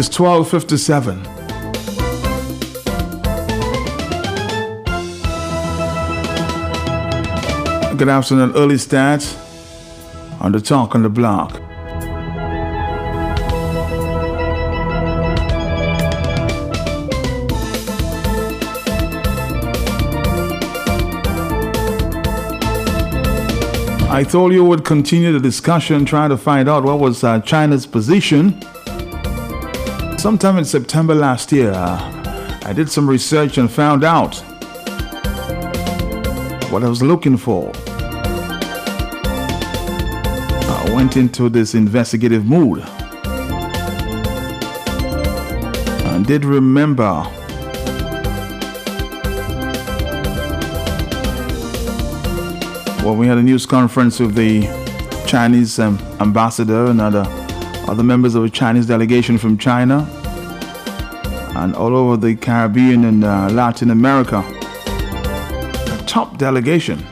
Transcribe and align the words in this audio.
It's 0.00 0.18
1257. 0.18 1.22
Good 7.98 8.08
afternoon, 8.08 8.52
early 8.56 8.78
start 8.78 9.22
on 10.40 10.52
the 10.52 10.60
talk 10.62 10.94
on 10.94 11.02
the 11.02 11.10
block. 11.10 11.60
I 24.10 24.24
told 24.24 24.54
you 24.54 24.64
would 24.64 24.86
continue 24.86 25.32
the 25.32 25.40
discussion 25.40 26.06
trying 26.06 26.30
to 26.30 26.38
find 26.38 26.70
out 26.70 26.84
what 26.84 27.00
was 27.00 27.22
uh, 27.22 27.40
China's 27.40 27.84
position. 27.84 28.58
Sometime 30.20 30.58
in 30.58 30.66
September 30.66 31.14
last 31.14 31.50
year, 31.50 31.72
I 31.72 32.74
did 32.76 32.90
some 32.90 33.08
research 33.08 33.56
and 33.56 33.70
found 33.70 34.04
out 34.04 34.36
what 36.70 36.84
I 36.84 36.88
was 36.90 37.02
looking 37.02 37.38
for. 37.38 37.72
I 40.68 40.92
went 40.94 41.16
into 41.16 41.48
this 41.48 41.74
investigative 41.74 42.44
mood 42.44 42.82
and 46.04 46.26
did 46.26 46.44
remember 46.44 47.22
when 53.02 53.16
we 53.16 53.26
had 53.26 53.38
a 53.38 53.42
news 53.42 53.64
conference 53.64 54.20
with 54.20 54.34
the 54.34 54.66
Chinese 55.26 55.78
um, 55.78 55.98
ambassador 56.20 56.90
and 56.90 57.00
other, 57.00 57.24
other 57.90 58.04
members 58.04 58.36
of 58.36 58.44
a 58.44 58.48
Chinese 58.48 58.86
delegation 58.86 59.36
from 59.36 59.58
China 59.58 60.08
and 61.56 61.74
all 61.74 61.96
over 61.96 62.16
the 62.16 62.36
Caribbean 62.36 63.04
and 63.04 63.24
uh, 63.24 63.48
Latin 63.50 63.90
America. 63.90 64.44
A 64.46 66.04
top 66.06 66.38
delegation. 66.38 67.04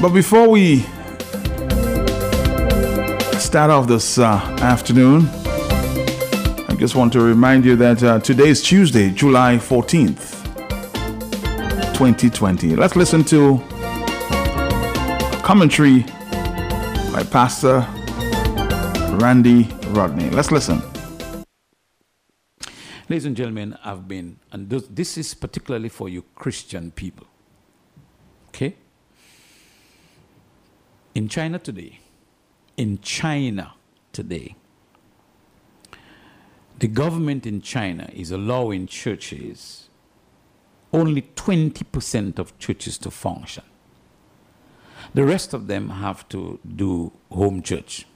But 0.00 0.14
before 0.14 0.48
we 0.48 0.86
start 3.46 3.70
off 3.70 3.86
this 3.86 4.18
uh, 4.18 4.24
afternoon, 4.60 5.24
I 6.68 6.74
just 6.76 6.96
want 6.96 7.12
to 7.12 7.20
remind 7.20 7.64
you 7.64 7.76
that 7.76 8.02
uh, 8.02 8.18
today 8.18 8.48
is 8.48 8.60
Tuesday, 8.60 9.10
July 9.10 9.54
14th, 9.54 10.42
2020. 11.94 12.74
Let's 12.74 12.96
listen 12.96 13.22
to 13.26 13.54
a 13.54 15.40
commentary 15.44 16.00
by 17.12 17.22
Pastor 17.30 17.86
Randy 19.20 19.68
Rodney. 19.90 20.28
Let's 20.30 20.50
listen. 20.50 20.82
Ladies 23.08 23.26
and 23.26 23.36
gentlemen, 23.36 23.78
I've 23.84 24.08
been, 24.08 24.40
and 24.50 24.68
this, 24.68 24.88
this 24.90 25.16
is 25.16 25.34
particularly 25.34 25.88
for 25.88 26.08
you 26.08 26.24
Christian 26.34 26.90
people. 26.90 27.28
Okay? 28.48 28.74
In 31.14 31.28
China 31.28 31.60
today, 31.60 32.00
in 32.76 32.98
China 33.00 33.74
today, 34.12 34.56
the 36.78 36.88
government 36.88 37.46
in 37.46 37.62
China 37.62 38.08
is 38.12 38.30
allowing 38.30 38.86
churches, 38.86 39.88
only 40.92 41.22
20% 41.22 42.38
of 42.38 42.58
churches 42.58 42.98
to 42.98 43.10
function. 43.10 43.64
The 45.14 45.24
rest 45.24 45.54
of 45.54 45.66
them 45.68 45.88
have 45.88 46.28
to 46.30 46.58
do 46.74 47.12
home 47.30 47.62
church 47.62 48.06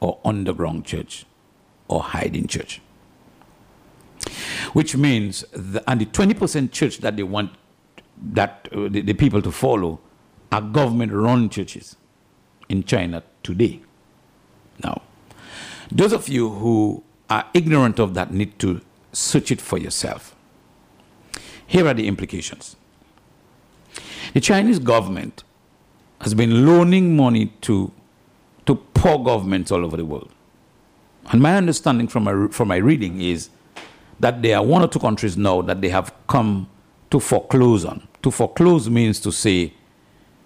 or 0.00 0.18
underground 0.24 0.86
church 0.86 1.26
or 1.88 2.02
hiding 2.02 2.46
church. 2.46 2.80
Which 4.72 4.96
means, 4.96 5.44
the, 5.52 5.82
and 5.90 6.00
the 6.00 6.06
20% 6.06 6.72
church 6.72 6.98
that 6.98 7.16
they 7.16 7.22
want 7.22 7.52
that 8.24 8.68
uh, 8.72 8.88
the, 8.88 9.00
the 9.00 9.14
people 9.14 9.42
to 9.42 9.50
follow 9.50 10.00
are 10.50 10.62
government 10.62 11.12
run 11.12 11.48
churches 11.48 11.96
in 12.68 12.84
China 12.84 13.22
today. 13.42 13.80
Now, 14.82 15.02
those 15.90 16.12
of 16.12 16.28
you 16.28 16.48
who 16.48 17.02
are 17.28 17.46
ignorant 17.54 17.98
of 17.98 18.14
that 18.14 18.32
need 18.32 18.58
to 18.58 18.80
search 19.12 19.50
it 19.50 19.60
for 19.60 19.78
yourself. 19.78 20.34
Here 21.66 21.86
are 21.86 21.94
the 21.94 22.06
implications. 22.06 22.76
The 24.34 24.40
Chinese 24.40 24.78
government 24.78 25.44
has 26.20 26.34
been 26.34 26.66
loaning 26.66 27.16
money 27.16 27.46
to, 27.62 27.92
to 28.66 28.74
poor 28.74 29.18
governments 29.18 29.70
all 29.70 29.84
over 29.84 29.96
the 29.96 30.04
world. 30.04 30.30
And 31.30 31.40
my 31.40 31.56
understanding 31.56 32.08
from 32.08 32.24
my, 32.24 32.48
from 32.48 32.68
my 32.68 32.76
reading 32.76 33.20
is 33.20 33.50
that 34.20 34.42
there 34.42 34.56
are 34.56 34.64
one 34.64 34.82
or 34.82 34.88
two 34.88 34.98
countries 34.98 35.36
now 35.36 35.62
that 35.62 35.80
they 35.80 35.88
have 35.88 36.12
come 36.26 36.68
to 37.10 37.20
foreclose 37.20 37.84
on. 37.84 38.06
To 38.22 38.30
foreclose 38.30 38.88
means 38.88 39.20
to 39.20 39.32
say, 39.32 39.74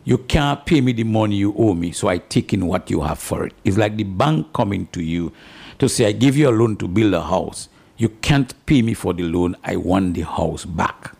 you 0.06 0.18
can't 0.18 0.64
pay 0.64 0.80
me 0.80 0.92
the 0.92 1.02
money 1.02 1.34
you 1.34 1.52
owe 1.58 1.74
me, 1.74 1.90
so 1.90 2.06
I 2.06 2.18
take 2.18 2.54
in 2.54 2.66
what 2.68 2.88
you 2.90 3.00
have 3.00 3.18
for 3.18 3.44
it. 3.44 3.52
It's 3.64 3.76
like 3.76 3.96
the 3.96 4.04
bank 4.04 4.52
coming 4.52 4.86
to 4.92 5.02
you 5.02 5.32
to 5.80 5.88
say, 5.88 6.06
I 6.06 6.12
give 6.12 6.36
you 6.36 6.48
a 6.48 6.50
loan 6.50 6.76
to 6.76 6.86
build 6.86 7.12
a 7.12 7.22
house. 7.22 7.68
You 7.96 8.10
can't 8.10 8.54
pay 8.66 8.82
me 8.82 8.94
for 8.94 9.12
the 9.12 9.24
loan, 9.24 9.56
I 9.64 9.74
want 9.74 10.14
the 10.14 10.20
house 10.22 10.64
back. 10.64 11.12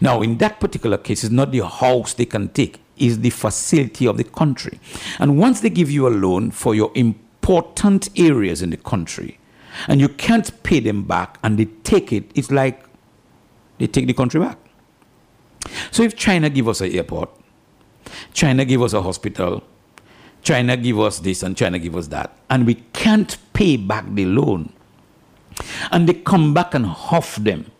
Now, 0.00 0.22
in 0.22 0.38
that 0.38 0.60
particular 0.60 0.96
case, 0.96 1.24
it's 1.24 1.32
not 1.32 1.50
the 1.50 1.66
house 1.66 2.14
they 2.14 2.24
can 2.24 2.50
take, 2.50 2.80
it's 2.96 3.16
the 3.16 3.30
facility 3.30 4.06
of 4.06 4.16
the 4.16 4.22
country. 4.22 4.78
And 5.18 5.36
once 5.36 5.60
they 5.60 5.70
give 5.70 5.90
you 5.90 6.06
a 6.06 6.10
loan 6.10 6.52
for 6.52 6.76
your 6.76 6.92
important 6.94 8.10
areas 8.16 8.62
in 8.62 8.70
the 8.70 8.76
country, 8.76 9.40
and 9.88 10.00
you 10.00 10.08
can't 10.08 10.62
pay 10.62 10.78
them 10.78 11.02
back, 11.02 11.36
and 11.42 11.58
they 11.58 11.64
take 11.82 12.12
it, 12.12 12.30
it's 12.36 12.52
like 12.52 12.84
they 13.78 13.88
take 13.88 14.06
the 14.06 14.14
country 14.14 14.38
back. 14.38 14.58
So 15.90 16.04
if 16.04 16.14
China 16.14 16.48
give 16.48 16.68
us 16.68 16.80
an 16.80 16.92
airport, 16.92 17.30
China 18.32 18.64
give 18.64 18.82
us 18.82 18.92
a 18.92 19.02
hospital, 19.02 19.62
China 20.42 20.76
give 20.76 20.98
us 21.00 21.18
this 21.18 21.42
and 21.42 21.56
China 21.56 21.78
give 21.78 21.96
us 21.96 22.08
that, 22.08 22.36
and 22.50 22.66
we 22.66 22.74
can't 22.92 23.36
pay 23.52 23.76
back 23.76 24.04
the 24.14 24.24
loan, 24.24 24.72
and 25.90 26.08
they 26.08 26.14
come 26.14 26.54
back 26.54 26.74
and 26.74 26.86
huff 26.86 27.36
them, 27.36 27.70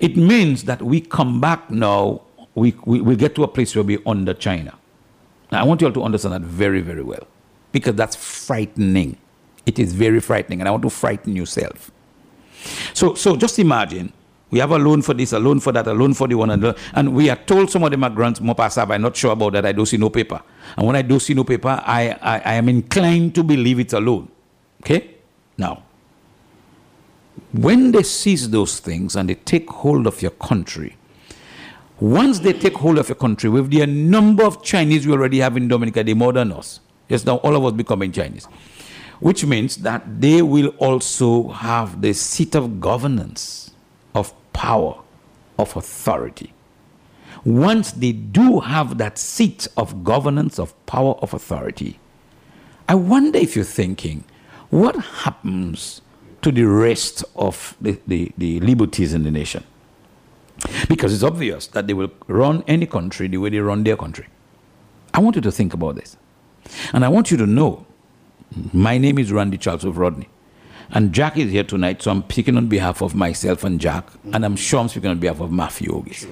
it 0.00 0.16
means 0.16 0.64
that 0.64 0.82
we 0.82 1.00
come 1.00 1.40
back 1.40 1.70
now, 1.70 2.22
we, 2.54 2.74
we, 2.84 3.00
we 3.00 3.16
get 3.16 3.34
to 3.34 3.44
a 3.44 3.48
place 3.48 3.74
where 3.74 3.84
we're 3.84 4.02
under 4.06 4.34
China. 4.34 4.76
Now, 5.50 5.60
I 5.60 5.64
want 5.64 5.80
you 5.80 5.86
all 5.86 5.92
to 5.92 6.02
understand 6.02 6.34
that 6.34 6.42
very, 6.42 6.80
very 6.80 7.02
well, 7.02 7.26
because 7.72 7.94
that's 7.94 8.16
frightening. 8.16 9.18
It 9.66 9.78
is 9.78 9.92
very 9.92 10.20
frightening, 10.20 10.60
and 10.60 10.68
I 10.68 10.70
want 10.70 10.82
to 10.82 10.90
frighten 10.90 11.36
yourself. 11.36 11.90
So, 12.94 13.14
so 13.14 13.36
just 13.36 13.58
imagine 13.58 14.12
we 14.52 14.58
have 14.58 14.70
a 14.70 14.78
loan 14.78 15.00
for 15.00 15.14
this, 15.14 15.32
a 15.32 15.38
loan 15.38 15.60
for 15.60 15.72
that, 15.72 15.86
a 15.86 15.94
loan 15.94 16.12
for 16.12 16.28
the 16.28 16.34
one, 16.34 16.50
and, 16.50 16.62
the, 16.62 16.78
and 16.92 17.14
we 17.14 17.30
are 17.30 17.36
told 17.36 17.70
some 17.70 17.82
of 17.84 17.90
them 17.90 18.04
are 18.04 18.10
grants, 18.10 18.38
Mopasa, 18.38 18.88
I'm 18.88 19.00
not 19.00 19.16
sure 19.16 19.32
about 19.32 19.54
that. 19.54 19.64
I 19.64 19.72
don't 19.72 19.86
see 19.86 19.96
no 19.96 20.10
paper. 20.10 20.42
And 20.76 20.86
when 20.86 20.94
I 20.94 21.00
do 21.00 21.18
see 21.18 21.32
no 21.32 21.42
paper, 21.42 21.82
I, 21.84 22.10
I, 22.20 22.38
I 22.38 22.54
am 22.54 22.68
inclined 22.68 23.34
to 23.36 23.42
believe 23.42 23.80
it's 23.80 23.94
a 23.94 24.00
loan. 24.00 24.28
Okay? 24.82 25.14
Now, 25.56 25.82
when 27.52 27.92
they 27.92 28.02
seize 28.02 28.50
those 28.50 28.78
things 28.78 29.16
and 29.16 29.30
they 29.30 29.36
take 29.36 29.70
hold 29.70 30.06
of 30.06 30.20
your 30.20 30.32
country, 30.32 30.96
once 31.98 32.40
they 32.40 32.52
take 32.52 32.74
hold 32.74 32.98
of 32.98 33.08
your 33.08 33.16
country, 33.16 33.48
with 33.48 33.70
the 33.70 33.86
number 33.86 34.44
of 34.44 34.62
Chinese 34.62 35.06
we 35.06 35.14
already 35.14 35.38
have 35.38 35.56
in 35.56 35.66
Dominica, 35.66 36.04
they 36.04 36.12
more 36.12 36.34
than 36.34 36.52
us. 36.52 36.80
Yes, 37.08 37.24
now 37.24 37.36
all 37.36 37.56
of 37.56 37.64
us 37.64 37.72
becoming 37.72 38.12
Chinese. 38.12 38.46
Which 39.18 39.46
means 39.46 39.78
that 39.78 40.20
they 40.20 40.42
will 40.42 40.68
also 40.78 41.48
have 41.48 42.02
the 42.02 42.12
seat 42.12 42.54
of 42.54 42.80
governance, 42.80 43.70
power, 44.52 44.98
of 45.58 45.76
authority. 45.76 46.52
Once 47.44 47.92
they 47.92 48.12
do 48.12 48.60
have 48.60 48.98
that 48.98 49.18
seat 49.18 49.66
of 49.76 50.04
governance, 50.04 50.58
of 50.58 50.74
power, 50.86 51.14
of 51.14 51.34
authority, 51.34 51.98
I 52.88 52.94
wonder 52.94 53.38
if 53.38 53.56
you're 53.56 53.64
thinking, 53.64 54.24
what 54.70 54.96
happens 54.96 56.02
to 56.42 56.52
the 56.52 56.64
rest 56.64 57.24
of 57.36 57.76
the, 57.80 57.98
the, 58.06 58.32
the 58.36 58.60
liberties 58.60 59.14
in 59.14 59.22
the 59.22 59.30
nation? 59.30 59.64
Because 60.88 61.12
it's 61.12 61.22
obvious 61.22 61.66
that 61.68 61.86
they 61.86 61.94
will 61.94 62.12
run 62.28 62.62
any 62.66 62.86
country 62.86 63.28
the 63.28 63.38
way 63.38 63.50
they 63.50 63.58
run 63.58 63.82
their 63.82 63.96
country. 63.96 64.26
I 65.14 65.20
want 65.20 65.36
you 65.36 65.42
to 65.42 65.52
think 65.52 65.74
about 65.74 65.96
this. 65.96 66.16
And 66.92 67.04
I 67.04 67.08
want 67.08 67.30
you 67.30 67.36
to 67.38 67.46
know 67.46 67.86
my 68.72 68.98
name 68.98 69.18
is 69.18 69.32
Randy 69.32 69.58
Charles 69.58 69.84
of 69.84 69.98
Rodney. 69.98 70.28
And 70.92 71.12
Jack 71.12 71.38
is 71.38 71.50
here 71.50 71.64
tonight, 71.64 72.02
so 72.02 72.10
I'm 72.10 72.22
speaking 72.24 72.56
on 72.56 72.68
behalf 72.68 73.02
of 73.02 73.14
myself 73.14 73.64
and 73.64 73.80
Jack, 73.80 74.06
and 74.32 74.44
I'm 74.44 74.56
sure 74.56 74.80
I'm 74.80 74.88
speaking 74.88 75.10
on 75.10 75.18
behalf 75.18 75.40
of 75.40 75.50
Matthew 75.50 75.90
Ogis. 75.90 76.26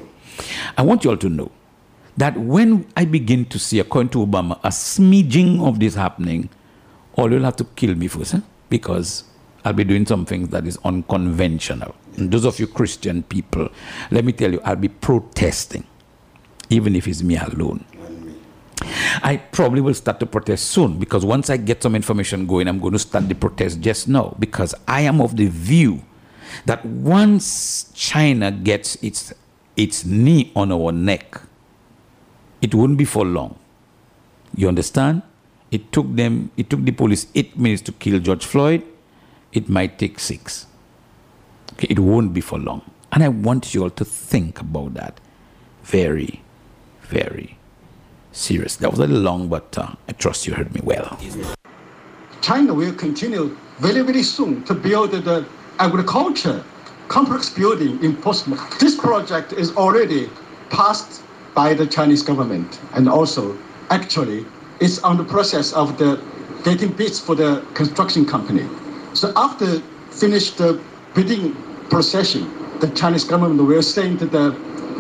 I 0.77 0.83
want 0.83 1.03
you 1.05 1.11
all 1.11 1.17
to 1.17 1.29
know 1.29 1.51
that 2.17 2.37
when 2.39 2.87
I 2.97 3.07
begin 3.07 3.47
to 3.47 3.59
see, 3.59 3.79
according 3.79 4.11
to 4.11 4.19
Obama, 4.19 4.61
a 4.63 4.69
smidging 4.69 5.67
of 5.67 5.81
this 5.81 5.95
happening, 5.95 6.51
Or 7.15 7.31
you'll 7.31 7.45
have 7.45 7.57
to 7.57 7.65
kill 7.65 7.95
me 7.95 8.09
first, 8.09 8.35
eh? 8.35 8.41
because 8.69 9.25
I'll 9.65 9.73
be 9.73 9.85
doing 9.85 10.07
something 10.07 10.47
that 10.47 10.67
is 10.67 10.79
unconventional. 10.85 11.95
And 12.17 12.31
those 12.31 12.45
of 12.45 12.59
you 12.59 12.67
Christian 12.67 13.23
people, 13.25 13.69
let 14.11 14.25
me 14.25 14.33
tell 14.33 14.53
you, 14.53 14.61
I'll 14.65 14.77
be 14.77 14.89
protesting, 14.89 15.85
even 16.71 16.97
if 16.97 17.07
it's 17.07 17.23
me 17.23 17.37
alone. 17.37 17.85
I 19.23 19.37
probably 19.53 19.81
will 19.81 19.95
start 19.95 20.21
to 20.21 20.27
protest 20.27 20.71
soon 20.71 20.99
because 20.99 21.25
once 21.25 21.51
I 21.51 21.57
get 21.57 21.83
some 21.83 21.95
information 21.95 22.47
going, 22.47 22.69
I'm 22.69 22.79
going 22.79 22.93
to 22.95 22.99
start 22.99 23.29
the 23.29 23.35
protest 23.35 23.81
just 23.81 24.09
now 24.09 24.35
because 24.39 24.75
I 24.89 25.03
am 25.03 25.21
of 25.21 25.37
the 25.37 25.47
view 25.47 26.03
that 26.67 26.85
once 26.85 27.91
China 27.95 28.51
gets 28.51 28.97
its 28.97 29.33
its 29.77 30.05
knee 30.05 30.53
on 30.57 30.73
our 30.73 30.93
neck, 30.93 31.41
it 32.61 32.75
wouldn't 32.75 32.99
be 32.99 33.05
for 33.05 33.25
long. 33.25 33.59
You 34.57 34.69
understand? 34.69 35.23
It 35.71 35.93
took 35.93 36.15
them, 36.17 36.51
it 36.57 36.69
took 36.69 36.85
the 36.85 36.91
police 36.91 37.27
eight 37.35 37.57
minutes 37.57 37.83
to 37.83 37.93
kill 37.93 38.19
George 38.19 38.45
Floyd. 38.45 38.83
It 39.53 39.69
might 39.69 39.99
take 39.99 40.19
six. 40.19 40.67
Okay, 41.75 41.87
it 41.89 41.99
won't 41.99 42.35
be 42.35 42.41
for 42.41 42.59
long. 42.59 42.83
And 43.13 43.23
I 43.23 43.29
want 43.29 43.75
you 43.75 43.85
all 43.85 43.91
to 43.91 44.05
think 44.05 44.61
about 44.61 44.95
that 44.95 45.21
very, 45.83 46.43
very 47.03 47.57
serious. 48.33 48.77
That 48.77 48.91
was 48.91 48.99
a 48.99 49.07
little 49.07 49.23
long, 49.23 49.49
but 49.49 49.77
uh, 49.77 49.95
I 50.09 50.13
trust 50.13 50.47
you 50.47 50.55
heard 50.55 50.75
me 50.75 50.81
well. 50.85 51.19
China 52.41 52.75
will 52.75 52.95
continue 52.95 53.57
very, 53.79 54.03
very 54.03 54.23
soon 54.23 54.65
to 54.65 54.75
build 54.75 55.13
the 55.13 55.47
agriculture 55.79 56.65
complex 57.09 57.51
building 57.51 58.03
in 58.05 58.17
Portsmouth. 58.17 58.79
This 58.79 58.97
project 58.97 59.53
is 59.53 59.77
already 59.77 60.31
passed 60.71 61.23
by 61.55 61.75
the 61.75 61.87
Chinese 61.87 62.23
government 62.23 62.79
and 62.95 63.09
also 63.09 63.59
actually 63.91 64.47
it's 64.81 65.01
on 65.01 65.17
the 65.17 65.25
process 65.25 65.73
of 65.73 65.99
the 65.99 66.23
getting 66.63 66.93
bids 66.93 67.19
for 67.19 67.35
the 67.35 67.65
construction 67.75 68.25
company. 68.25 68.67
So 69.15 69.33
after 69.35 69.81
finish 70.11 70.53
the 70.53 70.81
bidding 71.15 71.57
procession, 71.91 72.49
the 72.79 72.89
Chinese 72.91 73.25
government 73.25 73.69
will 73.69 73.83
send 73.83 74.21
the, 74.21 74.57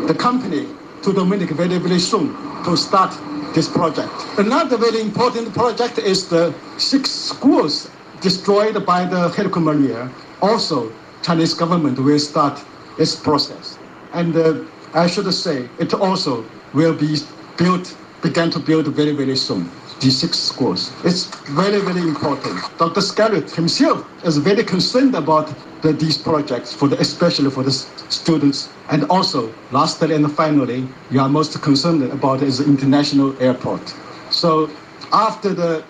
the 0.07 0.15
company 0.15 0.67
to 1.03 1.13
Dominic 1.13 1.51
very, 1.51 1.79
very 1.79 2.01
soon 2.01 2.50
to 2.65 2.77
start 2.77 3.13
this 3.55 3.69
project. 3.69 4.13
Another 4.39 4.77
very 4.77 5.01
important 5.01 5.53
project 5.55 5.99
is 5.99 6.29
the 6.29 6.55
six 6.79 7.11
schools 7.11 7.91
destroyed 8.21 8.85
by 8.87 9.05
the 9.05 9.29
Hurricane 9.31 9.65
Maria. 9.65 10.11
Also, 10.43 10.93
Chinese 11.23 11.55
government 11.55 11.99
will 11.99 12.19
start 12.19 12.61
its 12.99 13.17
process. 13.17 13.79
And 14.13 14.37
uh, 14.37 14.65
I 14.95 15.07
should 15.07 15.33
say, 15.33 15.69
it 15.79 15.95
also 15.95 16.45
will 16.75 16.95
be 16.95 17.17
built, 17.57 17.97
began 18.23 18.51
to 18.51 18.59
build 18.59 18.87
very, 18.89 19.13
very 19.13 19.37
soon 19.37 19.71
these 20.01 20.17
six 20.19 20.39
schools. 20.39 20.91
It's 21.05 21.27
very, 21.51 21.81
very 21.81 22.01
important. 22.01 22.59
Dr. 22.79 23.01
Skerrit 23.01 23.55
himself 23.55 24.07
is 24.25 24.39
very 24.39 24.65
concerned 24.65 25.15
about 25.15 25.53
the, 25.83 25.93
these 25.93 26.19
projects, 26.19 26.73
for 26.73 26.89
the, 26.89 26.99
especially 27.01 27.51
for 27.51 27.63
the 27.63 27.71
students. 27.71 28.69
And 28.91 29.05
also, 29.05 29.53
lastly 29.71 30.15
and 30.15 30.31
finally, 30.33 30.87
you 31.11 31.21
are 31.21 31.29
most 31.29 31.61
concerned 31.63 32.03
about 32.03 32.43
is 32.43 32.59
the 32.59 32.65
international 32.65 33.41
airport. 33.43 33.95
So 34.31 34.71
after 35.13 35.55
the 35.55 35.85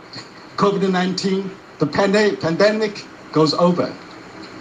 COVID-19, 0.56 1.50
the 1.78 1.86
pande- 1.86 2.40
pandemic 2.40 3.04
goes 3.32 3.54
over, 3.54 3.92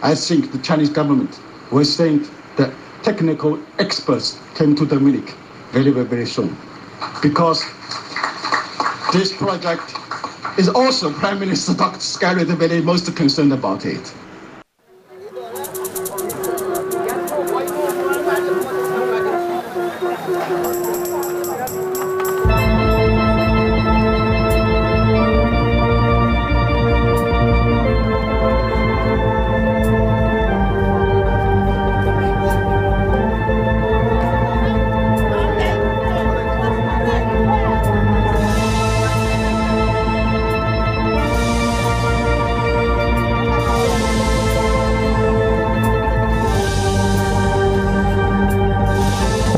I 0.02 0.16
think 0.16 0.52
the 0.52 0.60
Chinese 0.60 0.90
government 0.90 1.40
will 1.72 1.86
send 1.86 2.30
the 2.56 2.74
technical 3.04 3.60
experts 3.80 4.40
came 4.56 4.76
to 4.76 4.86
Dominic 4.86 5.36
very, 5.72 5.92
very, 5.92 6.06
very 6.06 6.26
soon. 6.26 6.56
Because 7.22 7.64
this 9.14 9.36
project 9.36 9.94
is 10.58 10.70
also 10.70 11.12
Prime 11.14 11.40
Minister 11.40 11.74
Dr. 11.74 12.00
Skerrit 12.00 12.48
very 12.58 12.82
most 12.82 13.16
concerned 13.16 13.54
about 13.54 13.86
it. 13.86 14.14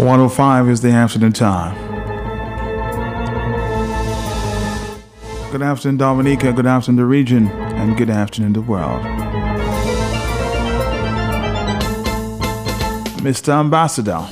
One 0.01 0.18
hundred 0.18 0.30
five 0.30 0.68
is 0.68 0.81
the 0.81 0.89
afternoon 0.89 1.31
time. 1.31 1.75
Good 5.51 5.62
afternoon, 5.62 5.98
Dominica. 5.98 6.51
Good 6.53 6.65
afternoon, 6.65 6.98
the 6.98 7.06
region, 7.06 7.48
and 7.50 7.95
good 7.95 8.09
afternoon, 8.09 8.53
the 8.53 8.62
world. 8.62 9.03
Mr. 13.21 13.53
Ambassador. 13.53 14.25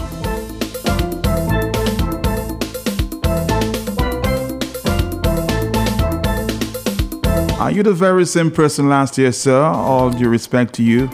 Are 7.62 7.69
you 7.69 7.83
the 7.83 7.94
very 7.94 8.25
same 8.25 8.50
person 8.50 8.89
last 8.89 9.19
year, 9.19 9.31
sir? 9.31 9.62
All 9.62 10.10
due 10.10 10.30
respect 10.30 10.74
to 10.74 10.83
you. 10.83 11.12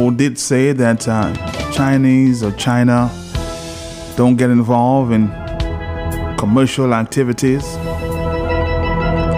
Who 0.00 0.10
did 0.10 0.38
say 0.38 0.72
that 0.72 1.06
uh, 1.06 1.34
Chinese 1.72 2.42
or 2.42 2.52
China 2.52 3.10
don't 4.16 4.34
get 4.36 4.48
involved 4.48 5.12
in 5.12 5.28
commercial 6.38 6.94
activities? 6.94 7.62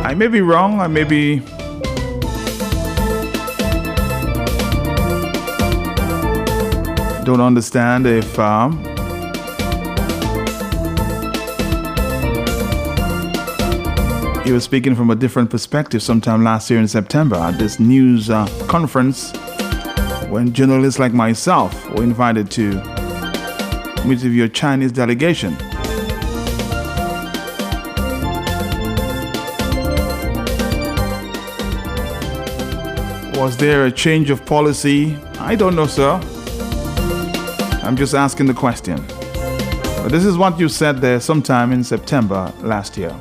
I 0.06 0.14
may 0.16 0.28
be 0.28 0.40
wrong, 0.40 0.80
I 0.80 0.86
may 0.86 1.02
be. 1.02 1.40
Don't 7.24 7.40
understand 7.40 8.06
if 8.06 8.38
um, 8.38 8.80
you 14.46 14.52
were 14.52 14.60
speaking 14.60 14.94
from 14.94 15.10
a 15.10 15.16
different 15.16 15.50
perspective 15.50 16.04
sometime 16.04 16.44
last 16.44 16.70
year 16.70 16.78
in 16.78 16.86
September 16.86 17.34
at 17.34 17.58
this 17.58 17.80
news 17.80 18.30
uh, 18.30 18.46
conference 18.68 19.32
when 20.32 20.50
journalists 20.54 20.98
like 20.98 21.12
myself 21.12 21.90
were 21.90 22.02
invited 22.02 22.50
to 22.50 22.72
meet 24.06 24.22
with 24.22 24.32
your 24.32 24.48
Chinese 24.48 24.90
delegation. 24.90 25.54
Was 33.38 33.58
there 33.58 33.84
a 33.84 33.92
change 33.92 34.30
of 34.30 34.46
policy? 34.46 35.18
I 35.38 35.54
don't 35.54 35.76
know, 35.76 35.86
sir. 35.86 36.18
I'm 37.82 37.94
just 37.94 38.14
asking 38.14 38.46
the 38.46 38.54
question. 38.54 38.96
But 40.02 40.08
this 40.12 40.24
is 40.24 40.38
what 40.38 40.58
you 40.58 40.70
said 40.70 41.02
there 41.02 41.20
sometime 41.20 41.72
in 41.72 41.84
September 41.84 42.50
last 42.62 42.96
year. 42.96 43.14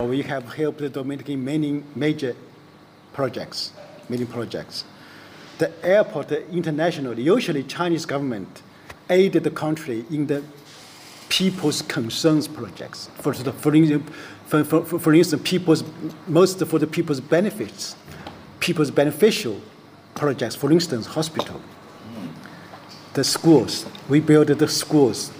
We 0.00 0.22
have 0.22 0.52
helped 0.54 0.78
the 0.78 0.88
Dominican 0.88 1.44
many 1.44 1.84
major 1.94 2.34
projects, 3.14 3.72
many 4.10 4.26
projects. 4.26 4.84
The 5.58 5.72
airport 5.82 6.30
internationally, 6.32 7.22
usually 7.22 7.62
Chinese 7.62 8.04
government 8.04 8.62
aided 9.08 9.44
the 9.44 9.50
country 9.50 10.04
in 10.10 10.26
the 10.26 10.42
people's 11.28 11.82
concerns 11.82 12.46
projects. 12.46 13.08
For, 13.20 13.32
for, 13.32 14.64
for, 14.64 14.98
for, 14.98 15.14
instance, 15.14 15.42
people's, 15.44 15.84
most 16.26 16.64
for 16.66 16.78
the 16.78 16.86
people's 16.86 17.20
benefits, 17.20 17.96
people's 18.60 18.90
beneficial 18.90 19.60
projects, 20.14 20.54
for 20.54 20.70
instance, 20.70 21.06
hospital, 21.06 21.60
the 23.14 23.24
schools. 23.24 23.86
We 24.08 24.20
built 24.20 24.48
the 24.48 24.68
schools, 24.68 25.32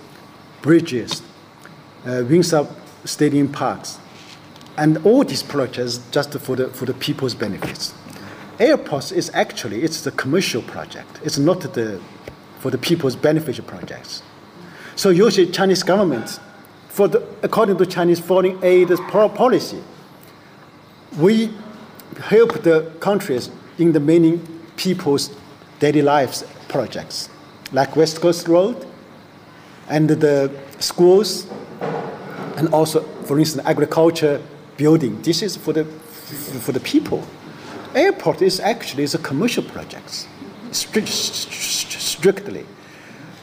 bridges, 0.62 1.22
uh, 2.06 2.22
Windsor 2.28 2.66
Stadium 3.04 3.48
parks, 3.50 3.98
and 4.76 4.98
all 5.06 5.24
these 5.24 5.42
projects 5.42 6.00
just 6.10 6.36
for 6.38 6.56
the, 6.56 6.68
for 6.68 6.84
the 6.84 6.94
people's 6.94 7.34
benefits. 7.34 7.94
Airports 8.58 9.12
is 9.12 9.30
actually, 9.34 9.82
it's 9.82 10.02
the 10.02 10.10
commercial 10.12 10.62
project. 10.62 11.20
It's 11.24 11.38
not 11.38 11.60
the, 11.60 12.00
for 12.60 12.70
the 12.70 12.78
people's 12.78 13.16
beneficial 13.16 13.64
projects. 13.64 14.22
So 14.96 15.10
usually 15.10 15.50
Chinese 15.50 15.82
government, 15.82 16.38
for 16.88 17.08
the, 17.08 17.26
according 17.42 17.78
to 17.78 17.86
Chinese 17.86 18.20
foreign 18.20 18.62
aid 18.64 18.88
policy, 19.08 19.82
we 21.18 21.50
help 22.20 22.62
the 22.62 22.92
countries 23.00 23.50
in 23.78 23.92
the 23.92 24.00
many 24.00 24.40
people's 24.76 25.36
daily 25.80 26.02
lives 26.02 26.44
projects, 26.68 27.28
like 27.72 27.96
West 27.96 28.20
Coast 28.20 28.46
Road, 28.48 28.86
and 29.88 30.08
the 30.08 30.50
schools, 30.78 31.46
and 32.56 32.68
also, 32.68 33.02
for 33.24 33.38
instance, 33.38 33.66
agriculture 33.66 34.40
building. 34.76 35.20
This 35.22 35.42
is 35.42 35.56
for 35.56 35.72
the 35.72 35.84
for 35.84 36.72
the 36.72 36.80
people. 36.80 37.26
Airport 37.94 38.42
is 38.42 38.60
actually 38.60 39.04
is 39.04 39.14
a 39.14 39.18
commercial 39.18 39.62
project, 39.62 40.26
strict, 40.72 41.08
strictly. 41.08 42.66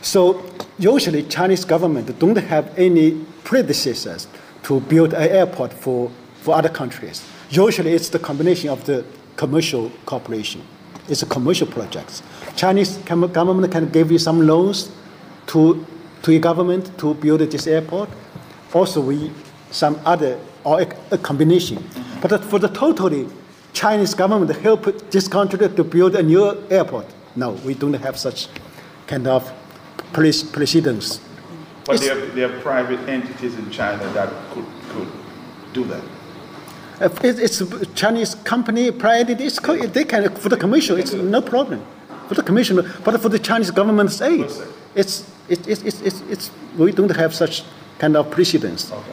So 0.02 0.44
usually 0.78 1.24
Chinese 1.24 1.64
government 1.64 2.20
don't 2.20 2.36
have 2.38 2.78
any 2.78 3.24
predecessors 3.44 4.28
to 4.64 4.80
build 4.82 5.14
an 5.14 5.30
airport 5.30 5.74
for, 5.74 6.12
for 6.42 6.56
other 6.56 6.70
countries. 6.70 7.24
Usually 7.50 7.94
it's 7.94 8.10
the 8.10 8.20
combination 8.20 8.70
of 8.70 8.86
the 8.86 9.06
commercial 9.36 9.92
cooperation. 10.06 10.62
It's 11.08 11.22
a 11.22 11.26
commercial 11.26 11.68
project. 11.68 12.22
Chinese 12.56 12.98
government 12.98 13.72
can 13.72 13.90
give 13.90 14.12
you 14.12 14.18
some 14.18 14.46
loans 14.46 14.92
to, 15.48 15.86
to 16.24 16.32
your 16.32 16.42
government 16.42 16.98
to 17.00 17.14
build 17.16 17.42
this 17.42 17.68
airport. 17.68 18.10
Also, 18.74 19.02
we 19.02 19.32
some 19.72 20.00
other 20.06 20.40
or 20.64 20.82
a, 20.82 20.88
a 21.12 21.18
combination. 21.18 21.84
But 22.22 22.44
for 22.46 22.60
the 22.60 22.68
totally 22.70 23.28
Chinese 23.74 24.14
government 24.14 24.56
help 24.58 24.84
this 25.12 25.28
country 25.28 25.70
to 25.70 25.84
build 25.84 26.16
a 26.16 26.24
new 26.24 26.64
airport. 26.70 27.06
No, 27.36 27.52
we 27.66 27.74
don't 27.74 27.94
have 27.94 28.18
such 28.18 28.48
kind 29.08 29.28
of 29.28 29.52
precedence. 30.14 31.22
But 31.86 32.00
there 32.00 32.18
are, 32.18 32.26
there 32.28 32.54
are 32.54 32.60
private 32.60 33.00
entities 33.08 33.56
in 33.56 33.70
China 33.72 34.04
that 34.14 34.30
could, 34.52 34.66
could 34.90 35.08
do 35.74 35.84
that. 35.86 36.04
It's 37.24 37.62
a 37.62 37.86
Chinese 37.96 38.36
company, 38.36 38.92
private, 38.92 39.42
it's, 39.42 39.60
they 39.60 40.04
can, 40.04 40.30
for 40.36 40.50
the 40.50 40.58
commission, 40.58 41.00
it's 41.00 41.14
no 41.14 41.42
problem. 41.42 41.84
For 42.28 42.36
the 42.36 42.44
commission, 42.44 42.76
but 43.04 43.20
for 43.20 43.30
the 43.30 43.40
Chinese 43.40 43.72
government 43.72 44.12
say, 44.12 44.40
it's, 44.94 45.28
it's, 45.50 45.68
it's, 45.68 46.02
it's, 46.02 46.22
it's, 46.30 46.52
we 46.78 46.92
don't 46.92 47.16
have 47.16 47.34
such 47.34 47.64
kind 47.98 48.16
of 48.16 48.30
precedence. 48.30 48.92
Okay. 48.92 49.12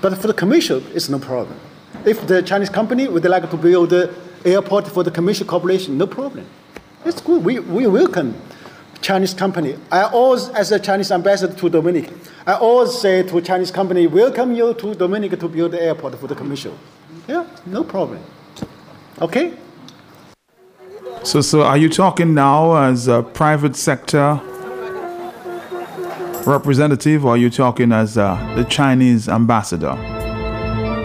But 0.00 0.18
for 0.18 0.26
the 0.26 0.34
commercial, 0.34 0.82
it's 0.94 1.08
no 1.08 1.18
problem. 1.18 1.58
If 2.04 2.26
the 2.26 2.42
Chinese 2.42 2.70
company 2.70 3.08
would 3.08 3.24
like 3.24 3.50
to 3.50 3.56
build 3.56 3.90
the 3.90 4.14
airport 4.44 4.88
for 4.88 5.02
the 5.02 5.10
commercial 5.10 5.46
corporation, 5.46 5.96
no 5.98 6.06
problem. 6.06 6.46
It's 7.04 7.20
good. 7.20 7.44
We, 7.44 7.58
we 7.60 7.86
welcome 7.86 8.34
Chinese 9.00 9.34
company. 9.34 9.76
I 9.90 10.02
always, 10.02 10.48
as 10.50 10.72
a 10.72 10.78
Chinese 10.78 11.10
ambassador 11.10 11.54
to 11.54 11.68
Dominic, 11.68 12.10
I 12.46 12.54
always 12.54 12.98
say 12.98 13.22
to 13.22 13.40
Chinese 13.40 13.70
company, 13.70 14.06
welcome 14.06 14.54
you 14.54 14.74
to 14.74 14.94
Dominic 14.94 15.38
to 15.38 15.48
build 15.48 15.72
the 15.72 15.82
airport 15.82 16.18
for 16.18 16.26
the 16.26 16.34
commercial. 16.34 16.76
Yeah, 17.26 17.46
no 17.64 17.82
problem. 17.82 18.20
Okay? 19.20 19.54
So, 21.22 21.40
so 21.40 21.62
are 21.62 21.76
you 21.76 21.88
talking 21.88 22.34
now 22.34 22.76
as 22.76 23.08
a 23.08 23.22
private 23.22 23.76
sector 23.76 24.40
representative, 26.46 27.24
or 27.24 27.34
are 27.34 27.36
you 27.36 27.50
talking 27.50 27.92
as 27.92 28.16
uh, 28.16 28.36
the 28.56 28.64
Chinese 28.64 29.28
ambassador? 29.28 29.94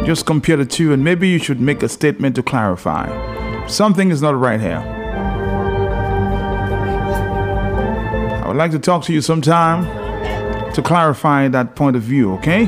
Just 0.05 0.25
compare 0.25 0.57
the 0.57 0.65
two, 0.65 0.93
and 0.93 1.03
maybe 1.03 1.27
you 1.27 1.39
should 1.39 1.60
make 1.60 1.83
a 1.83 1.89
statement 1.89 2.36
to 2.36 2.43
clarify. 2.43 3.07
Something 3.67 4.12
is 4.12 4.21
not 4.21 4.39
right 4.39 4.60
here. 4.60 4.79
I 8.43 8.48
would 8.48 8.57
like 8.57 8.71
to 8.71 8.79
talk 8.79 9.03
to 9.05 9.13
you 9.13 9.21
sometime 9.21 9.86
to 10.74 10.81
clarify 10.81 11.48
that 11.48 11.75
point 11.75 11.95
of 11.95 12.01
view, 12.01 12.33
okay? 12.36 12.65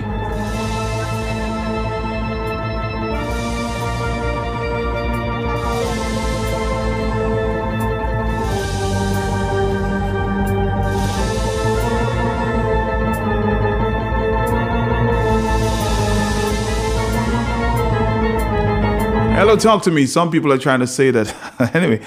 Talk 19.64 19.82
to 19.84 19.92
me. 19.92 20.06
Some 20.06 20.30
people 20.30 20.52
are 20.52 20.58
trying 20.58 20.82
to 20.82 20.88
say 20.88 21.10
that. 21.12 21.34
anyway, 21.74 22.00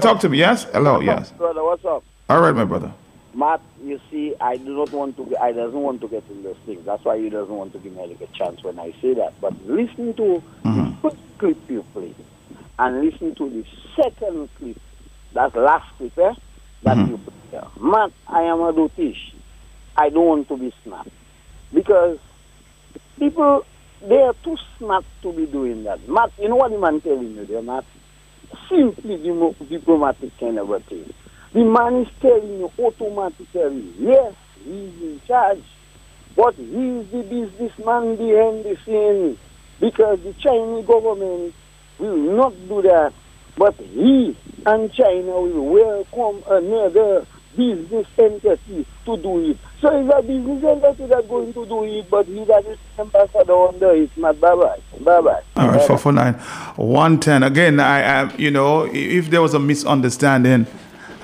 talk 0.00 0.20
to 0.20 0.28
me. 0.28 0.38
Yes. 0.38 0.64
Hello. 0.64 1.00
Yes. 1.00 1.32
Brother, 1.32 1.62
what's 1.64 1.84
up? 1.84 2.04
All 2.28 2.40
right, 2.40 2.54
my 2.54 2.64
brother. 2.64 2.92
Matt, 3.34 3.60
you 3.84 4.00
see, 4.10 4.34
I 4.40 4.56
do 4.56 4.76
not 4.76 4.92
want 4.92 5.16
to. 5.18 5.36
I 5.38 5.52
doesn't 5.52 5.78
want 5.78 6.00
to 6.00 6.08
get 6.08 6.24
in 6.30 6.42
those 6.42 6.56
things. 6.66 6.84
That's 6.84 7.04
why 7.04 7.18
he 7.18 7.28
doesn't 7.28 7.54
want 7.54 7.72
to 7.74 7.78
give 7.78 7.92
me 7.92 8.06
like 8.06 8.20
a 8.20 8.26
chance 8.32 8.62
when 8.64 8.78
I 8.78 8.92
say 9.00 9.14
that. 9.14 9.40
But 9.40 9.52
listen 9.66 10.14
to 10.14 10.42
mm-hmm. 10.64 10.84
the 10.84 10.96
first 11.02 11.22
clip 11.38 11.58
you 11.68 11.84
played, 11.92 12.16
and 12.78 13.04
listen 13.04 13.34
to 13.34 13.50
the 13.50 13.64
second 13.94 14.48
clip. 14.58 14.80
That's 15.34 15.54
last 15.54 15.86
clip, 15.98 16.18
eh? 16.18 16.34
That 16.82 16.96
mm-hmm. 16.96 17.10
you 17.10 17.18
put 17.18 17.34
there. 17.50 17.66
Matt, 17.78 18.12
I 18.26 18.42
am 18.42 18.60
a 18.60 18.72
Dutish. 18.72 19.34
I 19.96 20.08
don't 20.08 20.26
want 20.26 20.48
to 20.48 20.56
be 20.56 20.74
snapped 20.82 21.10
because 21.72 22.18
people 23.18 23.64
they 24.08 24.22
are 24.22 24.34
too 24.44 24.56
smart 24.78 25.04
to 25.22 25.32
be 25.32 25.46
doing 25.46 25.84
that. 25.84 26.08
Matt, 26.08 26.32
you 26.40 26.48
know 26.48 26.56
what 26.56 26.70
the 26.70 26.78
man 26.78 27.00
telling 27.00 27.34
you 27.34 27.44
there, 27.44 27.62
Matt? 27.62 27.84
Simply 28.68 29.16
diplomatic 29.16 30.38
kind 30.38 30.58
of 30.58 30.70
a 30.70 30.80
thing. 30.80 31.12
The 31.52 31.64
man 31.64 31.96
is 32.02 32.08
telling 32.20 32.60
you 32.60 32.70
automatically, 32.78 33.92
yes, 33.98 34.34
he's 34.64 35.02
in 35.02 35.20
charge, 35.26 35.62
but 36.36 36.54
he's 36.54 37.08
the 37.10 37.24
businessman 37.28 38.16
behind 38.16 38.64
the 38.64 38.76
scene 38.84 39.38
because 39.80 40.20
the 40.20 40.32
Chinese 40.34 40.86
government 40.86 41.54
will 41.98 42.16
not 42.16 42.52
do 42.68 42.82
that. 42.82 43.12
But 43.56 43.74
he 43.76 44.36
and 44.66 44.92
China 44.92 45.40
will 45.40 45.64
welcome 45.64 46.42
another 46.48 47.26
business 47.56 48.06
entity 48.18 48.86
to 49.04 49.16
do 49.16 49.50
it. 49.50 49.58
So 49.80 49.88
it's 49.98 50.12
a 50.14 50.22
business 50.22 50.64
entity 50.64 51.06
that's 51.06 51.26
going 51.26 51.52
to 51.52 51.66
do 51.66 51.84
it, 51.84 52.10
but 52.10 52.26
he 52.26 52.44
that 52.44 52.64
is 52.66 52.78
ambassador 52.98 53.68
under 53.68 53.90
it. 53.92 54.10
Not 54.16 54.40
bye 54.40 54.54
bye. 54.54 54.80
Bye 55.00 55.20
bye. 55.20 55.42
All 55.56 55.68
right, 55.68 55.86
449. 55.86 56.34
110. 56.76 57.42
Again, 57.42 57.80
I, 57.80 58.22
I, 58.22 58.36
you 58.36 58.50
know, 58.50 58.88
if 58.92 59.30
there 59.30 59.42
was 59.42 59.54
a 59.54 59.58
misunderstanding, 59.58 60.66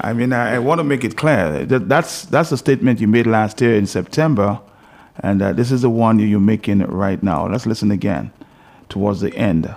I 0.01 0.13
mean, 0.13 0.33
I, 0.33 0.57
I 0.57 0.59
want 0.59 0.79
to 0.81 0.85
make 0.85 1.05
it 1.05 1.17
clear 1.17 1.65
that 1.65 1.89
that's, 1.89 2.25
that's 2.27 2.53
a 2.53 2.57
statement 2.57 3.01
you 3.01 3.09
made 3.09 3.27
last 3.27 3.61
year 3.61 3.77
in 3.77 3.87
September, 3.87 4.61
and 5.21 5.43
uh, 5.43 5.53
this 5.53 5.71
is 5.71 5.83
the 5.83 5.91
one 5.91 6.19
you're 6.19 6.41
making 6.41 6.81
right 6.81 7.23
now. 7.23 7.47
Let's 7.49 7.67
listen 7.67 7.91
again 7.91 8.33
towards 8.89 9.21
the 9.21 9.35
end 9.35 9.73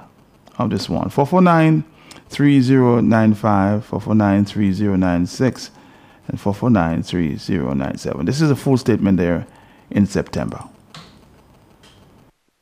of 0.58 0.70
this 0.70 0.90
one. 0.90 1.10
449 1.10 1.84
3095, 2.30 3.86
449 3.86 4.46
3096 4.46 5.72
and 6.28 6.40
4493097. 6.40 8.26
This 8.26 8.42
is 8.42 8.50
a 8.50 8.56
full 8.56 8.78
statement 8.78 9.18
there 9.18 9.46
in 9.92 10.06
September. 10.06 10.64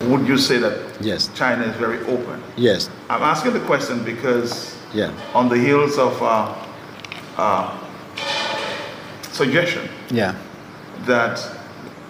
Would 0.02 0.28
you 0.28 0.38
say 0.38 0.58
that 0.58 1.02
yes. 1.02 1.30
China 1.34 1.64
is 1.64 1.76
very 1.78 2.00
open? 2.08 2.44
Yes. 2.58 2.90
I'm 3.10 3.24
asking 3.24 3.54
the 3.54 3.62
question 3.62 4.04
because 4.04 4.78
yeah. 4.94 5.14
on 5.34 5.48
the 5.48 5.58
heels 5.58 5.98
of 5.98 6.22
uh, 6.22 6.54
uh, 7.38 7.80
suggestion 9.32 9.90
yeah. 10.10 10.36
that 11.06 11.40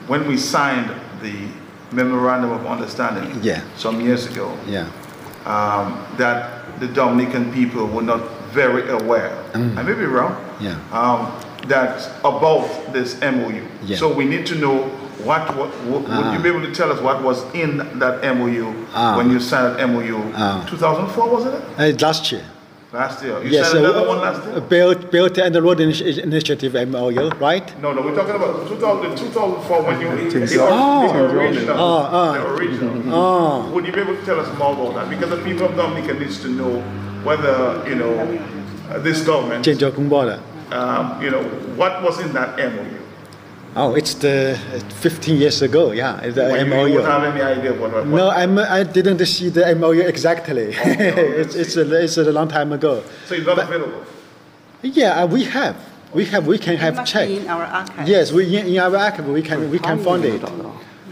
when 0.08 0.28
we 0.28 0.38
signed 0.38 0.92
the 1.22 1.48
memorandum 1.92 2.52
of 2.52 2.66
understanding 2.66 3.40
yeah. 3.44 3.64
some 3.76 4.02
years 4.02 4.26
ago, 4.26 4.58
yeah. 4.68 4.90
Um, 5.46 6.08
that 6.18 6.80
the 6.80 6.88
Dominican 6.88 7.52
people 7.52 7.86
were 7.86 8.02
not 8.02 8.22
very 8.54 8.90
aware. 8.90 9.44
Mm. 9.52 9.78
I 9.78 9.84
may 9.84 9.94
be 9.94 10.06
wrong. 10.06 10.34
Yeah. 10.64 10.80
Um, 10.92 11.32
that 11.68 12.10
about 12.20 12.68
this 12.94 13.20
MOU. 13.22 13.66
Yeah. 13.84 13.98
So 13.98 14.14
we 14.14 14.26
need 14.26 14.46
to 14.48 14.56
know 14.56 14.84
what, 15.24 15.56
what, 15.56 15.70
what 15.86 16.10
uh, 16.10 16.22
would 16.22 16.34
you 16.34 16.40
be 16.44 16.50
able 16.50 16.62
to 16.62 16.74
tell 16.74 16.92
us 16.92 17.00
what 17.02 17.24
was 17.24 17.44
in 17.54 17.78
that 18.00 18.24
MOU 18.36 18.86
uh, 18.94 19.16
when 19.16 19.30
you 19.30 19.40
signed 19.40 19.78
MOU? 19.94 20.18
Uh, 20.34 20.66
2004 20.68 21.30
was 21.30 21.46
it? 21.46 21.54
Uh, 21.78 22.06
last 22.06 22.32
year. 22.32 22.46
Last 22.92 23.24
year. 23.24 23.42
You 23.44 23.50
yes, 23.50 23.72
signed 23.72 23.86
another 23.86 24.08
one 24.08 24.20
last 24.20 24.46
year. 24.46 24.62
Belt, 24.62 25.12
belt 25.12 25.38
and 25.38 25.56
the 25.56 25.62
road 25.62 25.80
initiative 25.80 26.74
MOU, 26.90 27.30
right? 27.40 27.82
No, 27.82 27.94
no, 27.94 28.02
we're 28.02 28.16
talking 28.16 28.36
about 28.36 28.68
2000, 28.68 29.18
2004 29.18 29.84
when 29.84 30.02
you 30.02 30.30
the, 30.30 30.58
oh. 30.62 31.14
the 31.14 31.38
original. 31.38 31.76
Oh, 31.80 32.34
the 32.34 32.48
original. 32.48 33.14
Oh. 33.14 33.72
Would 33.72 33.88
you 33.88 33.94
be 33.94 34.02
able 34.02 34.16
to 34.16 34.26
tell 34.26 34.40
us 34.40 34.58
more 34.60 34.74
about 34.74 34.96
that? 34.96 35.10
Because 35.10 35.30
the 35.30 35.44
people 35.44 35.68
of 35.68 35.76
Dominica 35.76 36.14
needs 36.14 36.42
to 36.42 36.50
know 36.50 36.82
whether 37.24 37.88
you 37.88 37.96
know 37.96 38.14
uh, 38.90 39.00
this 39.00 39.24
government 39.24 39.64
um, 40.72 41.22
you 41.22 41.30
know, 41.30 41.44
what 41.76 42.02
was 42.04 42.20
in 42.20 42.34
that 42.34 42.58
MOU? 42.58 43.00
Oh, 43.76 43.96
it's 43.96 44.14
the 44.14 44.60
15 45.00 45.38
years 45.38 45.62
ago, 45.64 45.92
yeah, 45.92 46.22
the 46.22 46.44
well, 46.44 46.66
MOU. 46.66 46.92
You 46.92 46.98
don't 47.00 47.06
have 47.06 47.36
any 47.36 47.42
idea 47.42 47.74
what, 47.74 47.92
what 47.92 48.06
No, 48.06 48.30
I'm, 48.30 48.60
I 48.60 48.84
didn't 48.84 49.26
see 49.26 49.50
the 49.50 49.76
MOU 49.76 50.02
exactly. 50.02 50.76
Oh, 50.76 50.80
it's, 50.86 51.56
it's, 51.56 51.76
a, 51.76 52.04
it's 52.04 52.18
a 52.18 52.32
long 52.32 52.48
time 52.48 52.72
ago. 52.72 53.04
So 53.26 53.34
it's 53.34 53.48
not 53.48 53.56
but, 53.56 53.66
available? 53.66 54.06
Yeah, 54.84 55.24
uh, 55.24 55.28
we 55.28 55.46
have. 55.46 55.76
We 56.14 56.26
have. 56.26 56.46
We 56.46 56.60
can 56.60 56.78
have 56.78 57.04
check. 57.06 57.28
in 57.30 57.48
our 57.48 57.64
archive. 57.64 58.08
Yes, 58.08 58.32
we 58.32 58.56
in, 58.56 58.68
in 58.68 58.78
our 58.78 58.96
archive 58.96 59.28
we 59.28 59.42
can 59.42 59.72
we 59.72 59.80
can 59.80 59.98
find 60.04 60.24
it. 60.24 60.42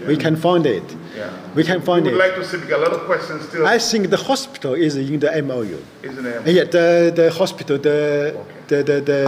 Yeah. 0.01 0.07
We 0.07 0.17
can 0.17 0.35
find 0.35 0.65
it. 0.65 0.83
Yeah. 1.15 1.29
We 1.55 1.63
can 1.63 1.81
find 1.81 2.05
we 2.05 2.11
would 2.11 2.19
it. 2.19 2.25
like 2.25 2.35
to 2.35 2.45
see 2.45 2.71
a 2.71 2.77
lot 2.77 2.93
of 2.93 3.01
questions 3.05 3.47
still. 3.47 3.67
I 3.67 3.77
think 3.77 4.09
the 4.09 4.17
hospital 4.17 4.73
is 4.73 4.95
in 4.95 5.19
the 5.19 5.29
MOU. 5.43 5.77
Is 6.03 6.17
in 6.17 6.23
the 6.23 6.41
MOU? 6.41 6.51
Yeah, 6.51 6.63
the 6.77 7.11
the 7.19 7.27
hospital, 7.31 7.77
the 7.77 7.97
okay. 8.35 8.43
the 8.69 8.77
the, 8.89 8.97
the 9.09 9.21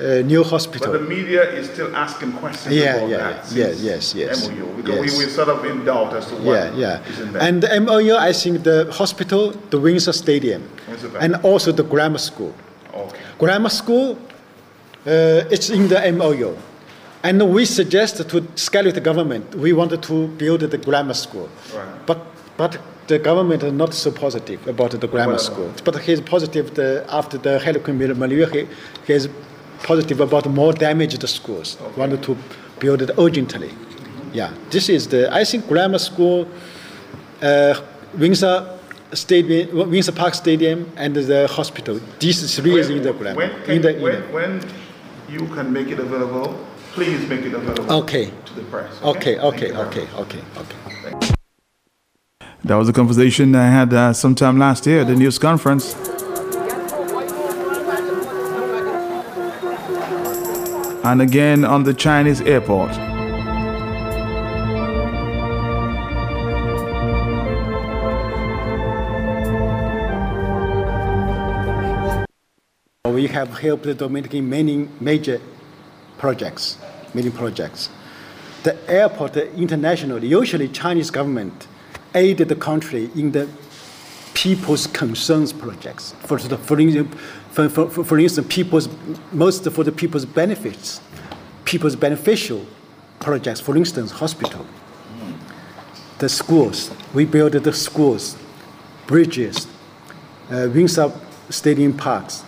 uh, 0.00 0.22
new 0.32 0.42
hospital. 0.44 0.92
But 0.92 1.02
the 1.02 1.08
media 1.08 1.42
is 1.58 1.68
still 1.68 1.94
asking 1.94 2.32
questions 2.32 2.74
Yeah, 2.74 2.94
about 2.96 3.10
yeah, 3.10 3.16
that. 3.18 3.52
yeah, 3.52 3.90
yes, 3.90 4.14
yes, 4.14 4.48
MOU. 4.48 4.64
Because 4.76 4.96
yes. 4.96 5.18
we 5.18 5.24
were 5.24 5.30
sort 5.30 5.48
of 5.48 5.64
in 5.64 5.84
doubt 5.84 6.14
as 6.14 6.26
to 6.28 6.34
what 6.36 6.54
yeah, 6.54 6.74
yeah. 6.74 7.10
is 7.10 7.20
in 7.20 7.32
there. 7.32 7.42
And 7.42 7.62
the 7.62 7.80
MOU, 7.80 8.14
I 8.16 8.32
think 8.32 8.62
the 8.62 8.88
hospital, 8.92 9.52
the 9.70 9.78
Windsor 9.78 10.12
Stadium, 10.12 10.62
Windsor 10.88 11.18
and 11.18 11.34
also 11.42 11.72
the 11.72 11.84
grammar 11.84 12.18
school. 12.18 12.54
okay. 12.94 13.18
Grammar 13.38 13.68
school, 13.70 14.16
uh, 15.06 15.54
it's 15.54 15.68
in 15.70 15.88
the 15.88 16.00
MOU. 16.12 16.54
And 17.22 17.52
we 17.52 17.64
suggest 17.66 18.28
to 18.28 18.46
scale 18.56 18.90
the 18.90 19.00
government, 19.00 19.54
we 19.54 19.72
wanted 19.72 20.02
to 20.04 20.28
build 20.28 20.60
the 20.60 20.78
grammar 20.78 21.14
school. 21.14 21.50
Right. 21.74 22.06
But, 22.06 22.18
but 22.56 22.78
the 23.08 23.18
government 23.18 23.62
is 23.62 23.72
not 23.72 23.92
so 23.92 24.10
positive 24.10 24.66
about 24.66 24.92
the 24.92 25.06
grammar 25.06 25.32
Well, 25.32 25.38
school. 25.38 25.72
But 25.84 25.98
he's 26.00 26.20
positive 26.20 26.74
the, 26.74 27.04
after 27.10 27.36
the 27.36 27.58
Hurricane 27.58 27.98
Maria, 28.18 28.48
he, 28.48 28.66
he 29.06 29.12
is 29.12 29.28
positive 29.82 30.20
about 30.20 30.46
more 30.46 30.72
damaged 30.72 31.28
schools. 31.28 31.76
Wanted 31.96 32.22
to 32.22 32.36
build 32.78 33.02
it 33.02 33.10
urgently. 33.18 33.70
Yeah, 34.32 34.54
this 34.70 34.88
is 34.88 35.08
the, 35.08 35.32
I 35.32 35.44
think 35.44 35.66
grammar 35.68 35.98
school, 35.98 36.48
uh, 37.42 37.74
Windsor 38.16 38.78
Stadium, 39.12 39.90
Windsor 39.90 40.12
Park 40.12 40.34
Stadium, 40.34 40.90
and 40.96 41.14
the 41.16 41.48
hospital. 41.48 42.00
These 42.20 42.56
three 42.56 42.78
is 42.78 42.88
in 42.88 43.02
the 43.02 43.12
grammar. 43.12 43.36
When, 43.36 43.50
in 43.50 43.64
can, 43.64 43.82
the, 43.82 43.96
in 43.96 44.02
when, 44.02 44.32
when 44.32 44.68
you 45.28 45.46
can 45.48 45.72
make 45.72 45.88
it 45.88 45.98
available, 45.98 46.64
please 46.92 47.28
make 47.28 47.42
it 47.42 47.54
available 47.54 47.92
Okay. 47.92 48.30
to 48.46 48.54
the 48.54 48.62
press. 48.62 48.92
Okay, 49.02 49.36
Thank 49.36 49.54
okay, 49.54 49.72
okay, 49.72 50.06
okay, 50.16 50.42
okay. 50.56 51.26
That 52.64 52.74
was 52.76 52.88
a 52.88 52.92
conversation 52.92 53.54
I 53.54 53.68
had 53.68 53.94
uh, 53.94 54.12
sometime 54.12 54.58
last 54.58 54.86
year 54.86 55.00
at 55.00 55.06
the 55.06 55.14
news 55.16 55.38
conference. 55.38 55.94
And 61.02 61.22
again 61.22 61.64
on 61.64 61.84
the 61.84 61.94
Chinese 61.94 62.42
airport. 62.42 62.90
We 73.06 73.26
have 73.28 73.58
helped 73.58 73.84
the 73.84 73.94
Dominican 73.94 74.48
many 74.48 74.88
major 75.00 75.40
projects, 76.20 76.76
many 77.14 77.30
projects. 77.30 77.88
The 78.62 78.76
airport 78.88 79.36
internationally, 79.36 80.28
usually 80.28 80.68
Chinese 80.68 81.10
government 81.10 81.66
aided 82.14 82.48
the 82.50 82.56
country 82.56 83.10
in 83.16 83.32
the 83.32 83.48
people's 84.34 84.86
concerns 84.86 85.50
projects. 85.52 86.12
For, 86.26 86.38
the, 86.38 86.58
for, 86.58 87.68
for, 87.68 88.04
for, 88.04 88.18
instance, 88.18 88.46
people's, 88.50 88.88
most 89.32 89.68
for 89.70 89.82
the 89.82 89.92
people's 89.92 90.26
benefits, 90.26 91.00
people's 91.64 91.96
beneficial 91.96 92.66
projects, 93.18 93.60
for 93.60 93.74
instance, 93.76 94.10
hospital, 94.10 94.66
the 96.18 96.28
schools. 96.28 96.90
We 97.14 97.24
built 97.24 97.52
the 97.52 97.72
schools, 97.72 98.36
bridges, 99.06 99.66
uh, 100.50 100.68
Windsor 100.74 101.10
Stadium 101.48 101.96
parks, 101.96 102.44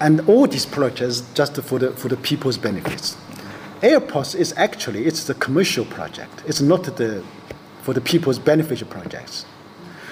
and 0.00 0.20
all 0.28 0.46
these 0.46 0.66
projects 0.66 1.22
just 1.34 1.60
for 1.62 1.78
the, 1.78 1.90
for 1.92 2.08
the 2.08 2.16
people's 2.16 2.56
benefits. 2.56 3.16
Airports 3.82 4.34
is 4.34 4.52
actually, 4.56 5.06
it's 5.06 5.24
the 5.24 5.34
commercial 5.34 5.84
project. 5.84 6.42
It's 6.46 6.60
not 6.60 6.84
the, 6.84 7.24
for 7.82 7.94
the 7.94 8.00
people's 8.00 8.38
beneficial 8.38 8.88
projects. 8.88 9.44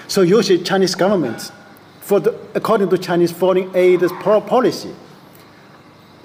So 0.07 0.21
usually 0.21 0.63
Chinese 0.63 0.95
government, 0.95 1.51
for 1.99 2.19
the, 2.19 2.37
according 2.55 2.89
to 2.89 2.97
Chinese 2.97 3.31
foreign 3.31 3.75
aid 3.75 4.01
policy, 4.21 4.93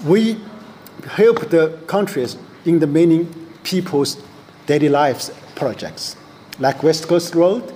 we 0.04 0.40
help 1.08 1.50
the 1.50 1.78
countries 1.86 2.36
in 2.64 2.78
the 2.78 2.86
many 2.86 3.26
people's 3.64 4.22
daily 4.66 4.88
lives 4.88 5.30
projects, 5.56 6.16
like 6.58 6.82
West 6.82 7.08
Coast 7.08 7.34
Road 7.34 7.72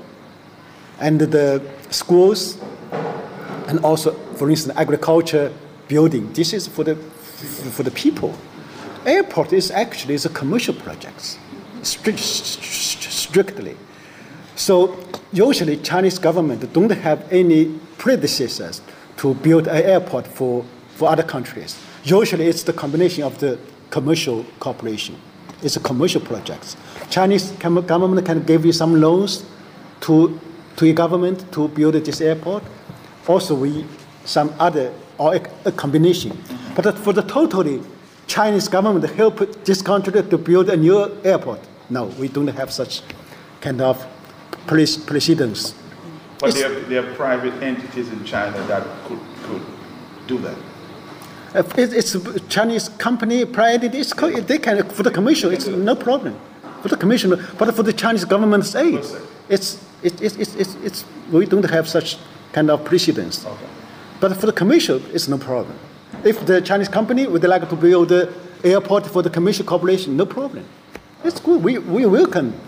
and 1.01 1.21
the 1.21 1.63
schools 1.91 2.59
and 3.69 3.81
also, 3.81 4.13
for 4.37 4.49
instance, 4.49 4.77
agriculture 4.79 5.53
building. 5.89 6.33
This 6.33 6.53
is 6.53 6.67
for 6.67 6.85
the, 6.85 6.97
for 6.97 7.83
the 7.83 7.91
people. 7.91 8.35
Airport 9.05 9.53
is 9.53 9.71
actually 9.71 10.15
is 10.15 10.27
a 10.27 10.31
commercial 10.31 10.75
project, 10.75 11.39
strict, 11.83 12.19
strictly. 12.19 13.77
So 14.57 14.99
usually 15.33 15.77
Chinese 15.77 16.19
government 16.19 16.73
don't 16.73 16.91
have 16.91 17.31
any 17.33 17.79
predecessors 17.99 18.81
to 19.19 19.35
build 19.35 19.69
an 19.69 19.83
airport 19.83 20.27
for, 20.27 20.65
for 20.95 21.09
other 21.09 21.23
countries. 21.23 21.79
Usually 22.05 22.47
it's 22.47 22.63
the 22.63 22.73
combination 22.73 23.25
of 23.25 23.39
the 23.39 23.59
commercial 23.91 24.45
cooperation. 24.61 25.17
It's 25.63 25.77
a 25.77 25.81
commercial 25.81 26.21
project. 26.21 26.77
Chinese 27.11 27.53
government 27.53 28.27
can 28.27 28.43
give 28.43 28.67
you 28.67 28.73
some 28.73 29.01
loans 29.01 29.45
to, 30.01 30.39
to 30.77 30.87
your 30.87 30.95
government 30.95 31.51
to 31.53 31.69
build 31.69 31.95
this 31.95 32.21
airport. 32.21 32.63
Also, 33.27 33.55
we 33.55 33.85
some 34.27 34.53
other 34.59 34.93
or 35.19 35.35
a, 35.37 35.41
a 35.65 35.73
combination. 35.73 36.37
But 36.75 36.99
for 36.99 37.13
the 37.15 37.23
totally 37.23 37.81
Chinese 38.27 38.69
government 38.69 39.09
help 39.15 39.39
this 39.65 39.81
country 39.81 40.13
to 40.23 40.39
build 40.39 40.69
a 40.69 40.77
new 40.77 41.11
airport. 41.25 41.61
No, 41.89 42.07
we 42.21 42.29
don't 42.29 42.49
have 42.49 42.71
such 42.73 43.01
kind 43.61 43.81
of 43.81 44.05
pre- 44.67 44.99
precedence. 45.07 45.75
But 46.41 46.55
there 46.55 46.71
are, 46.71 46.81
there 46.81 47.03
are 47.09 47.15
private 47.15 47.55
entities 47.63 48.11
in 48.11 48.25
China 48.25 48.59
that 48.67 48.83
could, 49.07 49.21
could 49.45 49.63
do 50.27 50.39
that. 50.39 50.57
If 51.55 51.79
it- 51.79 51.93
It's 51.95 52.15
a 52.15 52.41
Chinese 52.49 52.89
company, 52.99 53.45
private, 53.47 53.95
it's, 53.95 54.13
they 54.47 54.59
can, 54.59 54.83
for 54.91 55.03
the 55.05 55.11
commission, 55.11 55.53
it's 55.53 55.67
no 55.69 55.95
problem. 55.95 56.35
For 56.83 56.89
the 56.89 56.97
commission, 56.97 57.31
but 57.59 57.75
for 57.75 57.83
the 57.83 57.93
Chinese 57.93 58.25
government's 58.27 58.75
aid, 58.75 58.97
it's, 59.49 59.79
it- 60.03 60.21
it's, 60.21 60.37
it's, 60.37 60.55
it's, 60.57 60.75
it's, 60.85 61.05
we 61.33 61.47
don't 61.47 61.65
have 61.71 61.89
such 61.89 62.19
kind 62.53 62.71
of 62.71 62.85
precedence. 62.85 63.47
But 64.21 64.37
for 64.37 64.47
the 64.47 64.53
commercial, 64.53 65.01
it's 65.15 65.29
no 65.29 65.39
problem. 65.39 65.79
If 66.25 66.47
the 66.47 66.61
Chinese 66.61 66.89
company 66.89 67.27
would 67.27 67.43
like 67.45 67.69
to 67.69 67.77
build 67.77 68.09
the 68.09 68.33
airport 68.65 69.07
for 69.07 69.23
the 69.23 69.31
commercial 69.31 69.65
corporation, 69.65 70.17
no 70.17 70.25
problem. 70.25 70.65
It's 71.23 71.41
good. 71.41 71.63
We, 71.63 71.79
we 71.79 72.07
welcome 72.07 72.59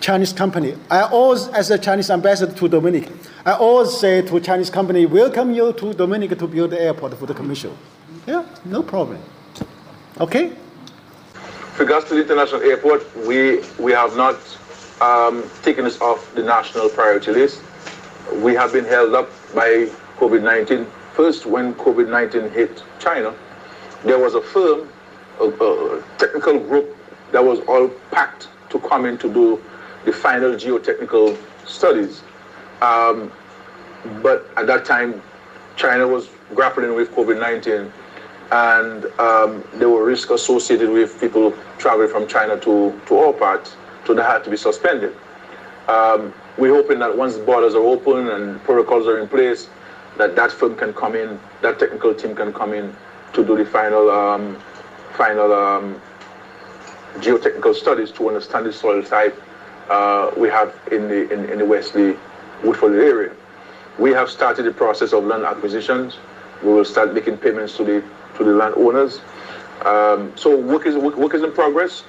Chinese 0.00 0.32
company. 0.32 0.76
I 0.90 1.02
always, 1.02 1.48
as 1.48 1.70
a 1.70 1.78
Chinese 1.78 2.10
ambassador 2.10 2.52
to 2.52 2.68
Dominic, 2.68 3.10
I 3.44 3.52
always 3.52 3.96
say 3.98 4.22
to 4.22 4.40
Chinese 4.40 4.70
company, 4.70 5.04
welcome 5.06 5.52
you 5.52 5.72
to 5.74 5.92
Dominic 5.92 6.38
to 6.38 6.46
build 6.46 6.70
the 6.70 6.80
airport 6.80 7.14
for 7.14 7.26
the 7.26 7.34
commercial. 7.34 7.76
Yeah, 8.26 8.44
no 8.64 8.82
problem. 8.82 9.20
Okay? 10.20 10.48
With 10.48 11.80
regards 11.80 12.08
to 12.08 12.14
the 12.14 12.22
international 12.22 12.62
airport, 12.62 13.04
we, 13.26 13.62
we 13.78 13.92
have 13.92 14.16
not 14.16 14.36
um, 15.02 15.44
taken 15.62 15.84
this 15.84 16.00
off 16.00 16.34
the 16.34 16.42
national 16.42 16.88
priority 16.88 17.32
list. 17.32 17.60
We 18.36 18.54
have 18.54 18.72
been 18.72 18.86
held 18.86 19.14
up 19.14 19.30
by 19.54 19.90
COVID 20.16 20.42
19. 20.42 20.86
First, 21.14 21.46
when 21.46 21.74
COVID 21.74 22.08
19 22.08 22.50
hit 22.50 22.82
China, 22.98 23.34
there 24.04 24.18
was 24.18 24.34
a 24.34 24.40
firm, 24.40 24.88
a, 25.40 25.44
a 25.44 26.02
technical 26.18 26.58
group 26.58 26.96
that 27.32 27.44
was 27.44 27.60
all 27.60 27.88
packed 28.10 28.48
to 28.70 28.78
come 28.80 29.04
in 29.06 29.18
to 29.18 29.32
do 29.32 29.62
the 30.04 30.12
final 30.12 30.52
geotechnical 30.52 31.36
studies. 31.66 32.22
Um, 32.82 33.32
but 34.22 34.46
at 34.56 34.66
that 34.66 34.84
time, 34.84 35.20
China 35.76 36.06
was 36.06 36.28
grappling 36.54 36.94
with 36.94 37.10
COVID 37.12 37.40
19 37.40 37.92
and 38.52 39.06
um, 39.18 39.64
there 39.74 39.88
were 39.88 40.04
risks 40.04 40.30
associated 40.30 40.90
with 40.90 41.18
people 41.20 41.52
traveling 41.78 42.08
from 42.08 42.26
China 42.28 42.58
to, 42.60 42.98
to 43.06 43.18
our 43.18 43.32
parts, 43.32 43.76
so 44.04 44.14
they 44.14 44.22
had 44.22 44.44
to 44.44 44.50
be 44.50 44.56
suspended. 44.56 45.16
Um, 45.88 46.32
we're 46.56 46.74
hoping 46.74 46.98
that 47.00 47.16
once 47.16 47.36
borders 47.36 47.74
are 47.74 47.82
open 47.82 48.28
and 48.28 48.62
protocols 48.62 49.06
are 49.06 49.18
in 49.18 49.28
place, 49.28 49.68
that 50.18 50.36
that 50.36 50.52
firm 50.52 50.76
can 50.76 50.92
come 50.92 51.14
in, 51.14 51.38
that 51.62 51.78
technical 51.78 52.14
team 52.14 52.34
can 52.34 52.52
come 52.52 52.72
in 52.72 52.94
to 53.32 53.44
do 53.44 53.56
the 53.56 53.64
final, 53.64 54.10
um, 54.10 54.56
final 55.14 55.52
um, 55.52 56.00
geotechnical 57.16 57.74
studies 57.74 58.10
to 58.12 58.28
understand 58.28 58.66
the 58.66 58.72
soil 58.72 59.02
type 59.02 59.40
uh, 59.88 60.30
we 60.36 60.48
have 60.48 60.74
in 60.90 61.08
the 61.08 61.30
in, 61.32 61.44
in 61.50 61.58
the 61.58 61.64
Wesley 61.64 62.16
Woodford 62.64 62.94
area. 62.94 63.32
We 63.98 64.10
have 64.10 64.28
started 64.28 64.64
the 64.64 64.72
process 64.72 65.12
of 65.12 65.24
land 65.24 65.44
acquisitions. 65.44 66.18
We 66.62 66.72
will 66.72 66.84
start 66.84 67.14
making 67.14 67.38
payments 67.38 67.76
to 67.76 67.84
the 67.84 68.04
to 68.36 68.44
the 68.44 68.52
landowners. 68.52 69.20
Um, 69.84 70.32
so 70.36 70.56
work 70.58 70.86
is 70.86 70.96
work, 70.96 71.16
work 71.16 71.34
is 71.34 71.42
in 71.42 71.52
progress. 71.52 72.04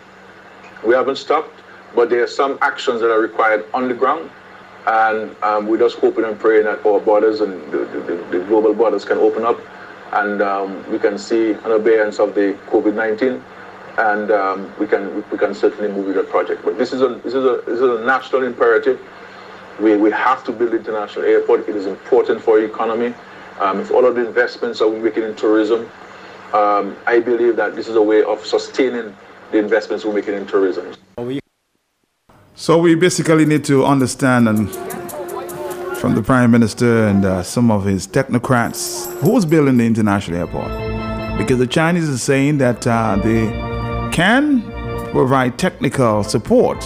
We 0.85 0.93
haven't 0.93 1.17
stopped, 1.17 1.53
but 1.95 2.09
there 2.09 2.23
are 2.23 2.27
some 2.27 2.57
actions 2.61 3.01
that 3.01 3.11
are 3.11 3.19
required 3.19 3.65
on 3.73 3.87
the 3.87 3.93
ground, 3.93 4.29
and 4.87 5.35
um, 5.43 5.67
we're 5.67 5.77
just 5.77 5.97
hoping 5.97 6.23
and 6.23 6.39
praying 6.39 6.63
that 6.63 6.83
our 6.85 6.99
borders 6.99 7.41
and 7.41 7.61
the, 7.71 7.79
the, 7.79 8.37
the 8.37 8.45
global 8.45 8.73
borders 8.73 9.03
can 9.03 9.17
open 9.17 9.43
up, 9.43 9.59
and 10.13 10.41
um, 10.41 10.89
we 10.89 10.97
can 10.97 11.17
see 11.17 11.51
an 11.51 11.71
abeyance 11.71 12.19
of 12.19 12.33
the 12.33 12.57
COVID-19, 12.67 13.43
and 13.97 14.31
um, 14.31 14.73
we 14.79 14.87
can 14.87 15.23
we 15.29 15.37
can 15.37 15.53
certainly 15.53 15.91
move 15.91 16.07
with 16.07 16.15
that 16.15 16.29
project. 16.29 16.63
But 16.63 16.77
this 16.77 16.93
is 16.93 17.01
a 17.01 17.19
this 17.23 17.33
is 17.33 17.43
a 17.43 17.61
this 17.65 17.79
is 17.79 17.81
a 17.81 18.05
national 18.05 18.43
imperative. 18.43 18.99
We, 19.81 19.95
we 19.97 20.09
have 20.11 20.43
to 20.45 20.51
build 20.51 20.73
international 20.73 21.25
airport. 21.25 21.67
It 21.69 21.75
is 21.75 21.85
important 21.85 22.41
for 22.41 22.59
economy. 22.59 23.13
Um, 23.59 23.79
if 23.81 23.91
all 23.91 24.05
of 24.05 24.15
the 24.15 24.25
investments 24.25 24.79
that 24.79 24.87
we're 24.87 25.01
making 25.01 25.23
in 25.23 25.35
tourism, 25.35 25.89
um, 26.53 26.95
I 27.05 27.19
believe 27.19 27.57
that 27.57 27.75
this 27.75 27.87
is 27.87 27.95
a 27.95 28.01
way 28.01 28.23
of 28.23 28.43
sustaining 28.45 29.15
the 29.51 29.57
investments 29.59 30.05
we're 30.05 30.13
making 30.13 30.33
in 30.35 30.47
tourism. 30.47 30.95
So 32.59 32.79
we 32.79 32.95
basically 32.95 33.45
need 33.45 33.63
to 33.65 33.85
understand 33.85 34.49
and 34.49 34.71
from 35.99 36.15
the 36.15 36.23
prime 36.23 36.49
minister 36.49 37.05
and 37.05 37.23
uh, 37.23 37.43
some 37.43 37.69
of 37.69 37.85
his 37.85 38.07
technocrats 38.07 39.13
who's 39.19 39.45
building 39.45 39.77
the 39.77 39.85
international 39.85 40.39
airport? 40.39 41.37
Because 41.37 41.59
the 41.59 41.67
Chinese 41.67 42.09
are 42.09 42.17
saying 42.17 42.57
that 42.57 42.87
uh, 42.87 43.17
they 43.23 43.45
can 44.11 44.63
provide 45.11 45.59
technical 45.59 46.23
support. 46.23 46.79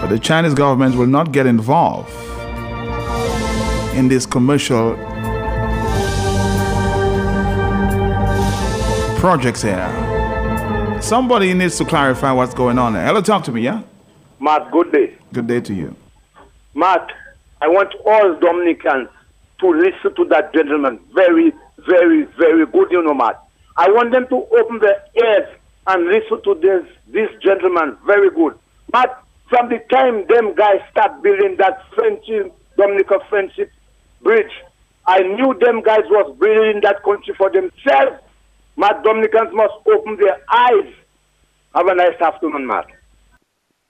But 0.00 0.08
the 0.08 0.18
Chinese 0.18 0.54
government 0.54 0.96
will 0.96 1.06
not 1.06 1.32
get 1.32 1.44
involved 1.44 2.25
in 3.96 4.08
this 4.08 4.26
commercial 4.26 4.94
projects 9.18 9.62
here. 9.62 11.00
Somebody 11.00 11.54
needs 11.54 11.78
to 11.78 11.84
clarify 11.86 12.30
what's 12.32 12.52
going 12.52 12.78
on. 12.78 12.94
Hello, 12.94 13.22
talk 13.22 13.42
to 13.44 13.52
me, 13.52 13.62
yeah? 13.62 13.82
Matt, 14.38 14.70
good 14.70 14.92
day. 14.92 15.14
Good 15.32 15.46
day 15.46 15.60
to 15.62 15.72
you. 15.74 15.96
Matt, 16.74 17.10
I 17.62 17.68
want 17.68 17.94
all 18.04 18.38
Dominicans 18.38 19.08
to 19.60 19.68
listen 19.70 20.14
to 20.14 20.24
that 20.26 20.52
gentleman. 20.52 21.00
Very, 21.14 21.52
very, 21.88 22.24
very 22.38 22.66
good, 22.66 22.90
you 22.90 23.02
know, 23.02 23.14
Matt. 23.14 23.42
I 23.78 23.88
want 23.90 24.12
them 24.12 24.26
to 24.28 24.36
open 24.60 24.78
their 24.78 25.02
ears 25.24 25.48
and 25.86 26.06
listen 26.06 26.42
to 26.42 26.54
this 26.60 26.84
this 27.08 27.30
gentleman. 27.42 27.96
Very 28.06 28.30
good. 28.30 28.58
Matt, 28.92 29.22
from 29.48 29.70
the 29.70 29.78
time 29.90 30.26
them 30.28 30.54
guys 30.54 30.80
start 30.90 31.22
building 31.22 31.56
that 31.58 31.82
friendship, 31.94 32.54
Dominica 32.76 33.20
friendship 33.30 33.70
bridge, 34.22 34.52
I 35.06 35.20
knew 35.20 35.54
them 35.60 35.82
guys 35.82 36.02
was 36.10 36.36
building 36.38 36.80
that 36.82 37.02
country 37.02 37.34
for 37.36 37.50
themselves. 37.50 38.22
My 38.76 38.92
Dominicans 39.02 39.50
must 39.52 39.74
open 39.86 40.16
their 40.16 40.38
eyes. 40.52 40.92
Have 41.74 41.86
a 41.86 41.94
nice 41.94 42.20
afternoon, 42.20 42.66
Matt. 42.66 42.86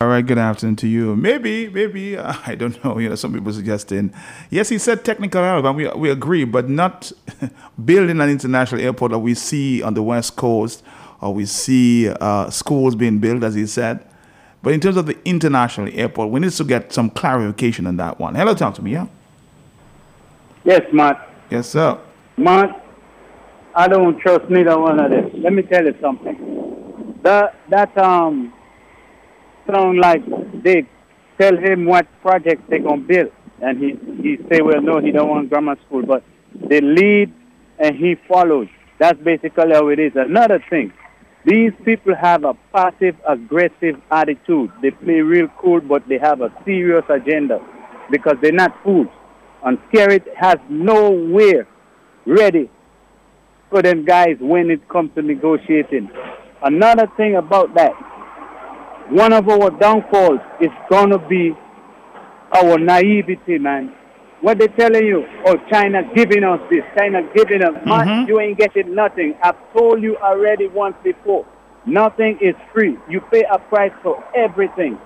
All 0.01 0.09
right, 0.09 0.27
good 0.27 0.37
afternoon 0.37 0.77
to 0.77 0.87
you. 0.87 1.17
Maybe, 1.17 1.71
maybe, 1.71 2.19
uh, 2.19 2.35
I 2.47 2.55
don't 2.55 2.83
know, 2.85 2.99
you 2.99 3.09
know, 3.09 3.15
some 3.15 3.33
people 3.33 3.53
suggesting. 3.53 4.12
Yes, 4.51 4.69
he 4.69 4.77
said 4.79 5.05
technical 5.05 5.43
help, 5.43 5.65
and 5.65 5.77
we, 5.77 5.89
we 5.89 6.11
agree, 6.11 6.45
but 6.45 6.69
not 6.69 7.11
building 7.85 8.21
an 8.21 8.29
international 8.29 8.81
airport 8.83 9.12
that 9.12 9.21
we 9.21 9.35
see 9.35 9.83
on 9.83 9.95
the 9.95 10.03
West 10.03 10.37
Coast 10.37 10.83
or 11.21 11.33
we 11.33 11.47
see 11.47 12.09
uh, 12.09 12.51
schools 12.51 12.95
being 12.95 13.19
built, 13.19 13.43
as 13.43 13.55
he 13.55 13.67
said. 13.67 14.05
But 14.62 14.75
in 14.75 14.81
terms 14.81 14.97
of 14.97 15.07
the 15.07 15.17
international 15.25 15.89
airport, 15.93 16.31
we 16.31 16.41
need 16.41 16.53
to 16.53 16.65
get 16.65 16.93
some 16.93 17.09
clarification 17.11 17.87
on 17.87 17.97
that 17.97 18.19
one. 18.19 18.35
Hello, 18.35 18.55
talk 18.55 18.75
to 18.75 18.83
me, 18.83 18.93
yeah? 18.93 19.07
Yes, 20.66 20.83
Matt. 20.92 21.16
Yes, 21.48 21.68
sir. 21.68 21.96
Matt, 22.37 22.85
I 23.72 23.87
don't 23.87 24.18
trust 24.18 24.50
neither 24.50 24.76
one 24.79 24.98
of 24.98 25.12
them. 25.12 25.31
Let 25.40 25.52
me 25.52 25.62
tell 25.62 25.85
you 25.85 25.94
something. 26.00 27.20
That 27.22 27.55
that 27.70 27.96
um 27.96 28.52
sound 29.70 29.98
like 30.00 30.22
they 30.64 30.85
tell 31.40 31.57
him 31.57 31.85
what 31.85 32.07
projects 32.20 32.62
they 32.68 32.81
gonna 32.81 33.02
build, 33.02 33.31
and 33.62 33.79
he 33.79 33.90
he 34.22 34.38
say, 34.50 34.61
well, 34.61 34.83
no, 34.83 34.98
he 34.98 35.12
don't 35.12 35.29
want 35.29 35.50
grammar 35.50 35.76
school, 35.87 36.05
but 36.05 36.24
they 36.68 36.81
lead 36.81 37.33
and 37.79 37.94
he 37.94 38.16
follows. 38.26 38.66
That's 38.98 39.20
basically 39.22 39.72
how 39.72 39.87
it 39.88 40.00
is. 40.00 40.12
Another 40.16 40.61
thing, 40.68 40.92
these 41.44 41.72
people 41.85 42.16
have 42.16 42.42
a 42.44 42.55
passive 42.72 43.14
aggressive 43.29 44.00
attitude. 44.11 44.72
They 44.83 44.90
play 44.90 45.20
real 45.20 45.46
cool, 45.59 45.81
but 45.81 46.09
they 46.09 46.18
have 46.18 46.40
a 46.40 46.50
serious 46.64 47.05
agenda 47.09 47.61
because 48.11 48.37
they're 48.42 48.50
not 48.50 48.74
fools. 48.83 49.09
And 49.64 49.79
Skerrit 49.88 50.25
has 50.37 50.57
nowhere 50.69 51.66
ready 52.27 52.71
for 53.71 53.83
them 53.83 54.05
guys 54.05 54.37
when 54.40 54.71
it 54.71 54.88
comes 54.88 55.11
to 55.14 55.23
negotiating. 55.23 56.11
Another 56.62 57.07
thing 57.16 57.37
about 57.37 57.75
that, 57.75 57.92
one 59.11 59.33
of 59.33 59.49
our 59.49 59.71
downfalls 59.71 60.40
is 60.61 60.71
gonna 60.90 61.19
be 61.29 61.53
our 62.53 62.79
naivety, 62.79 63.59
man. 63.59 63.95
What 64.40 64.59
they 64.59 64.69
telling 64.69 65.05
you? 65.05 65.25
Oh, 65.47 65.57
China 65.71 66.03
giving 66.14 66.45
us 66.45 66.61
this, 66.71 66.85
China 66.97 67.23
giving 67.35 67.62
us. 67.62 67.75
Mm-hmm. 67.75 67.88
Man, 67.88 68.27
you 68.27 68.40
ain't 68.40 68.59
getting 68.59 68.95
nothing. 68.95 69.35
I've 69.42 69.57
told 69.73 70.03
you 70.03 70.16
already 70.19 70.69
once 70.69 70.97
before. 71.03 71.47
Nothing 71.87 72.38
is 72.40 72.55
free. 72.73 72.99
You 73.09 73.21
pay 73.21 73.45
a 73.51 73.59
price 73.59 73.92
for 74.03 74.23
everything. 74.35 74.99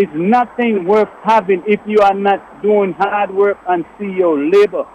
It's 0.00 0.12
nothing 0.14 0.84
worth 0.84 1.08
having 1.24 1.64
if 1.66 1.80
you 1.84 1.98
are 1.98 2.14
not 2.14 2.62
doing 2.62 2.92
hard 2.92 3.34
work 3.34 3.58
and 3.68 3.84
see 3.98 4.06
your 4.06 4.38
labor. 4.38 4.86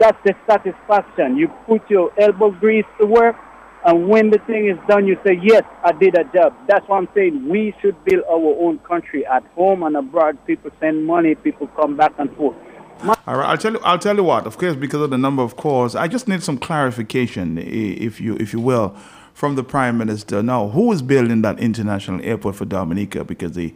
That's 0.00 0.16
the 0.24 0.34
satisfaction. 0.48 1.36
You 1.36 1.48
put 1.66 1.82
your 1.90 2.10
elbow 2.18 2.50
grease 2.50 2.86
to 2.98 3.04
work, 3.04 3.36
and 3.84 4.08
when 4.08 4.30
the 4.30 4.38
thing 4.46 4.68
is 4.68 4.78
done, 4.88 5.06
you 5.06 5.18
say, 5.26 5.38
Yes, 5.42 5.64
I 5.84 5.92
did 5.92 6.16
a 6.16 6.24
job. 6.32 6.56
That's 6.66 6.88
what 6.88 6.96
I'm 6.96 7.08
saying. 7.14 7.46
We 7.46 7.74
should 7.82 8.02
build 8.06 8.24
our 8.24 8.56
own 8.58 8.78
country 8.78 9.26
at 9.26 9.44
home 9.48 9.82
and 9.82 9.96
abroad. 9.96 10.38
People 10.46 10.70
send 10.80 11.04
money, 11.06 11.34
people 11.34 11.66
come 11.66 11.98
back 11.98 12.14
and 12.18 12.34
forth. 12.34 12.56
All 13.26 13.36
right, 13.36 13.50
I'll 13.50 13.58
tell 13.58 13.72
you. 13.72 13.80
I'll 13.84 13.98
tell 13.98 14.16
you 14.16 14.24
what. 14.24 14.46
Of 14.46 14.56
course, 14.56 14.76
because 14.76 15.02
of 15.02 15.10
the 15.10 15.18
number 15.18 15.42
of 15.42 15.56
calls, 15.56 15.94
I 15.94 16.08
just 16.08 16.26
need 16.26 16.42
some 16.42 16.56
clarification, 16.56 17.58
if 17.58 18.18
you, 18.18 18.36
if 18.36 18.54
you 18.54 18.60
will, 18.60 18.96
from 19.34 19.56
the 19.56 19.62
prime 19.62 19.98
minister. 19.98 20.42
Now, 20.42 20.68
who 20.68 20.90
is 20.90 21.02
building 21.02 21.42
that 21.42 21.60
international 21.60 22.24
airport 22.24 22.56
for 22.56 22.64
Dominica? 22.64 23.24
Because 23.24 23.52
the 23.52 23.74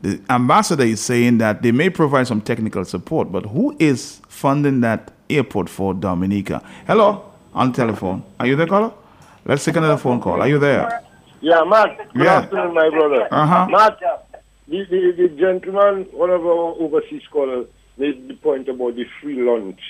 the 0.00 0.20
ambassador 0.30 0.84
is 0.84 1.00
saying 1.00 1.38
that 1.38 1.62
they 1.62 1.72
may 1.72 1.90
provide 1.90 2.26
some 2.26 2.40
technical 2.40 2.84
support, 2.84 3.32
but 3.32 3.46
who 3.46 3.76
is 3.78 4.20
funding 4.28 4.80
that 4.82 5.12
airport 5.28 5.68
for 5.68 5.92
Dominica? 5.94 6.62
Hello, 6.86 7.32
on 7.52 7.72
telephone. 7.72 8.22
Are 8.38 8.46
you 8.46 8.56
there, 8.56 8.66
caller? 8.66 8.92
Let's 9.44 9.64
take 9.64 9.76
another 9.76 9.96
phone 9.96 10.20
call. 10.20 10.40
Are 10.40 10.48
you 10.48 10.58
there? 10.58 11.02
Yeah, 11.40 11.62
Matt. 11.64 12.12
Good 12.14 12.24
Yeah. 12.24 12.38
afternoon, 12.38 12.74
my 12.74 12.90
brother. 12.90 13.28
Uh-huh. 13.30 13.66
Matt, 13.70 13.98
the, 14.68 14.84
the, 14.90 15.12
the 15.16 15.28
gentleman, 15.36 16.06
one 16.12 16.30
of 16.30 16.44
our 16.44 16.74
overseas 16.78 17.22
callers, 17.30 17.66
made 17.96 18.28
the 18.28 18.34
point 18.34 18.68
about 18.68 18.94
the 18.94 19.04
free 19.20 19.40
lunch. 19.42 19.80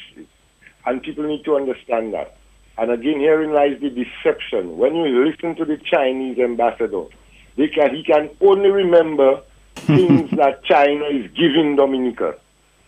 And 0.87 1.03
people 1.03 1.25
need 1.25 1.44
to 1.44 1.57
understand 1.57 2.14
that. 2.14 2.37
And 2.79 2.90
again, 2.92 3.18
herein 3.21 3.53
lies 3.53 3.79
the 3.81 3.90
deception. 3.90 4.79
When 4.79 4.94
you 4.94 5.27
listen 5.29 5.57
to 5.57 5.64
the 5.64 5.77
Chinese 5.79 6.38
ambassador, 6.38 7.05
they 7.57 7.68
can, 7.68 7.94
he 7.94 8.05
can 8.05 8.31
only 8.40 8.71
remember 8.71 9.42
things 9.80 10.30
that 10.32 10.64
China 10.64 11.04
is 11.06 11.30
giving 11.32 11.76
Dominica. 11.76 12.36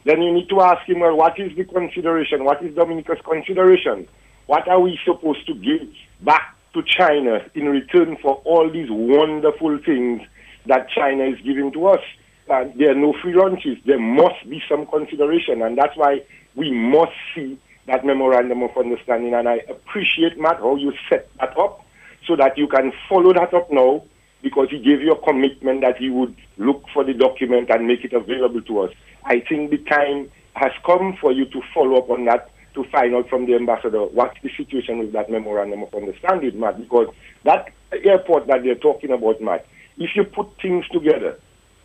Then 0.05 0.23
you 0.23 0.33
need 0.33 0.49
to 0.49 0.61
ask 0.61 0.89
him, 0.89 1.01
well, 1.01 1.17
what 1.17 1.39
is 1.39 1.55
the 1.57 1.65
consideration? 1.65 2.45
What 2.45 2.63
is 2.65 2.75
Dominica's 2.75 3.19
consideration? 3.25 4.09
What 4.47 4.67
are 4.69 4.81
we 4.81 4.99
supposed 5.05 5.47
to 5.47 5.55
give 5.55 5.89
back 6.23 6.57
to 6.75 6.83
China 6.83 7.41
in 7.55 7.69
return 7.69 8.17
for 8.23 8.37
all 8.45 8.71
these 8.71 8.89
wonderful 8.91 9.79
things 9.85 10.23
that 10.67 10.89
China 10.91 11.25
is 11.25 11.39
giving 11.45 11.73
to 11.73 11.87
us? 11.89 12.01
And 12.49 12.77
there 12.79 12.91
are 12.93 12.95
no 12.95 13.15
free 13.23 13.35
lunches. 13.35 13.79
There 13.85 14.01
must 14.01 14.49
be 14.49 14.63
some 14.69 14.87
consideration, 14.87 15.63
and 15.63 15.79
that's 15.79 15.97
why 15.97 16.23
we 16.57 16.73
must 16.73 17.13
see 17.35 17.59
that 17.87 18.05
memorandum 18.05 18.63
of 18.63 18.77
understanding. 18.77 19.35
And 19.35 19.49
I 19.49 19.61
appreciate, 19.69 20.39
Matt, 20.39 20.59
how 20.59 20.77
you 20.77 20.93
set 21.09 21.29
that 21.39 21.57
up 21.57 21.85
so 22.27 22.37
that 22.37 22.59
you 22.59 22.67
can 22.67 22.93
follow 23.09 23.33
that 23.35 23.55
up 23.55 23.71
now 23.71 24.03
because 24.43 24.69
he 24.71 24.79
gave 24.79 25.01
you 25.03 25.13
a 25.13 25.25
commitment 25.25 25.83
that 25.83 25.97
he 25.97 26.11
would 26.11 26.35
look 26.59 26.85
for 26.93 27.05
the 27.05 27.15
document 27.15 27.71
and 27.71 27.87
make 27.87 28.05
it 28.05 28.13
available 28.13 28.63
to 28.63 28.81
us. 28.81 28.93
I 29.25 29.41
think 29.41 29.71
the 29.71 29.79
time 29.79 30.31
has 30.55 30.73
come 30.85 31.17
for 31.21 31.33
you 31.33 31.45
to 31.47 31.63
follow 31.75 31.99
up 31.99 32.11
on 32.11 32.25
that 32.25 32.51
to 32.75 32.85
find 32.85 33.15
out 33.15 33.29
from 33.29 33.47
the 33.47 33.55
ambassador 33.55 34.05
what's 34.05 34.41
the 34.43 34.51
situation 34.57 34.99
with 34.99 35.13
that 35.13 35.31
memorandum 35.31 35.83
of 35.83 35.95
understanding, 35.95 36.59
Matt, 36.59 36.79
because 36.79 37.13
that 37.45 37.73
airport 37.93 38.47
that 38.47 38.63
they're 38.63 38.75
talking 38.77 39.11
about, 39.11 39.41
Matt, 39.41 39.67
if 39.99 40.11
you 40.15 40.25
put 40.25 40.49
things 40.61 40.87
together, 40.89 41.39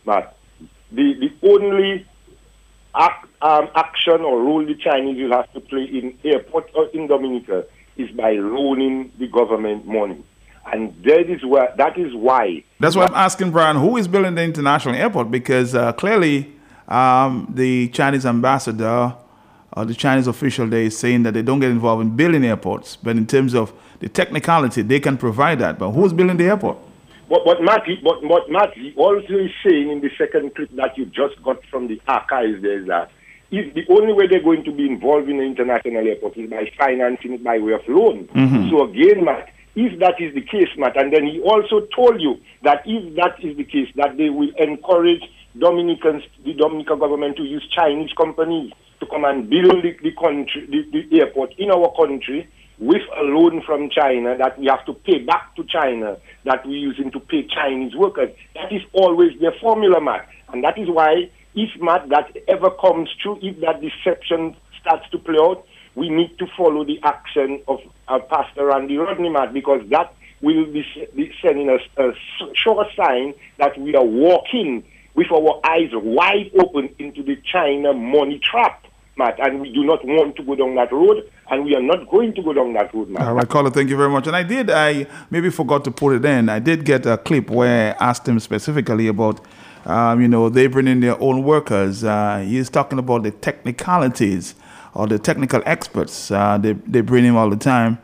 Matt, 0.06 0.36
the, 0.92 1.14
the 1.14 1.48
only 1.48 2.06
act, 2.94 3.26
um, 3.42 3.68
action 3.74 4.20
or 4.20 4.42
role 4.42 4.64
the 4.64 4.76
Chinese 4.76 5.20
will 5.20 5.36
have 5.36 5.52
to 5.52 5.60
play 5.60 5.84
in 5.84 6.16
airport 6.24 6.70
or 6.74 6.86
in 6.88 7.08
Dominica 7.08 7.64
is 7.96 8.10
by 8.12 8.32
loaning 8.32 9.10
the 9.18 9.26
government 9.26 9.86
money. 9.86 10.22
And 10.72 10.94
that 11.04 11.30
is 11.30 11.44
where 11.44 11.72
that 11.76 11.98
is 11.98 12.14
why 12.14 12.64
That's 12.80 12.96
why 12.96 13.06
I'm 13.06 13.14
asking 13.14 13.52
Brian, 13.52 13.76
who 13.76 13.96
is 13.96 14.08
building 14.08 14.34
the 14.34 14.42
international 14.42 14.94
airport? 14.96 15.30
Because 15.30 15.74
uh, 15.74 15.92
clearly, 15.92 16.52
um, 16.88 17.46
the 17.54 17.88
Chinese 17.88 18.26
ambassador 18.26 19.14
or 19.76 19.84
the 19.84 19.94
Chinese 19.94 20.26
official 20.26 20.66
there 20.66 20.82
is 20.82 20.98
saying 20.98 21.22
that 21.24 21.34
they 21.34 21.42
don't 21.42 21.60
get 21.60 21.70
involved 21.70 22.02
in 22.02 22.16
building 22.16 22.44
airports, 22.44 22.96
but 22.96 23.16
in 23.16 23.26
terms 23.26 23.54
of 23.54 23.72
the 24.00 24.08
technicality, 24.08 24.82
they 24.82 24.98
can 24.98 25.16
provide 25.16 25.58
that. 25.60 25.78
But 25.78 25.90
who's 25.92 26.12
building 26.12 26.36
the 26.36 26.44
airport? 26.44 26.78
But 27.28 27.44
but 27.44 27.62
Matty, 27.62 28.00
but 28.02 28.22
but 28.28 28.50
Matty 28.50 28.94
also 28.96 29.34
is 29.34 29.50
saying 29.64 29.90
in 29.90 30.00
the 30.00 30.10
second 30.18 30.54
clip 30.54 30.70
that 30.76 30.96
you 30.98 31.06
just 31.06 31.40
got 31.42 31.64
from 31.66 31.88
the 31.88 32.00
archives 32.08 32.62
there 32.62 32.80
is 32.80 32.86
that 32.88 33.10
if 33.50 33.74
the 33.74 33.84
only 33.88 34.12
way 34.12 34.26
they're 34.26 34.42
going 34.42 34.64
to 34.64 34.72
be 34.72 34.86
involved 34.86 35.28
in 35.28 35.38
the 35.38 35.44
international 35.44 36.06
airport 36.06 36.36
is 36.36 36.50
by 36.50 36.70
financing 36.76 37.34
it 37.34 37.44
by 37.44 37.58
way 37.58 37.72
of 37.72 37.82
loan. 37.88 38.28
So 38.70 38.82
again, 38.88 39.24
Matt, 39.24 39.50
if 39.76 39.98
that 40.00 40.18
is 40.18 40.34
the 40.34 40.40
case, 40.40 40.68
Matt, 40.78 40.96
and 40.96 41.12
then 41.12 41.26
he 41.26 41.40
also 41.40 41.86
told 41.94 42.20
you 42.20 42.40
that 42.64 42.82
if 42.86 43.14
that 43.16 43.36
is 43.44 43.56
the 43.56 43.64
case, 43.64 43.88
that 43.96 44.16
they 44.16 44.30
will 44.30 44.50
encourage 44.58 45.22
Dominicans, 45.58 46.22
the 46.44 46.54
Dominican 46.54 46.98
government 46.98 47.36
to 47.36 47.44
use 47.44 47.66
Chinese 47.76 48.10
companies 48.16 48.72
to 49.00 49.06
come 49.06 49.24
and 49.24 49.48
build 49.48 49.84
the, 49.84 49.92
the 50.02 50.12
country, 50.12 50.66
the, 50.68 51.06
the 51.10 51.20
airport 51.20 51.52
in 51.58 51.70
our 51.70 51.92
country 51.94 52.48
with 52.78 53.02
a 53.18 53.22
loan 53.22 53.62
from 53.64 53.88
China 53.90 54.36
that 54.38 54.58
we 54.58 54.66
have 54.66 54.84
to 54.86 54.92
pay 54.92 55.18
back 55.18 55.54
to 55.56 55.64
China 55.64 56.16
that 56.44 56.64
we're 56.66 56.76
using 56.76 57.10
to 57.10 57.20
pay 57.20 57.46
Chinese 57.46 57.94
workers. 57.94 58.30
That 58.54 58.72
is 58.72 58.82
always 58.92 59.38
their 59.40 59.54
formula, 59.60 60.00
Matt. 60.00 60.28
And 60.52 60.64
that 60.64 60.78
is 60.78 60.88
why, 60.88 61.30
if, 61.54 61.70
Matt, 61.80 62.08
that 62.10 62.36
ever 62.48 62.70
comes 62.80 63.08
true, 63.22 63.38
if 63.42 63.60
that 63.60 63.80
deception 63.80 64.56
starts 64.80 65.08
to 65.10 65.18
play 65.18 65.38
out, 65.40 65.64
we 65.96 66.10
need 66.10 66.38
to 66.38 66.46
follow 66.56 66.84
the 66.84 67.00
action 67.02 67.60
of 67.66 67.80
uh, 68.06 68.20
Pastor 68.20 68.66
Randy 68.66 68.98
Rodney, 68.98 69.30
Matt, 69.30 69.52
because 69.52 69.80
that 69.90 70.14
will 70.42 70.66
be, 70.66 70.84
be 71.16 71.32
sending 71.42 71.70
us 71.70 71.80
a 71.96 72.10
sure 72.54 72.86
sign 72.94 73.34
that 73.56 73.76
we 73.80 73.96
are 73.96 74.04
walking 74.04 74.84
with 75.14 75.32
our 75.32 75.58
eyes 75.64 75.90
wide 75.94 76.50
open 76.60 76.94
into 76.98 77.22
the 77.22 77.36
China 77.50 77.92
money 77.94 78.38
trap. 78.38 78.84
Matt, 79.18 79.40
and 79.40 79.62
we 79.62 79.72
do 79.72 79.82
not 79.82 80.04
want 80.04 80.36
to 80.36 80.42
go 80.42 80.54
down 80.54 80.74
that 80.74 80.92
road, 80.92 81.32
and 81.50 81.64
we 81.64 81.74
are 81.74 81.80
not 81.80 82.06
going 82.10 82.34
to 82.34 82.42
go 82.42 82.52
down 82.52 82.74
that 82.74 82.92
road, 82.92 83.08
Matt. 83.08 83.26
All 83.26 83.32
right, 83.32 83.48
caller, 83.48 83.70
thank 83.70 83.88
you 83.88 83.96
very 83.96 84.10
much. 84.10 84.26
And 84.26 84.36
I 84.36 84.42
did, 84.42 84.68
I 84.68 85.06
maybe 85.30 85.48
forgot 85.48 85.84
to 85.84 85.90
put 85.90 86.16
it 86.16 86.24
in. 86.26 86.50
I 86.50 86.58
did 86.58 86.84
get 86.84 87.06
a 87.06 87.16
clip 87.16 87.48
where 87.48 87.96
I 87.98 88.08
asked 88.10 88.28
him 88.28 88.38
specifically 88.38 89.08
about, 89.08 89.40
um, 89.86 90.20
you 90.20 90.28
know, 90.28 90.50
they 90.50 90.66
bring 90.66 90.86
in 90.86 91.00
their 91.00 91.18
own 91.18 91.44
workers. 91.44 92.04
Uh, 92.04 92.44
he's 92.46 92.68
talking 92.68 92.98
about 92.98 93.22
the 93.22 93.30
technicalities 93.30 94.54
or 94.96 95.06
the 95.06 95.18
technical 95.18 95.62
experts. 95.66 96.30
Uh, 96.30 96.58
they, 96.58 96.72
they 96.72 97.02
bring 97.02 97.24
him 97.24 97.36
all 97.36 97.50
the 97.50 97.56
time. 97.56 97.98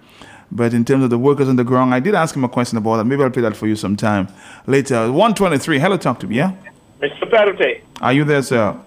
But 0.50 0.74
in 0.74 0.85
terms 0.85 1.02
of 1.05 1.11
the 1.11 1.18
workers 1.18 1.48
on 1.48 1.57
the 1.57 1.64
ground, 1.64 1.94
I 1.94 2.00
did 2.00 2.14
ask 2.14 2.37
him 2.37 2.44
a 2.44 2.48
question 2.48 2.76
about 2.76 2.98
that. 2.98 3.05
Maybe 3.05 3.22
I'll 3.22 3.31
play 3.31 3.42
that 3.42 3.57
for 3.57 3.66
you 3.66 3.74
sometime 3.74 4.28
later. 4.66 5.11
123, 5.11 5.78
hello, 5.78 5.96
talk 5.96 6.20
to 6.20 6.26
me, 6.26 6.37
yeah? 6.37 6.52
Mr. 7.00 7.24
Pelte. 7.31 7.81
Are 8.02 8.12
you 8.12 8.24
there, 8.24 8.42
sir? 8.42 8.78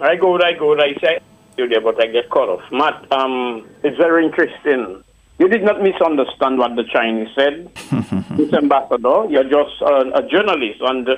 I 0.00 0.16
go, 0.16 0.40
I 0.40 0.54
go, 0.54 0.74
I 0.80 0.94
say 1.02 1.20
you 1.58 1.68
there, 1.68 1.82
but 1.82 2.02
I 2.02 2.06
get 2.06 2.30
cut 2.30 2.48
off. 2.48 2.62
Matt, 2.72 3.12
um, 3.12 3.68
it's 3.82 3.98
very 3.98 4.24
interesting. 4.24 5.04
You 5.38 5.48
did 5.48 5.62
not 5.62 5.82
misunderstand 5.82 6.58
what 6.58 6.74
the 6.74 6.84
Chinese 6.84 7.28
said. 7.34 7.70
this 8.38 8.52
ambassador, 8.54 9.26
you're 9.28 9.44
just 9.44 9.82
a, 9.82 10.20
a 10.20 10.28
journalist, 10.28 10.80
and 10.80 11.08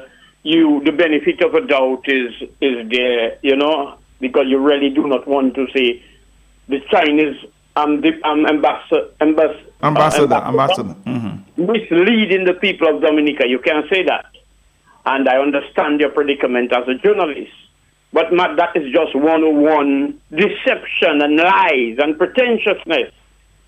you, 0.42 0.82
the 0.84 0.92
benefit 0.92 1.40
of 1.42 1.54
a 1.54 1.64
doubt 1.64 2.02
is 2.06 2.32
is 2.60 2.88
there, 2.90 3.38
you 3.42 3.54
know, 3.54 3.98
because 4.20 4.46
you 4.48 4.58
really 4.58 4.90
do 4.90 5.06
not 5.06 5.28
want 5.28 5.54
to 5.54 5.66
say 5.74 6.02
the 6.68 6.80
Chinese 6.90 7.36
um, 7.76 8.00
the, 8.00 8.12
um, 8.24 8.46
ambassador, 8.46 9.08
ambas- 9.20 9.62
ambassador, 9.82 10.34
uh, 10.34 10.48
ambassador, 10.48 10.94
mm-hmm. 11.06 11.66
misleading 11.66 12.44
the 12.44 12.54
people 12.54 12.88
of 12.88 13.02
Dominica. 13.02 13.46
You 13.46 13.58
can't 13.58 13.88
say 13.90 14.02
that. 14.04 14.26
And 15.04 15.28
I 15.28 15.36
understand 15.36 16.00
your 16.00 16.10
predicament 16.10 16.72
as 16.72 16.88
a 16.88 16.94
journalist. 16.94 17.52
But 18.12 18.32
Matt, 18.32 18.56
that 18.56 18.74
is 18.74 18.90
just 18.92 19.14
101 19.14 20.20
deception 20.30 21.22
and 21.22 21.36
lies 21.36 21.98
and 21.98 22.18
pretentiousness. 22.18 23.12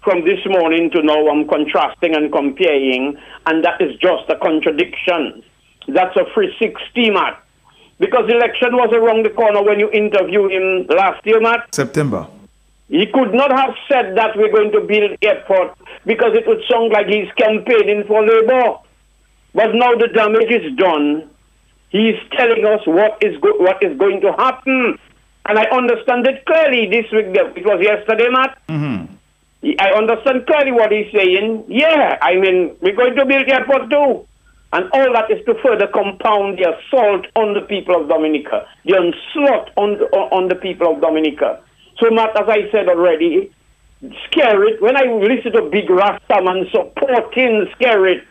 From 0.02 0.24
this 0.24 0.40
morning 0.46 0.90
to 0.92 1.02
now, 1.02 1.28
I'm 1.28 1.46
contrasting 1.46 2.14
and 2.14 2.32
comparing, 2.32 3.18
and 3.46 3.64
that 3.64 3.80
is 3.80 3.92
just 4.00 4.30
a 4.30 4.38
contradiction. 4.38 5.42
That's 5.86 6.16
a 6.16 6.24
360, 6.32 7.10
Matt. 7.10 7.44
Because 7.98 8.30
election 8.30 8.76
was 8.76 8.90
around 8.94 9.26
the 9.26 9.30
corner 9.30 9.62
when 9.62 9.80
you 9.80 9.90
interviewed 9.90 10.52
him 10.52 10.86
last 10.96 11.26
year, 11.26 11.40
Matt. 11.40 11.74
September. 11.74 12.28
He 12.88 13.06
could 13.06 13.34
not 13.34 13.52
have 13.52 13.74
said 13.90 14.16
that 14.16 14.36
we're 14.36 14.52
going 14.52 14.72
to 14.72 14.80
build 14.80 15.18
airport 15.22 15.76
because 16.06 16.32
it 16.34 16.46
would 16.46 16.62
sound 16.70 16.92
like 16.92 17.06
he's 17.06 17.30
campaigning 17.36 18.04
for 18.06 18.24
Labour. 18.24 18.78
But 19.54 19.74
now 19.74 19.94
the 19.94 20.08
damage 20.08 20.50
is 20.50 20.74
done. 20.76 21.28
He's 21.90 22.16
telling 22.32 22.64
us 22.64 22.80
what 22.86 23.18
is 23.22 23.36
go- 23.40 23.58
what 23.58 23.82
is 23.82 23.96
going 23.98 24.20
to 24.22 24.32
happen, 24.32 24.98
and 25.46 25.58
I 25.58 25.64
understand 25.70 26.26
it 26.26 26.44
clearly 26.44 26.86
this 26.88 27.10
week. 27.12 27.26
It 27.32 27.64
was 27.64 27.80
yesterday, 27.82 28.28
Matt. 28.30 28.58
Mm-hmm. 28.68 29.14
I 29.80 29.90
understand 29.96 30.46
clearly 30.46 30.72
what 30.72 30.92
he's 30.92 31.10
saying. 31.12 31.64
Yeah, 31.68 32.18
I 32.20 32.36
mean 32.36 32.76
we're 32.80 32.94
going 32.96 33.16
to 33.16 33.24
build 33.26 33.48
airport 33.48 33.90
too. 33.90 34.26
And 34.70 34.90
all 34.92 35.12
that 35.14 35.30
is 35.30 35.42
to 35.46 35.54
further 35.64 35.86
compound 35.86 36.58
the 36.58 36.76
assault 36.76 37.24
on 37.36 37.54
the 37.54 37.62
people 37.62 37.96
of 37.98 38.06
Dominica, 38.08 38.66
the 38.84 38.96
onslaught 38.96 39.70
on 39.76 39.96
the, 39.98 40.04
on 40.12 40.48
the 40.48 40.56
people 40.56 40.92
of 40.94 41.00
Dominica. 41.00 41.60
So, 41.98 42.10
Matt, 42.10 42.40
as 42.40 42.48
I 42.48 42.70
said 42.70 42.88
already, 42.88 43.50
Skerrit, 44.02 44.80
when 44.80 44.96
I 44.96 45.12
listen 45.12 45.52
to 45.52 45.62
Big 45.70 45.88
Rastaman 45.88 46.70
supporting 46.70 47.66
Skerrit, 47.74 48.22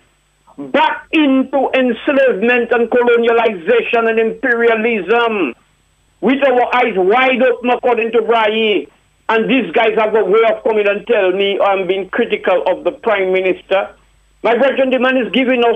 back 0.57 1.07
into 1.11 1.69
enslavement 1.73 2.71
and 2.71 2.89
colonialization 2.89 4.09
and 4.09 4.19
imperialism, 4.19 5.53
with 6.21 6.43
our 6.43 6.75
eyes 6.75 6.93
wide 6.95 7.41
open 7.43 7.69
according 7.69 8.11
to 8.13 8.21
Braille. 8.21 8.87
And 9.29 9.49
these 9.49 9.71
guys 9.71 9.91
have 9.97 10.15
a 10.15 10.23
way 10.23 10.39
of 10.49 10.63
coming 10.63 10.87
and 10.87 11.05
tell 11.05 11.31
me 11.31 11.59
I'm 11.59 11.85
being 11.85 12.09
critical 12.09 12.63
of 12.65 12.85
the 12.85 12.91
Prime 12.91 13.33
Minister. 13.33 13.93
My 14.41 14.57
brethren, 14.57 14.89
the 14.89 14.99
man 14.99 15.17
is 15.17 15.31
giving 15.33 15.63
us 15.63 15.75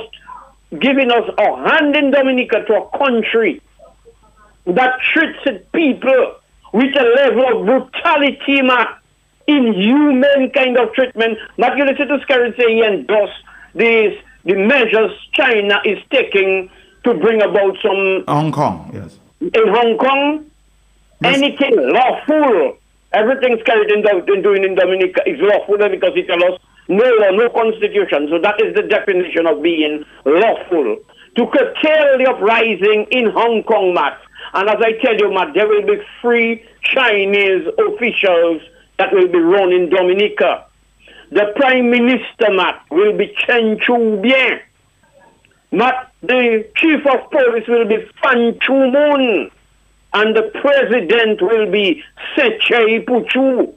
giving 0.80 1.12
us 1.12 1.30
a 1.38 1.70
hand 1.70 1.96
in 1.98 2.12
Dominica 2.12 2.64
to 2.64 2.76
a 2.76 2.98
country 2.98 3.62
that 4.66 4.94
treats 5.14 5.40
its 5.46 5.66
people 5.74 6.36
with 6.74 6.96
a 6.96 7.04
level 7.16 7.60
of 7.60 7.66
brutality, 7.66 8.62
man, 8.62 8.88
inhuman 9.48 10.52
kind 10.54 10.78
of 10.78 10.94
treatment. 10.94 11.38
Not 11.58 11.78
you 11.78 11.86
listen 11.86 12.08
to 12.08 12.18
Skerrit 12.20 12.58
say 12.58 12.74
he 12.74 12.84
endorsed 12.84 13.34
these 13.76 14.18
the 14.44 14.56
measures 14.56 15.12
China 15.34 15.80
is 15.86 16.00
taking 16.10 16.70
to 17.04 17.14
bring 17.14 17.42
about 17.42 17.78
some 17.82 18.24
Hong 18.28 18.52
Kong, 18.52 18.90
yes. 18.94 19.20
In 19.40 19.68
Hong 19.68 19.98
Kong, 19.98 20.46
yes. 21.22 21.38
anything 21.38 21.76
lawful, 21.78 22.78
everything 23.14 23.58
Skerrit 23.58 23.92
in, 23.94 24.42
doing 24.42 24.64
in 24.64 24.76
Dominica 24.76 25.22
is 25.28 25.40
lawful 25.40 25.78
because 25.78 26.12
it 26.16 26.30
allows 26.30 26.60
no 26.88 27.06
law, 27.06 27.32
no 27.32 27.50
constitution. 27.50 28.28
So 28.30 28.40
that 28.42 28.62
is 28.62 28.76
the 28.76 28.84
definition 28.84 29.48
of 29.48 29.62
being 29.62 30.04
lawful. 30.26 30.98
To 31.38 31.48
curtail 31.48 32.18
the 32.18 32.28
uprising 32.30 33.08
in 33.12 33.30
Hong 33.32 33.64
Kong, 33.64 33.94
Matt. 33.94 34.20
And 34.54 34.70
as 34.70 34.78
I 34.80 34.94
tell 35.02 35.16
you, 35.18 35.34
Matt, 35.34 35.54
there 35.54 35.68
will 35.68 35.86
be 35.86 36.02
three 36.22 36.64
Chinese 36.84 37.68
officials 37.78 38.62
that 38.98 39.14
will 39.14 39.28
be 39.28 39.40
running 39.40 39.90
Dominica. 39.90 40.66
The 41.32 41.54
Prime 41.56 41.90
Minister, 41.90 42.52
Matt, 42.52 42.84
will 42.92 43.18
be 43.18 43.34
Chen 43.46 43.80
Chu-bian. 43.80 44.60
Matt, 45.72 46.12
the 46.22 46.68
Chief 46.76 47.00
of 47.08 47.32
Police 47.32 47.68
will 47.68 47.88
be 47.88 48.06
Fan 48.22 48.60
Chu-moon. 48.60 49.50
And 50.14 50.36
the 50.36 50.52
President 50.62 51.42
will 51.42 51.72
be 51.72 52.04
Tse 52.36 52.60
Puchu. 53.06 53.74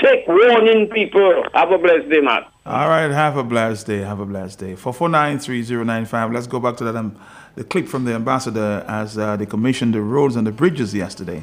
Take 0.00 0.26
warning, 0.28 0.88
people. 0.88 1.44
Have 1.54 1.72
a 1.72 1.78
blessed 1.78 2.08
day, 2.08 2.20
Matt. 2.20 2.50
All 2.64 2.88
right, 2.88 3.10
have 3.10 3.36
a 3.36 3.42
blessed 3.42 3.88
day. 3.88 3.98
Have 3.98 4.20
a 4.20 4.26
blessed 4.26 4.60
day. 4.60 4.76
For 4.76 4.92
4493095, 4.92 6.32
let's 6.32 6.46
go 6.46 6.60
back 6.60 6.76
to 6.76 6.84
that 6.84 6.94
um, 6.94 7.18
the 7.54 7.64
clip 7.64 7.86
from 7.86 8.04
the 8.04 8.14
ambassador 8.14 8.84
as 8.88 9.18
uh, 9.18 9.36
they 9.36 9.46
commissioned 9.46 9.94
the 9.94 10.00
roads 10.00 10.36
and 10.36 10.46
the 10.46 10.52
bridges 10.52 10.94
yesterday. 10.94 11.42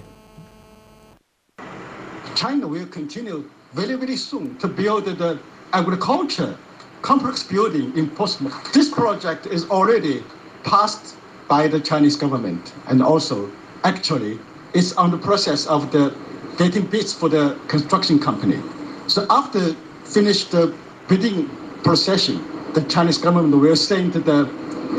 China 2.36 2.67
will 2.67 2.88
continue 2.88 3.50
very, 3.74 3.95
very 3.95 4.15
soon 4.15 4.58
to 4.58 4.67
build 4.67 5.06
the 5.06 5.39
agriculture 5.74 6.58
complex 7.02 7.43
building 7.43 7.95
in 7.98 8.10
Portsmouth. 8.10 8.74
This 8.74 8.89
project 8.89 9.45
is 9.45 9.69
already 9.69 10.24
passed 10.63 11.15
by 11.48 11.67
the 11.67 11.80
Chinese 11.80 12.15
government 12.15 12.74
and 12.88 13.02
also 13.02 13.50
actually 13.84 14.39
it's 14.74 14.93
on 14.93 15.12
the 15.12 15.17
process 15.17 15.65
of 15.67 15.91
the 15.91 16.15
getting 16.58 16.86
bids 16.86 17.13
for 17.13 17.30
the 17.30 17.58
construction 17.67 18.19
company. 18.19 18.62
So 19.08 19.26
after 19.30 19.74
finish 20.04 20.45
the 20.45 20.76
bidding 21.08 21.50
procession, 21.84 22.43
the 22.74 22.84
Chinese 22.84 23.17
government 23.17 23.56
will 23.62 23.76
send 23.76 24.13
the, 24.13 24.43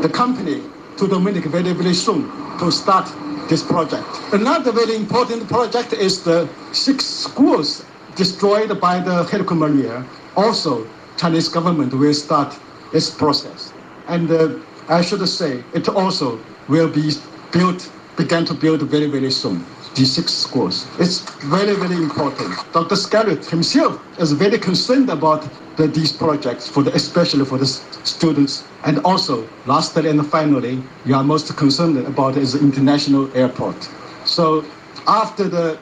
the 0.03 0.09
company 0.09 0.63
to 1.01 1.09
Dominica 1.09 1.49
very, 1.49 1.73
very 1.73 1.95
soon 1.95 2.31
to 2.59 2.71
start 2.71 3.11
this 3.49 3.63
project. 3.63 4.07
Another 4.35 4.71
very 4.71 4.95
important 4.95 5.49
project 5.49 5.95
is 5.95 6.23
the 6.23 6.47
six 6.73 7.07
schools 7.07 7.83
destroyed 8.17 8.79
by 8.79 9.01
the 9.01 9.25
Hurricane 9.25 9.59
Maria. 9.59 10.05
Also, 10.37 10.87
Chinese 11.17 11.49
government 11.49 11.95
will 11.95 12.13
start 12.13 12.55
its 12.93 13.09
process. 13.09 13.73
And 14.09 14.31
uh, 14.31 14.59
I 14.91 15.01
should 15.01 15.27
say, 15.27 15.65
it 15.73 15.89
also 15.89 16.39
will 16.69 16.89
be 16.89 17.13
built, 17.51 17.91
began 18.19 18.45
to 18.45 18.53
build 18.53 18.83
very, 18.83 19.07
very 19.07 19.31
soon 19.31 19.65
these 19.95 20.13
six 20.13 20.33
schools. 20.33 20.87
It's 20.99 21.21
very, 21.45 21.75
very 21.75 21.97
important. 21.97 22.55
Dr. 22.73 22.95
Skerrit 22.95 23.49
himself 23.49 24.01
is 24.19 24.33
very 24.33 24.59
concerned 24.59 25.11
about 25.11 25.49
the, 25.77 25.89
these 25.89 26.13
projects, 26.13 26.69
for 26.69 26.83
the, 26.83 26.95
especially 26.95 27.45
for 27.45 27.59
the 27.59 27.67
students. 27.67 28.65
And 28.85 28.99
also, 29.01 29.49
lastly 29.67 30.09
and 30.09 30.25
finally, 30.27 30.83
you 31.05 31.15
are 31.15 31.25
most 31.25 31.57
concerned 31.57 31.99
about 31.99 32.37
is 32.37 32.53
the 32.53 32.61
international 32.61 33.35
airport. 33.37 33.89
So 34.25 34.65
after 35.07 35.49
the 35.49 35.79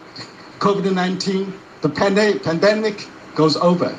COVID-19, 0.58 1.52
the 1.82 1.88
pandemic 1.88 3.06
goes 3.34 3.56
over, 3.56 3.96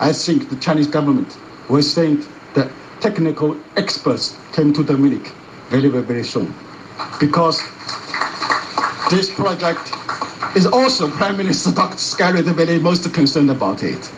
I 0.00 0.12
think 0.12 0.48
the 0.50 0.56
Chinese 0.56 0.86
government 0.86 1.36
we 1.68 1.82
think 1.82 2.26
that 2.54 2.70
technical 3.00 3.56
experts 3.76 4.36
came 4.52 4.72
to 4.74 4.84
Dominic 4.84 5.32
very, 5.70 5.88
very, 5.88 6.02
very 6.02 6.24
soon. 6.24 6.54
Because 7.18 7.62
this 9.12 9.30
project 9.30 9.92
is 10.56 10.66
also 10.66 11.10
Prime 11.10 11.36
Minister 11.36 11.70
Dr. 11.70 12.42
The 12.42 12.54
very 12.54 12.78
most 12.78 13.12
concerned 13.12 13.50
about 13.50 13.82
it. 13.82 14.10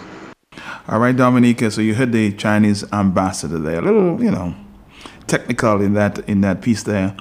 All 0.86 1.00
right, 1.00 1.16
Dominica. 1.16 1.72
So 1.72 1.80
you 1.80 1.96
heard 1.96 2.12
the 2.12 2.32
Chinese 2.32 2.84
ambassador 2.92 3.58
there. 3.58 3.80
A 3.80 3.82
little, 3.82 4.22
you 4.22 4.30
know, 4.30 4.54
technical 5.26 5.80
in 5.80 5.94
that 5.94 6.20
in 6.28 6.42
that 6.42 6.62
piece 6.62 6.84
there. 6.84 7.16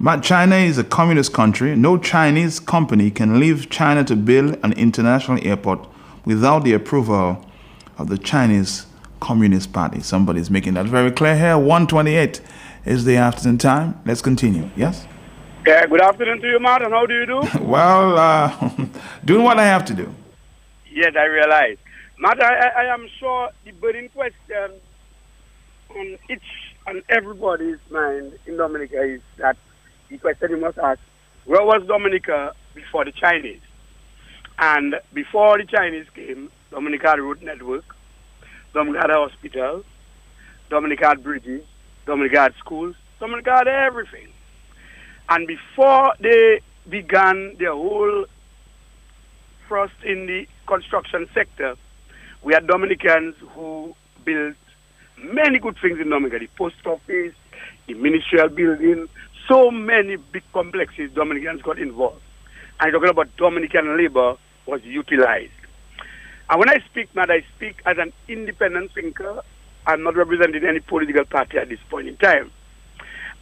But 0.00 0.22
China 0.22 0.56
is 0.56 0.78
a 0.78 0.84
communist 0.84 1.34
country. 1.34 1.76
No 1.76 1.98
Chinese 1.98 2.60
company 2.60 3.10
can 3.10 3.38
leave 3.38 3.68
China 3.68 4.04
to 4.04 4.16
build 4.16 4.58
an 4.62 4.72
international 4.72 5.38
airport 5.46 5.86
without 6.24 6.64
the 6.64 6.72
approval 6.72 7.44
of 7.98 8.08
the 8.08 8.16
Chinese 8.16 8.86
Communist 9.20 9.74
Party. 9.74 10.00
Somebody's 10.00 10.50
making 10.50 10.74
that 10.74 10.86
very 10.86 11.10
clear 11.10 11.36
here. 11.36 11.58
128 11.58 12.40
is 12.86 13.04
the 13.04 13.16
afternoon 13.16 13.58
time. 13.58 14.00
Let's 14.06 14.22
continue. 14.22 14.70
Yes? 14.76 15.06
Yeah, 15.66 15.86
good 15.86 16.00
afternoon 16.00 16.40
to 16.40 16.46
you, 16.48 16.60
Martin. 16.60 16.92
How 16.92 17.04
do 17.04 17.14
you 17.14 17.26
do? 17.26 17.42
well, 17.60 18.16
uh, 18.16 18.70
doing 19.24 19.42
what 19.42 19.58
I 19.58 19.64
have 19.64 19.84
to 19.86 19.94
do. 19.94 20.14
Yes, 20.90 21.14
I 21.18 21.24
realize. 21.24 21.76
Matt, 22.18 22.42
I, 22.42 22.68
I 22.84 22.94
am 22.94 23.06
sure 23.18 23.50
the 23.64 23.72
burning 23.72 24.08
question 24.08 24.80
on 25.90 26.18
each 26.30 26.42
and 26.86 27.02
everybody's 27.08 27.78
mind 27.90 28.38
in 28.46 28.56
Dominica 28.56 29.02
is 29.02 29.20
that 29.38 29.56
the 30.08 30.18
question 30.18 30.50
you 30.50 30.56
must 30.56 30.78
ask, 30.78 31.00
where 31.44 31.62
was 31.64 31.82
Dominica 31.86 32.54
before 32.74 33.04
the 33.04 33.12
Chinese? 33.12 33.60
And 34.58 34.96
before 35.12 35.58
the 35.58 35.64
Chinese 35.64 36.06
came, 36.14 36.50
Dominica 36.70 37.10
had 37.10 37.18
a 37.18 37.22
road 37.22 37.42
network, 37.42 37.84
Dominica 38.72 39.08
had 39.08 39.10
hospital, 39.10 39.84
Dominica 40.70 41.08
had 41.08 41.22
bridges, 41.22 41.64
Dominica 42.06 42.40
had 42.40 42.54
schools, 42.58 42.96
Dominica 43.20 43.52
had 43.52 43.68
everything. 43.68 44.27
And 45.28 45.46
before 45.46 46.14
they 46.20 46.60
began 46.88 47.56
their 47.58 47.72
whole 47.72 48.24
thrust 49.66 49.94
in 50.04 50.26
the 50.26 50.46
construction 50.66 51.28
sector, 51.34 51.76
we 52.42 52.54
had 52.54 52.66
Dominicans 52.66 53.34
who 53.54 53.94
built 54.24 54.56
many 55.18 55.58
good 55.58 55.76
things 55.82 55.98
in 56.00 56.08
Dominica, 56.10 56.38
the 56.38 56.48
post 56.56 56.86
office, 56.86 57.34
the 57.86 57.94
ministerial 57.94 58.48
building, 58.48 59.08
so 59.48 59.70
many 59.70 60.16
big 60.16 60.44
complexes 60.52 61.10
Dominicans 61.12 61.62
got 61.62 61.78
involved. 61.78 62.22
And 62.80 62.92
talking 62.92 63.08
about 63.08 63.36
Dominican 63.36 63.96
labor 63.96 64.36
was 64.66 64.82
utilized. 64.84 65.50
And 66.50 66.60
when 66.60 66.68
I 66.70 66.78
speak, 66.90 67.14
Matt, 67.14 67.30
I 67.30 67.44
speak 67.56 67.82
as 67.84 67.98
an 67.98 68.12
independent 68.28 68.92
thinker. 68.94 69.42
I'm 69.86 70.02
not 70.02 70.16
representing 70.16 70.64
any 70.64 70.80
political 70.80 71.24
party 71.24 71.58
at 71.58 71.68
this 71.68 71.80
point 71.90 72.08
in 72.08 72.16
time. 72.16 72.50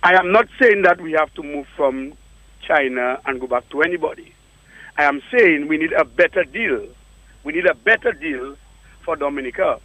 I 0.02 0.14
am 0.14 0.32
not 0.32 0.46
saying 0.60 0.82
that 0.82 1.00
we 1.00 1.12
have 1.12 1.32
to 1.34 1.42
move 1.42 1.66
from 1.76 2.14
China 2.66 3.20
and 3.26 3.40
go 3.40 3.46
back 3.46 3.68
to 3.70 3.82
anybody. 3.82 4.32
I 4.96 5.04
am 5.04 5.20
saying 5.30 5.68
we 5.68 5.78
need 5.78 5.92
a 5.92 6.04
better 6.04 6.44
deal. 6.44 6.86
We 7.44 7.52
need 7.52 7.66
a 7.66 7.74
better 7.74 8.12
deal 8.12 8.56
for 9.04 9.16
Dominica. 9.16 9.80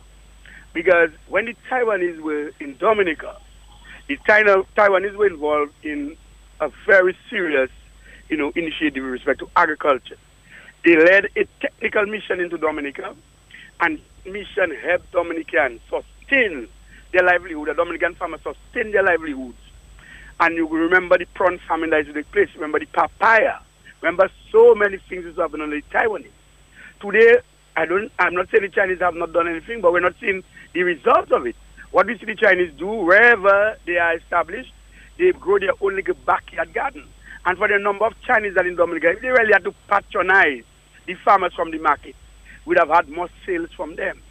Because 0.74 1.10
when 1.28 1.46
the 1.46 1.56
Taiwanese 1.70 2.20
were 2.22 2.52
in 2.60 2.78
Dominica, 2.78 3.38
the 4.08 4.18
China, 4.28 4.64
Taiwanese 4.78 5.16
were 5.16 5.28
involved 5.28 5.74
in 5.84 6.16
a 6.60 6.70
very 6.86 7.18
serious, 7.30 7.70
you 8.30 8.38
know, 8.38 8.52
initiative 8.56 9.04
with 9.04 9.14
respect 9.14 9.40
to 9.40 9.50
agriculture. 9.56 10.18
They 10.86 10.98
led 10.98 11.28
a 11.36 11.46
technical 11.60 12.06
mission 12.06 12.40
into 12.40 12.58
Dominica, 12.58 13.16
and 13.82 14.00
mission 14.26 14.76
helped 14.84 15.12
Dominicans 15.12 15.82
sustain 15.90 16.68
their 17.12 17.24
livelihood. 17.24 17.70
The 17.70 17.74
Dominican 17.74 18.16
farmers 18.16 18.42
sustain 18.44 18.92
their 18.92 19.04
livelihoods. 19.04 19.58
And 20.40 20.56
you 20.56 20.68
remember 20.68 21.18
the 21.18 21.26
prawn 21.34 21.60
famine 21.68 21.92
that 21.92 22.08
is 22.08 22.14
the 22.14 22.24
place. 22.32 22.50
Remember 22.56 22.80
the 22.80 22.88
papaya. 22.88 23.60
Remember 24.02 24.30
so 24.52 24.74
many 24.74 24.98
things 25.10 25.26
that 25.26 25.42
happened 25.42 25.64
on 25.64 25.70
the 25.70 25.82
Taiwanese. 25.94 26.32
Today, 27.00 27.38
I 27.76 27.86
don't. 27.86 28.12
I'm 28.20 28.34
not 28.34 28.50
saying 28.50 28.64
the 28.64 28.70
Chinese 28.70 29.00
have 29.00 29.16
not 29.16 29.34
done 29.34 29.48
anything, 29.48 29.82
but 29.82 29.94
we're 29.94 30.00
not 30.00 30.16
seeing 30.20 30.44
the 30.74 30.84
results 30.84 31.32
of 31.32 31.46
it. 31.46 31.56
What 31.92 32.08
we 32.08 32.18
see 32.18 32.26
the 32.26 32.36
Chinese 32.36 32.72
do 32.78 32.88
wherever 32.88 33.78
they 33.86 33.98
are 33.98 34.16
established, 34.16 34.74
they 35.18 35.32
grow 35.32 35.60
their 35.60 35.74
own 35.82 35.96
little 35.96 36.16
backyard 36.26 36.74
garden. 36.74 37.06
And 37.46 37.58
for 37.58 37.68
the 37.68 37.80
number 37.80 38.06
of 38.06 38.14
Chinese 38.26 38.56
that 38.56 38.66
in 38.66 38.76
Dominica, 38.76 39.10
if 39.12 39.22
they 39.22 39.30
really 39.30 39.54
had 39.54 39.64
to 39.64 39.74
patronize 39.88 40.64
the 41.08 41.16
farmers 41.26 41.54
from 41.56 41.72
the 41.72 41.80
market, 41.80 42.16
we'd 42.66 42.78
have 42.78 42.90
had 42.90 43.10
more 43.10 43.30
sales 43.46 43.70
from 43.76 43.96
them. 43.96 44.22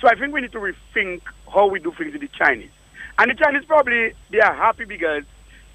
So 0.00 0.08
I 0.08 0.14
think 0.14 0.34
we 0.34 0.40
need 0.40 0.52
to 0.52 0.58
rethink 0.58 1.22
how 1.52 1.68
we 1.68 1.80
do 1.80 1.92
things 1.96 2.12
with 2.12 2.20
the 2.20 2.28
Chinese. 2.28 2.70
And 3.18 3.30
the 3.30 3.34
Chinese 3.34 3.64
probably 3.66 4.12
they 4.30 4.40
are 4.40 4.54
happy 4.54 4.84
because 4.84 5.22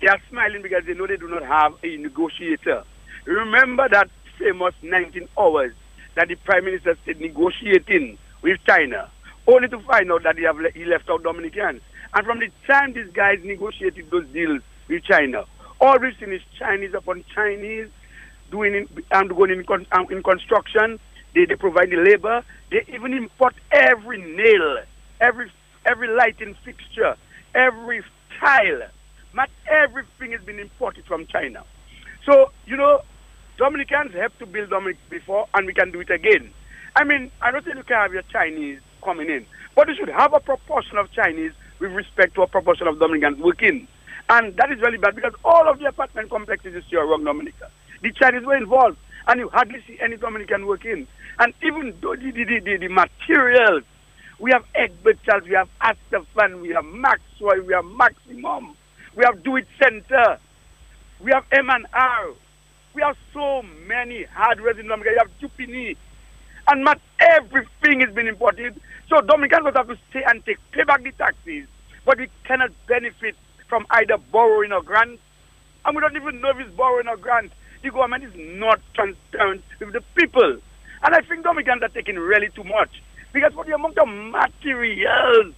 they 0.02 0.08
are 0.08 0.20
smiling 0.30 0.62
because 0.62 0.84
they 0.86 0.94
know 0.94 1.08
they 1.08 1.18
do 1.18 1.28
not 1.30 1.44
have 1.44 1.74
a 1.84 1.98
negotiator. 1.98 2.84
Remember 3.26 3.88
that 3.90 4.10
famous 4.40 4.74
19 4.82 5.28
hours 5.38 5.74
that 6.16 6.28
the 6.28 6.36
Prime 6.36 6.66
Minister 6.66 6.98
said 7.06 7.22
negotiating 7.22 8.18
with 8.42 8.60
China, 8.68 9.10
only 9.48 9.68
to 9.68 9.80
find 9.82 10.12
out 10.12 10.24
that 10.24 10.38
he, 10.38 10.44
have 10.44 10.58
le- 10.58 10.72
he 10.72 10.86
left 10.86 11.10
out 11.10 11.24
Dominicans. 11.24 11.82
And 12.14 12.26
from 12.26 12.40
the 12.40 12.50
time 12.68 12.94
these 12.94 13.12
guys 13.14 13.40
negotiated 13.44 14.10
those 14.12 14.28
deals 14.34 14.62
with 14.90 15.04
China, 15.04 15.46
all 15.80 15.98
we've 16.00 16.14
seen 16.20 16.34
is 16.34 16.42
Chinese 16.60 16.94
upon 16.94 17.24
Chinese 17.34 17.88
doing 18.52 18.76
in, 18.76 19.04
and 19.12 19.30
going 19.30 19.52
in, 19.52 19.64
con, 19.64 19.88
um, 19.94 20.08
in 20.12 20.22
construction. 20.22 21.00
They, 21.34 21.46
they 21.46 21.56
provide 21.56 21.90
the 21.90 21.98
labor. 21.98 22.44
They 22.70 22.84
even 22.94 23.14
import 23.14 23.56
every 23.72 24.22
nail, 24.22 24.80
every 25.22 25.52
every 25.86 26.10
lighting 26.10 26.56
fixture, 26.64 27.16
every 27.56 28.04
tile. 28.40 28.90
Not 29.34 29.50
everything 29.70 30.32
has 30.32 30.42
been 30.42 30.60
imported 30.60 31.06
from 31.06 31.26
China. 31.28 31.64
So, 32.26 32.52
you 32.66 32.78
know, 32.78 33.02
Dominicans 33.58 34.14
have 34.16 34.38
to 34.40 34.46
build 34.46 34.70
Dominic 34.70 34.98
before, 35.10 35.48
and 35.54 35.66
we 35.66 35.74
can 35.74 35.92
do 35.92 36.02
it 36.02 36.10
again. 36.10 36.54
I 36.96 37.04
mean, 37.04 37.32
I 37.42 37.52
don't 37.52 37.64
think 37.64 37.78
you 37.78 37.84
can 37.84 37.98
have 37.98 38.14
your 38.14 38.24
Chinese 38.24 38.80
coming 39.04 39.30
in, 39.30 39.46
but 39.76 39.88
you 39.88 39.96
should 39.96 40.10
have 40.10 40.34
a 40.34 40.40
proportion 40.40 40.98
of 40.98 41.12
Chinese 41.12 41.54
with 41.80 41.92
respect 41.92 42.36
to 42.36 42.42
a 42.42 42.48
proportion 42.48 42.88
of 42.88 43.00
Dominicans 43.00 43.40
working. 43.40 43.88
And 44.30 44.56
that 44.58 44.72
is 44.72 44.80
really 44.82 44.98
bad 44.98 45.16
because 45.16 45.34
all 45.44 45.70
of 45.70 45.80
the 45.80 45.86
apartment 45.86 46.30
complexes 46.30 46.74
you 46.74 46.82
see 46.90 46.98
around 46.98 47.24
Dominica, 47.24 47.72
the 48.02 48.12
Chinese 48.12 48.46
were 48.46 48.58
involved, 48.58 48.98
and 49.28 49.40
you 49.40 49.50
hardly 49.50 49.80
see 49.88 49.98
any 50.02 50.18
Dominican 50.18 50.66
working. 50.68 51.08
And 51.40 51.54
even 51.64 51.94
though 52.02 52.16
the, 52.16 52.32
the, 52.32 52.60
the, 52.60 52.78
the 52.78 52.88
materials, 52.88 53.84
we 54.40 54.52
have 54.52 54.64
Egbert 54.76 55.20
Charles, 55.24 55.44
we 55.44 55.54
have 55.54 55.70
Astaphan, 55.82 56.62
we 56.62 56.70
have 56.70 56.86
Maxwell, 56.86 57.62
we 57.62 57.74
have 57.74 57.86
Maximum, 57.86 58.76
we 59.16 59.24
have 59.26 59.44
Do 59.44 59.56
It 59.58 59.68
Center, 59.82 60.40
we 61.20 61.32
have 61.32 61.46
M&R, 61.52 62.34
we 62.94 63.02
have 63.02 63.16
so 63.34 63.62
many 63.88 64.26
hardware 64.34 64.78
in 64.78 64.88
Dominica. 64.88 65.12
You 65.12 65.20
have 65.20 65.32
Jupini. 65.40 65.96
And 66.68 66.84
not 66.84 67.00
everything 67.20 68.02
has 68.02 68.14
been 68.14 68.28
imported. 68.28 68.80
So 69.10 69.22
Dominicans 69.22 69.64
will 69.64 69.74
have 69.74 69.88
to 69.88 69.98
stay 70.10 70.24
and 70.26 70.46
take 70.46 70.58
pay 70.72 70.84
back 70.84 71.04
the 71.04 71.12
taxes. 71.12 71.68
But 72.06 72.20
we 72.20 72.28
cannot 72.46 72.72
benefit 72.88 73.36
from 73.68 73.86
either 73.92 74.18
borrowing 74.32 74.72
or 74.72 74.82
grant. 74.82 75.20
And 75.86 75.96
we 75.96 76.02
don't 76.02 76.16
even 76.16 76.42
know 76.42 76.50
if 76.50 76.60
it's 76.60 76.76
borrowing 76.76 77.08
or 77.08 77.18
grant. 77.18 77.52
The 77.84 77.90
government 77.90 78.26
is 78.26 78.34
not 78.36 78.80
transparent 78.94 79.64
with 79.80 79.94
the 79.94 80.04
people. 80.16 80.60
And 81.04 81.16
I 81.16 81.22
think 81.22 81.44
Dominicans 81.44 81.82
are 81.82 81.90
taking 81.90 82.18
really 82.18 82.50
too 82.50 82.64
much. 82.64 83.02
Because 83.34 83.54
for 83.54 83.66
the 83.66 83.74
amount 83.74 83.98
of 83.98 84.08
materials 84.08 85.56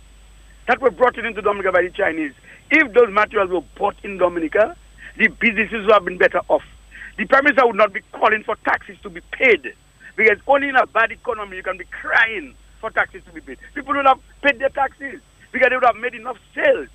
that 0.67 0.79
were 0.79 0.91
brought 0.91 1.17
in 1.17 1.25
into 1.25 1.41
Dominica 1.41 1.71
by 1.71 1.81
the 1.81 1.89
Chinese, 1.89 2.33
if 2.71 2.93
those 2.93 3.11
materials 3.11 3.51
were 3.51 3.63
bought 3.77 3.95
in 4.03 4.17
Dominica, 4.17 4.75
the 5.17 5.27
businesses 5.27 5.85
would 5.85 5.91
have 5.91 6.05
been 6.05 6.17
better 6.17 6.41
off 6.47 6.63
the 7.17 7.25
Prime 7.25 7.43
Minister 7.43 7.67
would 7.67 7.75
not 7.75 7.93
be 7.93 8.01
calling 8.11 8.43
for 8.43 8.55
taxes 8.65 8.97
to 9.03 9.09
be 9.09 9.21
paid. 9.31 9.73
Because 10.15 10.37
only 10.47 10.69
in 10.69 10.75
a 10.75 10.85
bad 10.87 11.11
economy 11.11 11.57
you 11.57 11.63
can 11.63 11.77
be 11.77 11.85
crying 11.85 12.55
for 12.81 12.89
taxes 12.89 13.21
to 13.25 13.31
be 13.31 13.41
paid. 13.41 13.57
People 13.75 13.95
would 13.95 14.05
have 14.05 14.19
paid 14.41 14.59
their 14.59 14.69
taxes 14.69 15.21
because 15.51 15.69
they 15.69 15.75
would 15.75 15.85
have 15.85 15.95
made 15.95 16.15
enough 16.15 16.37
sales. 16.55 16.87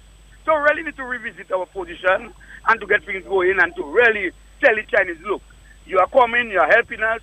So 0.45 0.55
we 0.55 0.61
really 0.63 0.83
need 0.85 0.97
to 0.97 1.05
revisit 1.05 1.53
our 1.53 1.67
position 1.67 2.33
and 2.67 2.81
to 2.81 2.87
get 2.87 3.05
things 3.05 3.25
going 3.27 3.59
and 3.61 3.75
to 3.77 3.85
really 3.85 4.33
tell 4.61 4.75
the 4.75 4.83
Chinese, 4.83 5.19
look, 5.25 5.43
you 5.87 5.99
are 5.99 6.09
coming, 6.09 6.51
you 6.51 6.59
are 6.59 6.69
helping 6.69 7.03
us, 7.03 7.21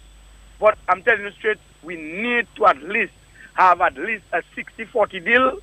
but 0.60 0.78
I'm 0.88 1.04
telling 1.04 1.24
you 1.24 1.32
straight, 1.32 1.58
we 1.84 1.96
need 1.98 2.48
to 2.56 2.66
at 2.68 2.82
least 2.82 3.14
have 3.56 3.82
at 3.82 3.96
least 3.96 4.24
a 4.32 4.41
60-40 4.58 5.26
deal 5.26 5.60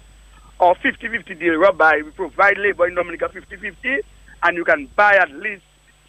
or 0.63 0.77
50-50 0.77 1.41
deal 1.41 1.59
whereby 1.59 2.03
we 2.05 2.13
provide 2.13 2.57
labor 2.57 2.87
in 2.87 2.95
Dominica 2.95 3.29
50-50 3.29 3.99
and 4.45 4.57
you 4.57 4.65
can 4.65 4.89
buy 4.95 5.17
at 5.17 5.29
least 5.33 5.65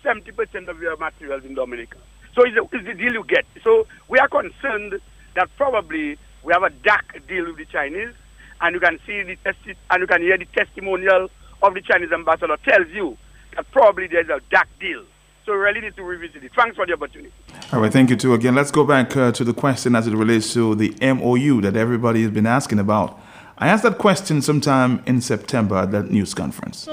70% 0.06 0.68
of 0.68 0.80
your 0.80 0.96
materials 0.98 1.44
in 1.44 1.56
Dominica. 1.56 1.98
So 2.36 2.44
it's, 2.46 2.56
a, 2.56 2.62
it's 2.76 2.86
the 2.86 2.94
deal 2.94 3.14
you 3.14 3.24
get. 3.28 3.46
So 3.64 3.88
we 4.10 4.20
are 4.20 4.28
concerned 4.28 5.02
that 5.36 5.50
probably 5.58 6.20
we 6.44 6.54
have 6.54 6.62
a 6.62 6.70
dark 6.70 7.20
deal 7.28 7.46
with 7.48 7.58
the 7.58 7.66
Chinese, 7.66 8.14
and 8.62 8.76
you 8.76 8.80
can 8.80 9.00
see 9.08 9.24
the 9.24 9.38
testi- 9.38 9.76
and 9.90 10.02
you 10.02 10.08
can 10.08 10.22
hear 10.22 10.38
the 10.38 10.46
testimonial 10.46 11.30
of 11.64 11.74
the 11.74 11.82
Chinese 11.82 12.12
ambassador 12.12 12.58
tells 12.64 12.90
you 12.90 13.18
that 13.56 13.70
probably 13.72 14.06
there's 14.06 14.30
a 14.30 14.40
dark 14.52 14.68
deal. 14.80 15.04
So 15.48 15.54
we 15.54 15.58
really 15.58 15.82
need 15.82 15.96
to 15.96 16.04
revisit 16.04 16.44
it. 16.44 16.52
Thanks 16.56 16.76
for 16.76 16.86
the 16.86 16.94
opportunity. 16.94 17.34
All 17.72 17.82
right, 17.82 17.92
thank 17.92 18.12
you 18.12 18.16
too. 18.16 18.36
Again, 18.36 18.54
let's 18.54 18.72
go 18.72 18.84
back 18.84 19.18
uh, 19.18 19.32
to 19.32 19.44
the 19.44 19.54
question 19.54 19.96
as 19.96 20.06
it 20.06 20.14
relates 20.14 20.54
to 20.54 20.76
the 20.76 20.94
MOU 21.02 21.62
that 21.62 21.76
everybody 21.76 22.22
has 22.22 22.32
been 22.32 22.46
asking 22.46 22.78
about 22.78 23.20
I 23.58 23.68
asked 23.68 23.84
that 23.84 23.98
question 23.98 24.42
sometime 24.42 25.04
in 25.06 25.22
September 25.22 25.78
at 25.78 25.92
that 25.92 26.10
news 26.10 26.34
conference. 26.34 26.90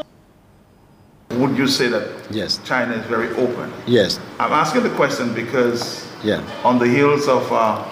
Would 1.31 1.57
you 1.57 1.67
say 1.67 1.89
that 1.89 2.11
yes. 2.31 2.59
China 2.65 2.95
is 2.95 3.07
very 3.07 3.31
open? 3.37 3.73
Yes. 3.87 4.21
I'm 4.39 4.53
asking 4.53 4.83
the 4.83 4.91
question 4.91 5.33
because 5.33 6.07
yeah. 6.25 6.45
on 6.65 6.79
the 6.79 6.87
heels 6.87 7.29
of 7.29 7.51
uh, 7.53 7.85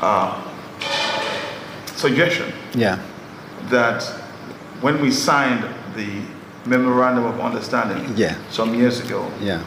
uh, 0.00 0.50
suggestion 1.94 2.52
yeah. 2.74 3.00
that 3.64 4.02
when 4.80 5.00
we 5.00 5.10
signed 5.10 5.64
the 5.94 6.22
memorandum 6.66 7.24
of 7.24 7.38
understanding 7.38 8.16
yeah. 8.16 8.36
some 8.50 8.74
years 8.74 9.00
ago, 9.00 9.30
yeah. 9.40 9.62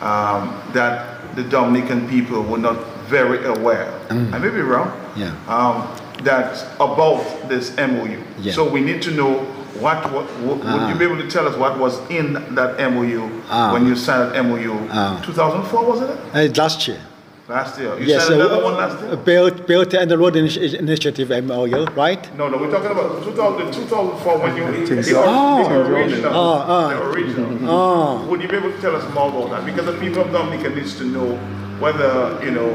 um, 0.00 0.62
that 0.72 1.34
the 1.34 1.42
Dominican 1.44 2.08
people 2.08 2.42
were 2.42 2.58
not 2.58 2.76
very 3.06 3.44
aware, 3.44 3.92
mm. 4.08 4.32
I 4.32 4.38
may 4.38 4.48
be 4.48 4.60
wrong, 4.60 4.90
yeah. 5.16 5.34
um, 5.48 5.86
that's 6.22 6.62
above 6.80 7.48
this 7.48 7.76
MOU. 7.76 8.22
Yeah. 8.40 8.52
So 8.52 8.68
we 8.68 8.80
need 8.80 9.02
to 9.02 9.10
know 9.10 9.44
what, 9.80 10.02
what, 10.12 10.24
what 10.40 10.60
uh-huh. 10.60 10.78
would 10.78 10.88
you 10.88 10.94
ah. 10.94 10.98
be 10.98 11.04
able 11.04 11.18
to 11.18 11.28
tell 11.28 11.46
us 11.46 11.56
what 11.56 11.78
was 11.78 11.98
in 12.10 12.32
that 12.54 12.78
MOU 12.92 13.22
um, 13.24 13.42
ah. 13.48 13.72
when 13.72 13.86
you 13.86 13.96
signed 13.96 14.34
that 14.34 14.44
MOU? 14.44 14.72
Um, 14.72 14.88
ah. 14.90 15.22
2004 15.24 15.84
was 15.84 16.00
it? 16.00 16.18
Uh, 16.34 16.62
last 16.62 16.88
year. 16.88 17.00
Last 17.48 17.78
year. 17.78 17.96
You 17.98 18.06
yes, 18.06 18.26
signed 18.26 18.40
another 18.40 18.56
uh, 18.56 18.64
one 18.64 18.74
last 18.74 19.00
year? 19.00 19.12
Uh, 19.12 19.16
built, 19.16 19.66
built 19.66 19.94
and 19.94 20.10
the 20.10 20.18
Road 20.18 20.34
Initiative 20.34 21.28
MOU, 21.44 21.84
right? 21.94 22.36
No, 22.36 22.48
no, 22.48 22.58
we're 22.58 22.70
talking 22.70 22.90
about 22.90 23.22
2000, 23.22 23.72
2004 23.72 24.38
when 24.38 24.56
you 24.56 24.64
were 24.64 25.02
so. 25.02 25.22
oh, 25.24 25.68
the 25.68 25.94
original. 25.94 26.32
Oh, 26.34 26.52
uh, 26.54 26.88
the 26.88 27.02
original. 27.10 27.70
Oh. 27.70 28.26
Would 28.28 28.42
you 28.42 28.48
be 28.48 28.56
able 28.56 28.72
to 28.72 28.80
tell 28.80 28.96
us 28.96 29.04
more 29.14 29.28
about 29.28 29.50
that? 29.50 29.64
Because 29.66 29.86
the 29.86 29.98
people 30.00 30.22
of 30.22 30.32
Dominica 30.32 30.70
needs 30.70 30.96
to 30.98 31.04
know 31.04 31.36
whether, 31.78 32.42
you 32.42 32.50
know, 32.50 32.74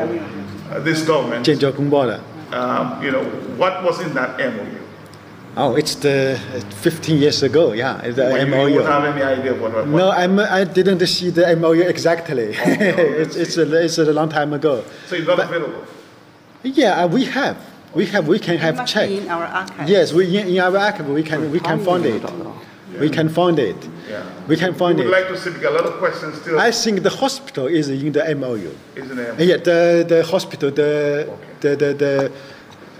uh, 0.69 0.79
this 0.79 1.03
government... 1.05 1.45
Change 1.45 1.63
of 1.63 1.89
border 1.89 2.23
um, 2.54 3.04
you 3.04 3.12
know, 3.12 3.24
what 3.58 3.84
was 3.84 3.99
in 4.02 4.14
that 4.14 4.38
MOU. 4.38 4.78
Oh, 5.58 5.76
it's 5.76 5.95
the 5.95 6.39
uh, 6.56 6.60
15 6.82 7.18
years 7.18 7.43
ago, 7.43 7.74
yeah, 7.74 7.97
the 7.97 8.24
Well, 8.24 8.47
MOU. 8.47 8.68
You 8.70 8.80
don't 8.80 8.88
have 8.88 9.16
any 9.16 9.22
idea 9.22 9.54
what. 9.54 9.74
what 9.74 9.88
No, 9.88 10.10
I'm, 10.10 10.39
I 10.39 10.64
didn't 10.64 11.06
see 11.08 11.30
the 11.30 11.56
MOU 11.58 11.82
exactly. 11.82 12.54
it's, 12.56 13.36
it's, 13.36 13.58
a, 13.58 13.84
it's 13.84 13.97
a 13.97 14.14
long 14.14 14.30
time 14.30 14.54
ago. 14.54 14.84
So 15.08 15.16
it's 15.16 15.28
not 15.28 15.39
available. 15.39 15.86
Yeah, 16.64 17.04
uh, 17.04 17.08
we 17.08 17.26
have. 17.26 17.58
We 17.93 18.06
have. 18.06 18.28
We 18.28 18.39
can 18.39 18.58
have 18.60 18.78
must 18.78 18.93
check. 18.93 19.10
in 19.10 19.28
our 19.28 19.43
archive. 19.43 19.89
Yes, 19.89 20.14
we 20.14 20.38
in, 20.38 20.47
in 20.47 20.60
our 20.60 20.78
archive 20.78 21.10
we 21.10 21.24
can 21.24 21.52
we 21.52 21.60
can 21.60 21.84
find 21.84 22.06
it. 22.06 22.24
We 22.99 23.09
can 23.09 23.29
find 23.29 23.57
it. 23.59 23.75
Yeah. 24.09 24.23
We 24.47 24.55
can 24.57 24.73
find 24.73 24.97
we 24.97 25.03
it. 25.03 25.05
would 25.05 25.17
like 25.19 25.27
to 25.29 25.37
see 25.37 25.51
because 25.51 25.69
a 25.69 25.77
lot 25.79 25.85
of 25.85 25.93
questions 25.99 26.41
still. 26.41 26.59
I 26.59 26.71
think 26.71 27.03
the 27.03 27.09
hospital 27.09 27.67
is 27.67 27.89
in 27.89 28.11
the 28.11 28.23
MOU. 28.35 28.71
Isn't 28.95 29.19
it? 29.19 29.39
Yeah, 29.39 29.57
the 29.57 30.05
the 30.07 30.23
hospital, 30.23 30.71
the 30.71 31.29
the 31.61 31.75
the, 31.75 31.93
the 31.93 32.31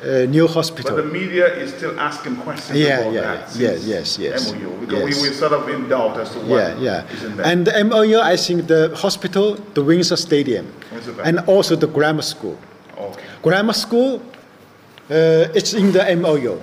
uh, 0.04 0.26
new 0.26 0.48
But 0.48 0.54
hospital. 0.56 0.96
the 0.98 1.04
media 1.04 1.46
is 1.56 1.74
still 1.74 2.00
asking 2.00 2.36
questions 2.38 2.80
Yeah, 2.80 3.00
about 3.00 3.14
yeah, 3.14 3.22
that. 3.22 3.56
yeah, 3.56 3.76
yes, 3.96 4.18
yes, 4.18 4.52
MOU 4.52 4.70
because 4.82 5.04
yes. 5.10 5.22
we 5.22 5.30
were 5.30 5.36
sort 5.36 5.54
of 5.54 5.70
in 5.70 5.90
doubt 5.90 6.18
as 6.18 6.30
to 6.32 6.40
what 6.40 6.48
yeah, 6.50 6.80
yeah. 6.80 7.14
is 7.14 7.24
in 7.24 7.38
there. 7.38 7.46
And 7.46 7.68
the 7.68 7.84
MOU, 7.84 8.20
I 8.20 8.36
think 8.38 8.68
the 8.68 8.96
hospital, 8.96 9.56
the 9.76 9.84
Windsor 9.84 10.16
Stadium, 10.18 10.66
Windsor 10.92 11.22
and 11.22 11.40
also 11.48 11.76
the 11.76 11.88
grammar 11.88 12.24
school. 12.24 12.58
Okay. 12.98 13.22
Grammar 13.44 13.74
school, 13.74 14.22
uh, 15.10 15.58
it's 15.58 15.74
in 15.74 15.92
the 15.92 16.04
MOU. 16.16 16.58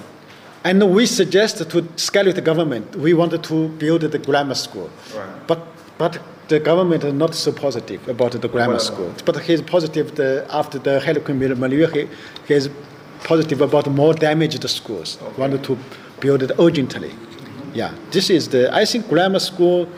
And 0.68 0.82
we 0.94 1.06
suggest 1.06 1.56
to 1.70 1.82
Skerrit 1.96 2.44
government, 2.44 2.94
we 2.96 3.14
wanted 3.14 3.42
to 3.44 3.68
build 3.82 4.02
the 4.02 4.18
grammar 4.18 4.54
school. 4.54 4.90
Right. 5.16 5.46
But, 5.46 5.60
but 5.96 6.20
the 6.48 6.60
government 6.60 7.04
is 7.04 7.14
not 7.14 7.34
so 7.34 7.52
positive 7.52 8.06
about 8.06 8.32
the 8.32 8.48
grammar 8.48 8.74
Well, 8.74 8.80
school. 8.80 9.14
But 9.24 9.40
he's 9.40 9.62
positive 9.62 10.14
the, 10.16 10.46
after 10.50 10.78
the 10.78 11.00
Hurricane 11.00 11.38
Maria, 11.58 11.88
he, 11.90 12.06
he's 12.46 12.68
positive 13.24 13.62
about 13.62 13.86
more 13.90 14.12
damaged 14.12 14.68
schools. 14.68 15.18
Wanted 15.38 15.64
to 15.64 15.78
build 16.20 16.42
it 16.42 16.50
urgently. 16.58 17.12
Yeah, 17.72 17.94
this 18.10 18.28
is 18.28 18.50
the, 18.50 18.70
I 18.74 18.84
think 18.84 19.08
grammar 19.08 19.38
school, 19.38 19.88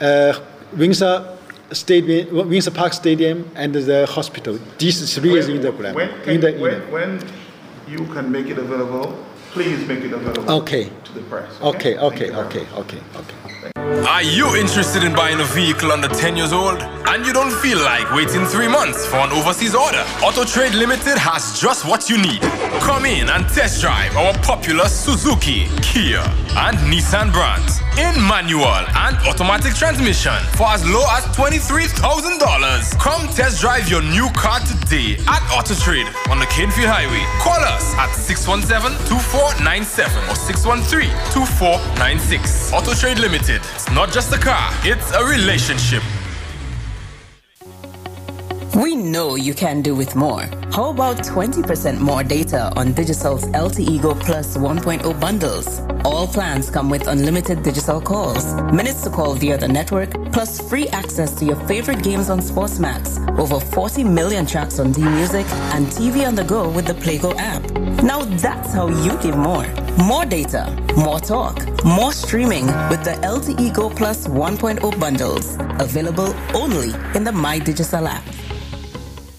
uh, 0.00 0.32
Windsor 0.76 1.38
Stadium, 1.70 2.48
Windsor 2.48 2.72
Park 2.72 2.92
Stadium, 2.92 3.48
and 3.54 3.72
the 3.72 4.06
hospital. 4.06 4.58
These 4.78 5.14
three 5.14 5.38
is 5.38 5.48
in 5.48 5.60
the 5.60 5.70
grammar. 5.70 5.94
When, 5.94 6.22
can, 6.22 6.34
in 6.34 6.40
the, 6.40 6.54
in 6.56 6.60
when, 6.60 6.80
the- 6.80 6.86
when 6.92 7.24
you 7.88 8.04
can 8.12 8.32
make 8.32 8.46
it 8.46 8.58
available, 8.58 9.16
please 9.56 9.88
make 9.88 10.00
it 10.00 10.12
available 10.12 10.52
Okay. 10.52 10.90
to 11.04 11.12
the 11.14 11.22
press. 11.22 11.50
Okay, 11.62 11.94
Thank 11.94 12.12
okay, 12.12 12.30
okay, 12.30 12.66
okay, 12.74 13.00
okay. 13.16 13.75
Are 13.86 14.22
you 14.22 14.56
interested 14.56 15.04
in 15.04 15.14
buying 15.14 15.38
a 15.38 15.44
vehicle 15.44 15.92
under 15.92 16.08
10 16.08 16.36
years 16.36 16.52
old? 16.52 16.82
And 17.06 17.24
you 17.24 17.32
don't 17.32 17.52
feel 17.52 17.78
like 17.78 18.10
waiting 18.12 18.44
three 18.44 18.66
months 18.66 19.06
for 19.06 19.18
an 19.18 19.30
overseas 19.30 19.76
order? 19.76 20.02
Auto 20.24 20.44
Trade 20.44 20.74
Limited 20.74 21.16
has 21.16 21.60
just 21.60 21.84
what 21.86 22.10
you 22.10 22.18
need. 22.18 22.40
Come 22.82 23.04
in 23.06 23.28
and 23.30 23.48
test 23.48 23.80
drive 23.80 24.16
our 24.16 24.32
popular 24.42 24.88
Suzuki, 24.88 25.68
Kia, 25.82 26.18
and 26.66 26.76
Nissan 26.90 27.30
brands 27.32 27.78
in 27.96 28.20
manual 28.26 28.66
and 29.06 29.16
automatic 29.28 29.72
transmission 29.74 30.34
for 30.58 30.66
as 30.66 30.84
low 30.84 31.06
as 31.16 31.22
$23,000. 31.36 32.98
Come 32.98 33.28
test 33.34 33.60
drive 33.60 33.88
your 33.88 34.02
new 34.02 34.28
car 34.34 34.58
today 34.60 35.16
at 35.28 35.42
Auto 35.54 35.74
Trade 35.74 36.08
on 36.28 36.40
the 36.40 36.46
Canefield 36.46 36.88
Highway. 36.90 37.22
Call 37.40 37.60
us 37.62 37.94
at 37.94 38.10
617-2497 38.10 40.26
or 40.26 40.34
613-2496. 40.34 42.72
Auto 42.72 42.92
Trade 42.92 43.20
Limited. 43.20 43.62
It's 43.76 43.90
not 43.90 44.10
just 44.10 44.32
a 44.32 44.38
car, 44.38 44.70
it's 44.84 45.12
a 45.12 45.22
relationship. 45.22 46.02
We 48.76 48.94
know 48.94 49.36
you 49.36 49.54
can 49.54 49.80
do 49.80 49.94
with 49.94 50.14
more. 50.14 50.42
How 50.70 50.90
about 50.90 51.16
20% 51.24 51.98
more 51.98 52.22
data 52.22 52.70
on 52.76 52.92
Digicel's 52.92 53.46
LTE 53.46 54.02
Go 54.02 54.14
Plus 54.14 54.58
1.0 54.58 55.18
bundles? 55.18 55.80
All 56.04 56.26
plans 56.26 56.68
come 56.68 56.90
with 56.90 57.08
unlimited 57.08 57.62
digital 57.62 58.02
calls, 58.02 58.52
minutes 58.72 59.02
to 59.04 59.08
call 59.08 59.32
via 59.32 59.56
the 59.56 59.66
network, 59.66 60.10
plus 60.30 60.60
free 60.68 60.88
access 60.88 61.34
to 61.36 61.46
your 61.46 61.56
favorite 61.66 62.02
games 62.02 62.28
on 62.28 62.40
Sportsmax, 62.40 63.38
over 63.38 63.58
40 63.58 64.04
million 64.04 64.44
tracks 64.44 64.78
on 64.78 64.92
D-Music, 64.92 65.46
and 65.72 65.86
TV 65.86 66.28
on 66.28 66.34
the 66.34 66.44
go 66.44 66.68
with 66.68 66.84
the 66.86 66.92
PlayGo 66.92 67.34
app. 67.38 67.62
Now 68.02 68.24
that's 68.36 68.74
how 68.74 68.88
you 68.88 69.16
give 69.22 69.38
more. 69.38 69.66
More 69.96 70.26
data, 70.26 70.70
more 70.98 71.18
talk, 71.18 71.56
more 71.82 72.12
streaming 72.12 72.66
with 72.90 73.02
the 73.04 73.18
LTE 73.22 73.72
Go 73.72 73.88
Plus 73.88 74.28
1.0 74.28 75.00
bundles. 75.00 75.56
Available 75.80 76.34
only 76.54 76.90
in 77.14 77.24
the 77.24 77.32
My 77.32 77.58
Digicel 77.58 78.06
app. 78.06 78.45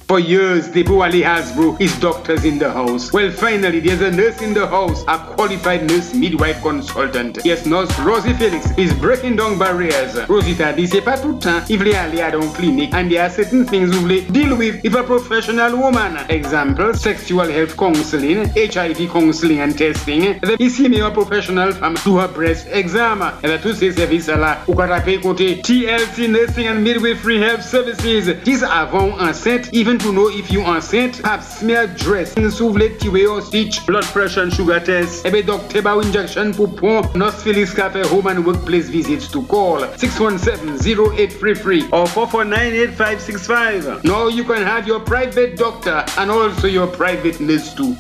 For 0.08 0.22
years, 0.22 0.70
Debo 0.70 1.04
Ali 1.04 1.20
Hasbro 1.22 1.78
his 1.78 1.94
doctors 2.00 2.46
in 2.46 2.58
the 2.58 2.72
house. 2.72 3.12
Well, 3.12 3.30
finally, 3.30 3.82
there's 3.82 4.00
a 4.00 4.10
nurse 4.10 4.42
in 4.42 4.54
the 4.54 4.66
house, 4.66 5.04
a 5.06 5.18
qualified 5.20 5.86
nurse 5.90 6.14
midwife 6.14 6.62
consultant. 6.62 7.40
Yes, 7.44 7.66
nurse 7.66 7.92
Rosie 8.00 8.32
Felix 8.36 8.72
is 8.78 8.94
breaking 8.94 9.36
down 9.36 9.60
barriers. 9.60 10.16
Rosie 10.30 10.56
t'a 10.56 10.72
dit 10.72 10.88
c'est 10.88 11.02
pas 11.02 11.18
tout 11.18 11.34
le 11.34 11.40
temps, 11.40 11.60
il 11.68 11.78
voulait 11.80 11.96
aller 11.96 12.22
à 12.22 12.34
une 12.34 12.50
clinique 12.54 12.94
and 12.94 13.10
there 13.10 13.22
are 13.22 13.30
certain 13.30 13.66
things 13.66 13.94
you 13.94 14.00
voulez 14.00 14.22
deal 14.32 14.56
with 14.56 14.80
if 14.86 14.96
a 14.96 15.04
professional 15.04 15.76
woman. 15.76 16.16
Example, 16.30 16.94
sexual 16.96 17.50
health 17.50 17.76
counseling, 17.76 18.46
HIV 18.56 19.12
counseling 19.12 19.60
and 19.60 19.74
testing. 19.74 20.40
Ici, 20.58 20.88
mais 20.88 21.02
un 21.02 21.12
professional 21.12 21.74
femme 21.74 21.96
do 22.06 22.18
her 22.18 22.30
breast 22.30 22.66
exam. 22.72 23.30
Et 23.44 23.50
tous 23.62 23.74
ces 23.74 23.92
services-là, 23.92 24.60
ou 24.70 24.74
quand 24.74 24.88
taper 24.88 25.20
côté 25.20 25.60
TLC 25.62 26.30
Nursing 26.30 26.70
and 26.70 26.80
Midwifery 26.80 27.42
Health 27.44 27.62
Services. 27.62 28.34
These 28.46 28.64
avant 28.64 29.12
enceinte, 29.20 29.70
even 29.74 29.97
to 30.00 30.12
know 30.12 30.28
if 30.30 30.52
you're 30.52 30.66
enceinte, 30.66 31.22
pap 31.24 31.42
smear 31.44 31.88
dress, 31.88 32.34
souvlet 32.36 33.00
tiwe 33.00 33.28
or 33.30 33.42
stitch, 33.42 33.86
blood 33.86 34.04
pressure 34.06 34.44
and 34.44 34.54
sugar 34.54 34.80
test. 34.80 35.26
Ebe 35.26 35.46
doctor 35.46 35.82
ba 35.82 36.00
injection 36.00 36.54
pour 36.54 36.68
pon, 36.68 37.04
Nurse 37.16 37.42
Felix 37.44 37.74
Cafe 37.74 38.06
home 38.08 38.28
and 38.28 38.46
workplace 38.46 38.90
visits 38.90 39.28
to 39.32 39.42
call 39.44 39.80
617-0833 39.80 41.94
or 41.94 42.06
449-8565. 42.08 44.04
Now 44.04 44.28
you 44.28 44.44
can 44.44 44.62
have 44.64 44.86
your 44.88 45.00
private 45.00 45.56
doctor 45.58 46.04
and 46.18 46.30
also 46.32 46.68
your 46.68 46.88
private 46.88 47.40
nurse 47.40 47.74
too. 47.74 47.96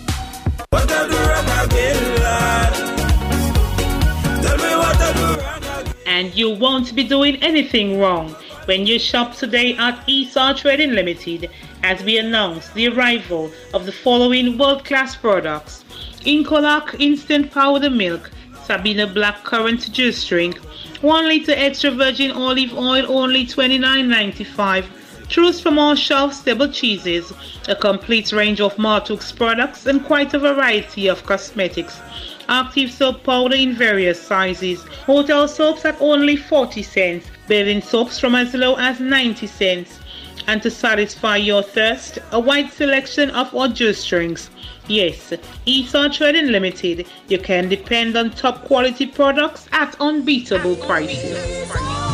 and 6.06 6.36
you 6.36 6.50
won't 6.50 6.94
be 6.96 7.04
doing 7.04 7.36
anything 7.44 8.00
wrong 8.00 8.36
when 8.68 8.86
you 8.86 9.00
shop 9.00 9.34
today 9.34 9.78
at 9.78 10.04
Esau 10.08 10.54
Trading 10.54 10.92
Limited 10.92 11.50
as 11.84 12.04
we 12.04 12.18
announce 12.18 12.68
the 12.72 12.90
arrival 12.90 13.50
of 13.74 13.86
the 13.86 13.94
following 13.94 14.58
world-class 14.58 15.16
products. 15.16 15.86
Incolac 16.26 17.00
Instant 17.00 17.50
Powder 17.50 17.90
Milk, 17.90 18.30
Sabina 18.66 19.08
Black 19.08 19.46
Currant 19.46 19.90
Juice 19.94 20.28
Drink, 20.28 20.58
1 21.00 21.28
liter 21.30 21.54
extra 21.54 21.92
virgin 21.92 22.32
olive 22.32 22.74
oil 22.74 23.06
only 23.08 23.46
$29.95. 23.46 24.86
Choose 25.30 25.62
from 25.62 25.80
our 25.80 25.96
shelf-stable 25.96 26.72
cheeses, 26.74 27.32
a 27.70 27.76
complete 27.76 28.34
range 28.34 28.60
of 28.60 28.76
Martux 28.76 29.34
products 29.34 29.86
and 29.86 30.04
quite 30.04 30.34
a 30.34 30.40
variety 30.40 31.08
of 31.08 31.26
cosmetics 31.26 32.02
active 32.50 32.92
soap 32.92 33.24
powder 33.24 33.56
in 33.56 33.74
various 33.74 34.22
sizes, 34.22 34.84
hotel 35.06 35.48
soaps 35.48 35.86
at 35.86 36.02
only 36.02 36.36
40 36.36 36.82
cents, 36.82 37.28
bathing 37.48 37.82
soaps 37.82 38.20
from 38.20 38.36
as 38.36 38.54
low 38.54 38.76
as 38.76 39.00
90 39.00 39.48
cents, 39.48 40.00
And 40.48 40.62
to 40.62 40.72
satisfy 40.72 41.36
your 41.38 41.62
thirst, 41.62 42.20
a 42.32 42.40
wide 42.40 42.72
selection 42.72 43.30
of 43.32 43.54
our 43.54 43.68
juice 43.68 44.06
drinks. 44.06 44.50
Yes, 44.88 45.34
Esau 45.66 46.08
Trading 46.08 46.48
Limited. 46.48 47.06
You 47.28 47.40
can 47.40 47.68
depend 47.68 48.16
on 48.16 48.30
top 48.32 48.64
quality 48.64 49.06
products 49.08 49.68
at 49.74 50.00
unbeatable 50.00 50.78
prices. 50.78 52.07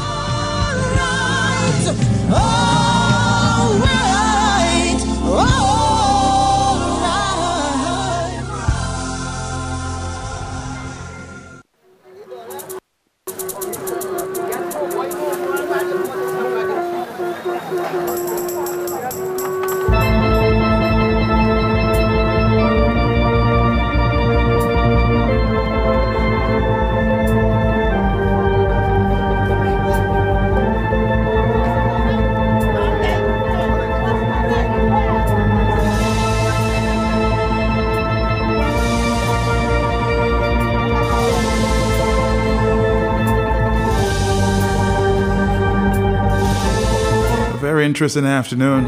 Interesting 48.04 48.26
afternoon. 48.26 48.86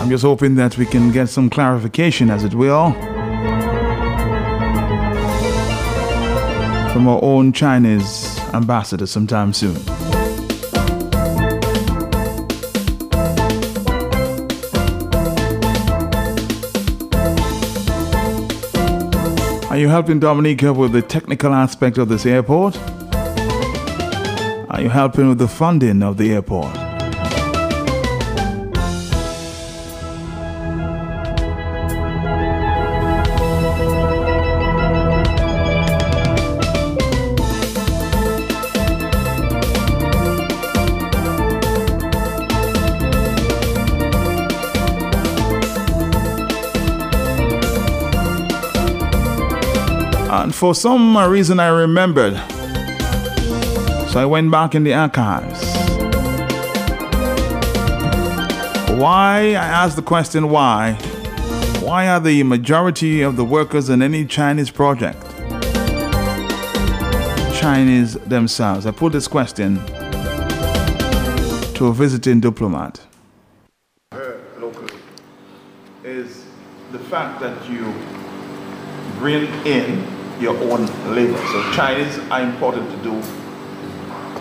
I'm 0.00 0.10
just 0.10 0.24
hoping 0.24 0.56
that 0.56 0.76
we 0.76 0.86
can 0.86 1.12
get 1.12 1.28
some 1.28 1.48
clarification, 1.48 2.30
as 2.30 2.42
it 2.42 2.52
will, 2.52 2.90
from 6.92 7.06
our 7.06 7.20
own 7.22 7.52
Chinese 7.52 8.40
ambassador 8.54 9.06
sometime 9.06 9.52
soon. 9.52 9.76
Are 19.70 19.78
you 19.78 19.86
helping 19.88 20.18
Dominica 20.18 20.72
with 20.72 20.90
the 20.90 21.02
technical 21.02 21.54
aspect 21.54 21.98
of 21.98 22.08
this 22.08 22.26
airport? 22.26 22.76
Are 24.78 24.82
you 24.82 24.90
helping 24.90 25.28
with 25.28 25.38
the 25.38 25.48
funding 25.48 26.04
of 26.04 26.18
the 26.18 26.32
airport? 26.32 26.76
And 50.30 50.54
for 50.54 50.72
some 50.72 51.18
reason, 51.18 51.58
I 51.58 51.66
remembered. 51.66 52.57
So 54.08 54.18
I 54.18 54.24
went 54.24 54.50
back 54.50 54.74
in 54.74 54.84
the 54.84 54.94
archives. 54.94 55.62
Why? 58.98 59.50
I 59.50 59.66
asked 59.82 59.96
the 59.96 60.02
question 60.02 60.48
why. 60.48 60.94
Why 61.80 62.08
are 62.08 62.18
the 62.18 62.42
majority 62.42 63.20
of 63.20 63.36
the 63.36 63.44
workers 63.44 63.90
in 63.90 64.00
any 64.00 64.24
Chinese 64.24 64.70
project 64.70 65.22
Chinese 67.54 68.14
themselves? 68.14 68.86
I 68.86 68.92
put 68.92 69.12
this 69.12 69.28
question 69.28 69.76
to 71.74 71.88
a 71.88 71.92
visiting 71.92 72.40
diplomat. 72.40 73.02
Locally 74.58 74.98
is 76.02 76.46
the 76.92 76.98
fact 76.98 77.40
that 77.40 77.68
you 77.68 77.92
bring 79.18 79.44
in 79.66 80.06
your 80.40 80.56
own 80.56 80.86
labor. 81.14 81.36
So 81.36 81.72
Chinese 81.72 82.18
are 82.30 82.40
important 82.40 82.90
to 82.90 82.96
do 83.02 83.22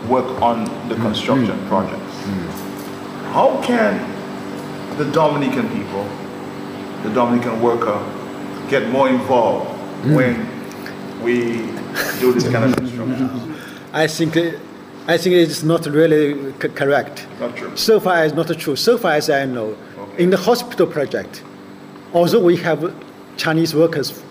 work 0.07 0.41
on 0.41 0.65
the 0.89 0.95
mm. 0.95 1.01
construction 1.01 1.57
mm. 1.57 1.67
projects. 1.67 2.15
Mm. 2.23 2.67
How 3.33 3.61
can 3.61 3.93
the 4.97 5.05
Dominican 5.11 5.69
people, 5.69 6.07
the 7.03 7.13
Dominican 7.13 7.61
worker, 7.61 7.99
get 8.69 8.89
more 8.89 9.09
involved 9.09 9.69
when 10.13 10.47
we 11.23 11.67
do 12.19 12.33
this 12.33 12.43
kind 12.43 12.65
of 12.65 12.75
construction? 12.75 13.55
I 13.93 14.07
think 14.07 14.35
I 15.07 15.17
think 15.17 15.35
it's 15.35 15.63
not 15.63 15.85
really 15.85 16.51
c- 16.61 16.67
correct. 16.69 17.27
Not 17.39 17.55
true. 17.55 17.75
So 17.77 17.99
far, 17.99 18.25
it's 18.25 18.35
not 18.35 18.47
true. 18.59 18.75
So 18.75 18.97
far 18.97 19.13
as 19.13 19.29
I 19.29 19.45
know, 19.45 19.77
in 20.17 20.31
the 20.31 20.37
hospital 20.37 20.85
project, 20.85 21.43
although 22.13 22.43
we 22.43 22.57
have 22.57 22.93
Chinese 23.37 23.73
workers, 23.73 24.21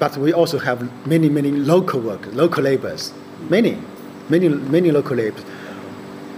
but 0.00 0.16
we 0.16 0.32
also 0.32 0.58
have 0.58 1.06
many, 1.06 1.28
many 1.28 1.52
local 1.52 2.00
workers, 2.00 2.34
local 2.34 2.64
laborers, 2.64 3.12
many, 3.48 3.78
many, 4.28 4.48
many 4.48 4.90
local 4.90 5.16
laborers. 5.16 5.44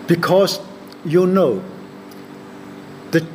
Because 0.06 0.60
you 1.04 1.26
know, 1.26 1.62
the 3.10 3.26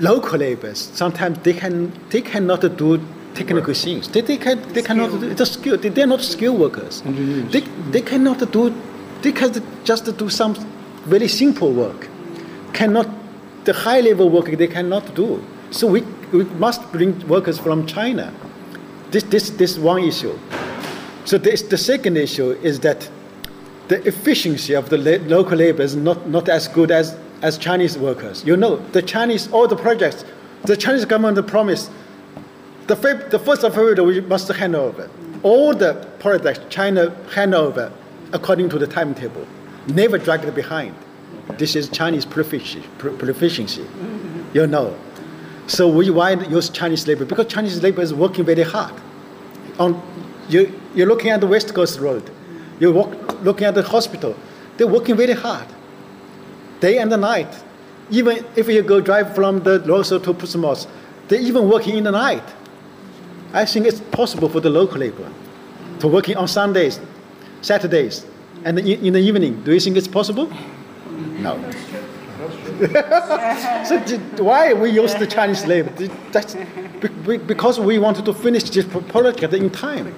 local 0.00 0.38
laborers 0.38 0.90
sometimes 0.94 1.38
they 1.40 1.52
can 1.52 1.92
they 2.10 2.20
cannot 2.20 2.60
do 2.76 3.00
technical 3.34 3.74
things. 3.74 4.08
They, 4.08 4.20
they 4.20 4.36
can 4.36 4.60
they 4.72 4.82
cannot 4.82 5.10
do 5.20 5.34
the 5.34 5.46
skill. 5.46 5.76
They, 5.76 5.88
they're 5.88 6.06
not 6.06 6.22
skilled 6.22 6.58
workers. 6.58 7.02
They, 7.02 7.60
they 7.90 8.00
cannot 8.00 8.50
do. 8.50 8.74
They 9.22 9.32
can 9.32 9.52
just 9.84 10.16
do 10.16 10.28
some 10.28 10.54
very 11.04 11.28
simple 11.28 11.72
work. 11.72 12.08
Cannot 12.72 13.08
the 13.64 13.72
high 13.72 14.00
level 14.00 14.28
work 14.30 14.46
they 14.46 14.66
cannot 14.66 15.14
do. 15.14 15.42
So 15.70 15.86
we, 15.86 16.02
we 16.32 16.44
must 16.44 16.90
bring 16.92 17.26
workers 17.26 17.58
from 17.58 17.86
China. 17.86 18.32
This 19.10 19.24
this 19.24 19.50
this 19.50 19.78
one 19.78 20.04
issue. 20.04 20.38
So 21.24 21.38
this, 21.38 21.62
the 21.62 21.78
second 21.78 22.18
issue 22.18 22.50
is 22.62 22.80
that 22.80 23.08
the 23.88 24.06
efficiency 24.06 24.74
of 24.74 24.88
the 24.88 24.98
la- 24.98 25.26
local 25.26 25.56
labor 25.58 25.82
is 25.82 25.94
not, 25.96 26.28
not 26.28 26.48
as 26.48 26.68
good 26.68 26.90
as, 26.90 27.16
as 27.42 27.58
Chinese 27.58 27.98
workers. 27.98 28.44
You 28.44 28.56
know, 28.56 28.76
the 28.92 29.02
Chinese, 29.02 29.50
all 29.52 29.68
the 29.68 29.76
projects, 29.76 30.24
the 30.64 30.76
Chinese 30.76 31.04
government 31.04 31.46
promised 31.46 31.90
the, 32.86 32.94
the 33.30 33.38
first 33.38 33.64
of 33.64 33.74
February 33.74 34.00
we 34.00 34.20
must 34.22 34.48
hand 34.48 34.74
over. 34.74 35.10
All 35.42 35.74
the 35.74 35.94
projects 36.18 36.60
China 36.70 37.14
hand 37.34 37.54
over 37.54 37.92
according 38.32 38.68
to 38.70 38.78
the 38.78 38.86
timetable, 38.86 39.46
never 39.88 40.18
dragged 40.18 40.54
behind. 40.54 40.94
This 41.58 41.76
is 41.76 41.88
Chinese 41.88 42.24
proficiency. 42.24 42.88
pro- 42.98 43.16
proficiency. 43.16 43.86
You 44.54 44.66
know. 44.66 44.96
So 45.66 45.88
we 45.88 46.10
why 46.10 46.32
use 46.32 46.68
Chinese 46.68 47.06
labor? 47.06 47.24
Because 47.24 47.46
Chinese 47.46 47.82
labor 47.82 48.02
is 48.02 48.12
working 48.12 48.44
very 48.44 48.62
hard. 48.62 48.94
On, 49.78 50.00
you, 50.48 50.78
you're 50.94 51.06
looking 51.06 51.30
at 51.30 51.40
the 51.40 51.46
West 51.46 51.74
Coast 51.74 51.98
Road. 52.00 52.30
You're 52.80 52.92
walk, 52.92 53.23
looking 53.44 53.66
at 53.66 53.74
the 53.74 53.82
hospital. 53.82 54.34
They're 54.76 54.86
working 54.86 55.16
very 55.16 55.34
hard, 55.34 55.66
day 56.80 56.98
and 56.98 57.10
night. 57.10 57.62
Even 58.10 58.44
if 58.56 58.68
you 58.68 58.82
go 58.82 59.00
drive 59.00 59.34
from 59.34 59.62
the 59.62 59.78
Roseau 59.80 60.22
to 60.24 60.34
Portsmouth, 60.34 60.86
they're 61.28 61.40
even 61.40 61.68
working 61.68 61.96
in 61.96 62.04
the 62.04 62.10
night. 62.10 62.42
I 63.52 63.64
think 63.64 63.86
it's 63.86 64.00
possible 64.00 64.48
for 64.48 64.60
the 64.60 64.70
local 64.70 64.98
labor 64.98 65.30
to 66.00 66.08
working 66.08 66.36
on 66.36 66.48
Sundays, 66.48 67.00
Saturdays, 67.62 68.26
and 68.64 68.78
in 68.78 69.12
the 69.12 69.20
evening. 69.20 69.62
Do 69.62 69.72
you 69.72 69.80
think 69.80 69.96
it's 69.96 70.08
possible? 70.08 70.52
No. 71.38 71.56
so 73.84 73.98
why 74.42 74.74
we 74.74 74.90
use 74.90 75.14
the 75.14 75.26
Chinese 75.26 75.64
labor? 75.66 75.90
That's 76.32 76.56
be- 77.00 77.08
be- 77.08 77.36
because 77.38 77.78
we 77.78 77.98
wanted 77.98 78.24
to 78.24 78.34
finish 78.34 78.64
this 78.64 78.84
project 78.84 79.42
in 79.42 79.70
time. 79.70 80.12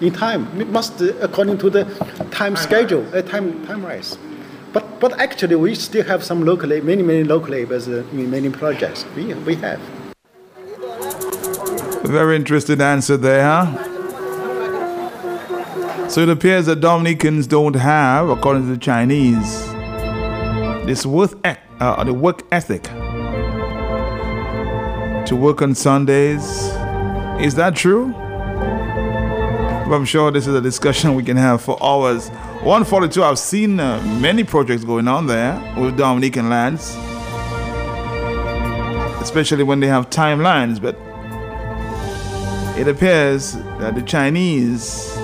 In 0.00 0.12
time, 0.14 0.56
we 0.56 0.64
must 0.64 1.00
uh, 1.02 1.12
according 1.20 1.58
to 1.58 1.68
the 1.68 1.84
time 2.30 2.56
schedule, 2.56 3.06
uh, 3.14 3.20
time 3.20 3.64
time 3.66 3.84
rise. 3.84 4.16
But 4.72 4.98
but 4.98 5.18
actually, 5.20 5.56
we 5.56 5.74
still 5.74 6.04
have 6.04 6.24
some 6.24 6.42
local, 6.44 6.70
la- 6.70 6.80
many 6.82 7.02
many 7.02 7.22
local 7.22 7.50
laborers 7.50 7.86
uh, 7.86 8.02
in 8.12 8.30
many 8.30 8.48
projects. 8.48 9.04
We 9.14 9.34
we 9.34 9.56
have. 9.56 9.78
Very 12.02 12.36
interesting 12.36 12.80
answer 12.80 13.18
there, 13.18 13.42
huh? 13.44 13.66
So 16.08 16.22
it 16.22 16.28
appears 16.30 16.64
that 16.66 16.80
Dominicans 16.80 17.46
don't 17.46 17.76
have, 17.76 18.30
according 18.30 18.62
to 18.64 18.70
the 18.70 18.78
Chinese, 18.78 19.66
this 20.86 21.04
worth 21.04 21.34
eth- 21.44 21.60
uh, 21.78 22.02
the 22.04 22.14
work 22.14 22.42
ethic 22.50 22.84
to 25.26 25.36
work 25.36 25.60
on 25.60 25.74
Sundays. 25.74 26.42
Is 27.38 27.54
that 27.56 27.76
true? 27.76 28.14
I'm 29.92 30.04
sure 30.04 30.30
this 30.30 30.46
is 30.46 30.54
a 30.54 30.60
discussion 30.60 31.14
we 31.14 31.22
can 31.22 31.36
have 31.36 31.62
for 31.62 31.76
hours. 31.82 32.28
142, 32.62 33.24
I've 33.24 33.38
seen 33.38 33.80
uh, 33.80 34.00
many 34.20 34.44
projects 34.44 34.84
going 34.84 35.08
on 35.08 35.26
there 35.26 35.54
with 35.76 35.96
Dominican 35.96 36.48
lands, 36.48 36.94
especially 39.20 39.64
when 39.64 39.80
they 39.80 39.88
have 39.88 40.08
timelines. 40.08 40.80
But 40.80 40.96
it 42.78 42.88
appears 42.88 43.54
that 43.78 43.94
the 43.94 44.02
Chinese 44.02 45.16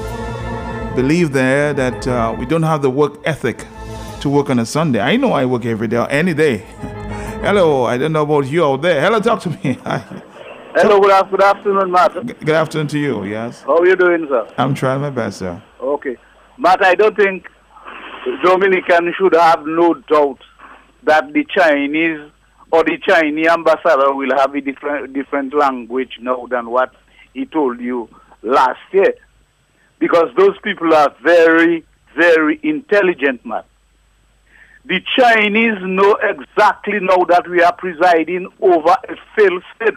believe 0.96 1.32
there 1.32 1.72
that 1.72 2.06
uh, 2.08 2.34
we 2.38 2.46
don't 2.46 2.64
have 2.64 2.82
the 2.82 2.90
work 2.90 3.20
ethic 3.24 3.64
to 4.20 4.28
work 4.28 4.50
on 4.50 4.58
a 4.58 4.66
Sunday. 4.66 5.00
I 5.00 5.16
know 5.16 5.32
I 5.32 5.44
work 5.44 5.64
every 5.64 5.88
day, 5.88 5.98
or 5.98 6.10
any 6.10 6.34
day. 6.34 6.58
Hello, 7.42 7.84
I 7.84 7.98
don't 7.98 8.12
know 8.12 8.22
about 8.22 8.46
you 8.46 8.64
out 8.64 8.82
there. 8.82 9.00
Hello, 9.00 9.20
talk 9.20 9.40
to 9.42 9.50
me. 9.50 9.78
Hello, 10.78 11.00
good, 11.00 11.10
af- 11.10 11.30
good 11.30 11.42
afternoon, 11.42 11.90
Matt. 11.90 12.12
Good 12.26 12.50
afternoon 12.50 12.86
to 12.88 12.98
you, 12.98 13.24
yes. 13.24 13.62
How 13.62 13.78
are 13.78 13.86
you 13.86 13.96
doing, 13.96 14.26
sir? 14.28 14.46
I'm 14.58 14.74
trying 14.74 15.00
my 15.00 15.08
best, 15.08 15.38
sir. 15.38 15.62
Okay. 15.80 16.18
Matt, 16.58 16.84
I 16.84 16.94
don't 16.94 17.16
think 17.16 17.48
Dominican 18.44 19.10
should 19.16 19.34
have 19.34 19.64
no 19.64 19.94
doubt 19.94 20.38
that 21.04 21.32
the 21.32 21.46
Chinese 21.48 22.30
or 22.70 22.84
the 22.84 22.98
Chinese 23.08 23.46
ambassador 23.48 24.12
will 24.14 24.36
have 24.36 24.54
a 24.54 24.60
different 24.60 25.14
different 25.14 25.54
language 25.54 26.18
now 26.20 26.46
than 26.50 26.68
what 26.68 26.92
he 27.32 27.46
told 27.46 27.80
you 27.80 28.10
last 28.42 28.80
year. 28.92 29.14
Because 29.98 30.28
those 30.36 30.58
people 30.62 30.92
are 30.92 31.14
very, 31.22 31.86
very 32.14 32.60
intelligent, 32.62 33.46
man. 33.46 33.62
The 34.84 35.00
Chinese 35.18 35.78
know 35.80 36.18
exactly 36.22 36.98
now 37.00 37.24
that 37.30 37.48
we 37.48 37.62
are 37.62 37.72
presiding 37.72 38.48
over 38.60 38.90
a 39.08 39.16
failed 39.34 39.62
state. 39.74 39.94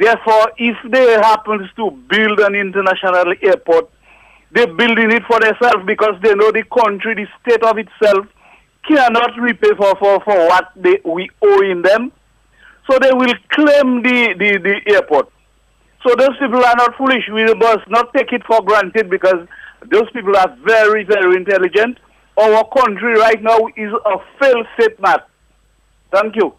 Therefore, 0.00 0.50
if 0.56 0.76
they 0.90 1.12
happen 1.12 1.68
to 1.76 1.90
build 1.90 2.40
an 2.40 2.54
international 2.54 3.34
airport, 3.42 3.90
they're 4.50 4.74
building 4.74 5.12
it 5.12 5.22
for 5.28 5.38
themselves 5.38 5.84
because 5.86 6.14
they 6.22 6.34
know 6.34 6.50
the 6.50 6.64
country, 6.64 7.14
the 7.14 7.26
state 7.42 7.62
of 7.62 7.76
itself, 7.76 8.26
cannot 8.88 9.38
repay 9.38 9.68
for, 9.76 9.94
for, 9.96 10.20
for 10.24 10.36
what 10.48 10.72
they, 10.74 11.00
we 11.04 11.28
owe 11.42 11.60
in 11.60 11.82
them. 11.82 12.12
So 12.90 12.98
they 12.98 13.12
will 13.12 13.34
claim 13.50 14.02
the, 14.02 14.34
the, 14.38 14.58
the 14.58 14.94
airport. 14.94 15.30
So 16.06 16.14
those 16.16 16.36
people 16.38 16.64
are 16.64 16.76
not 16.76 16.96
foolish. 16.96 17.28
We 17.30 17.44
must 17.54 17.88
not 17.90 18.14
take 18.14 18.32
it 18.32 18.42
for 18.46 18.62
granted 18.62 19.10
because 19.10 19.46
those 19.90 20.10
people 20.12 20.34
are 20.34 20.56
very, 20.64 21.04
very 21.04 21.36
intelligent. 21.36 21.98
Our 22.38 22.64
country 22.74 23.18
right 23.18 23.42
now 23.42 23.58
is 23.76 23.92
a 24.06 24.16
failed 24.40 24.66
state, 24.78 24.98
map. 24.98 25.28
Thank 26.10 26.36
you. 26.36 26.54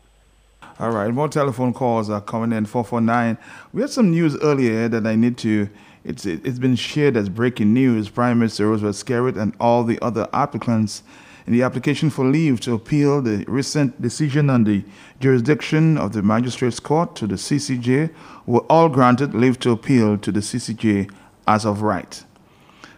All 0.82 0.89
right, 0.89 1.13
more 1.13 1.29
telephone 1.29 1.73
calls 1.73 2.09
are 2.09 2.19
coming 2.19 2.57
in. 2.57 2.65
449. 2.65 3.38
We 3.71 3.82
had 3.82 3.91
some 3.91 4.09
news 4.09 4.36
earlier 4.38 4.88
that 4.88 5.05
I 5.05 5.13
need 5.13 5.38
to. 5.38 5.69
It's 6.03 6.25
it's 6.25 6.57
been 6.57 6.75
shared 6.75 7.15
as 7.15 7.29
breaking 7.29 7.71
news. 7.71 8.09
Prime 8.09 8.39
Minister 8.39 8.67
Roosevelt 8.67 8.95
Skerrit 8.95 9.38
and 9.38 9.53
all 9.59 9.84
the 9.84 9.99
other 10.01 10.27
applicants 10.34 11.03
in 11.45 11.53
the 11.53 11.61
application 11.61 12.09
for 12.09 12.25
leave 12.25 12.61
to 12.61 12.73
appeal 12.73 13.21
the 13.21 13.45
recent 13.47 14.01
decision 14.01 14.49
on 14.49 14.63
the 14.63 14.84
jurisdiction 15.19 15.99
of 15.99 16.13
the 16.13 16.23
Magistrates 16.23 16.79
Court 16.79 17.15
to 17.17 17.27
the 17.27 17.36
CCJ 17.36 18.11
were 18.47 18.61
all 18.61 18.89
granted 18.89 19.36
leave 19.36 19.59
to 19.59 19.69
appeal 19.69 20.17
to 20.17 20.32
the 20.32 20.39
CCJ 20.39 21.11
as 21.47 21.63
of 21.63 21.84
right. 21.84 22.25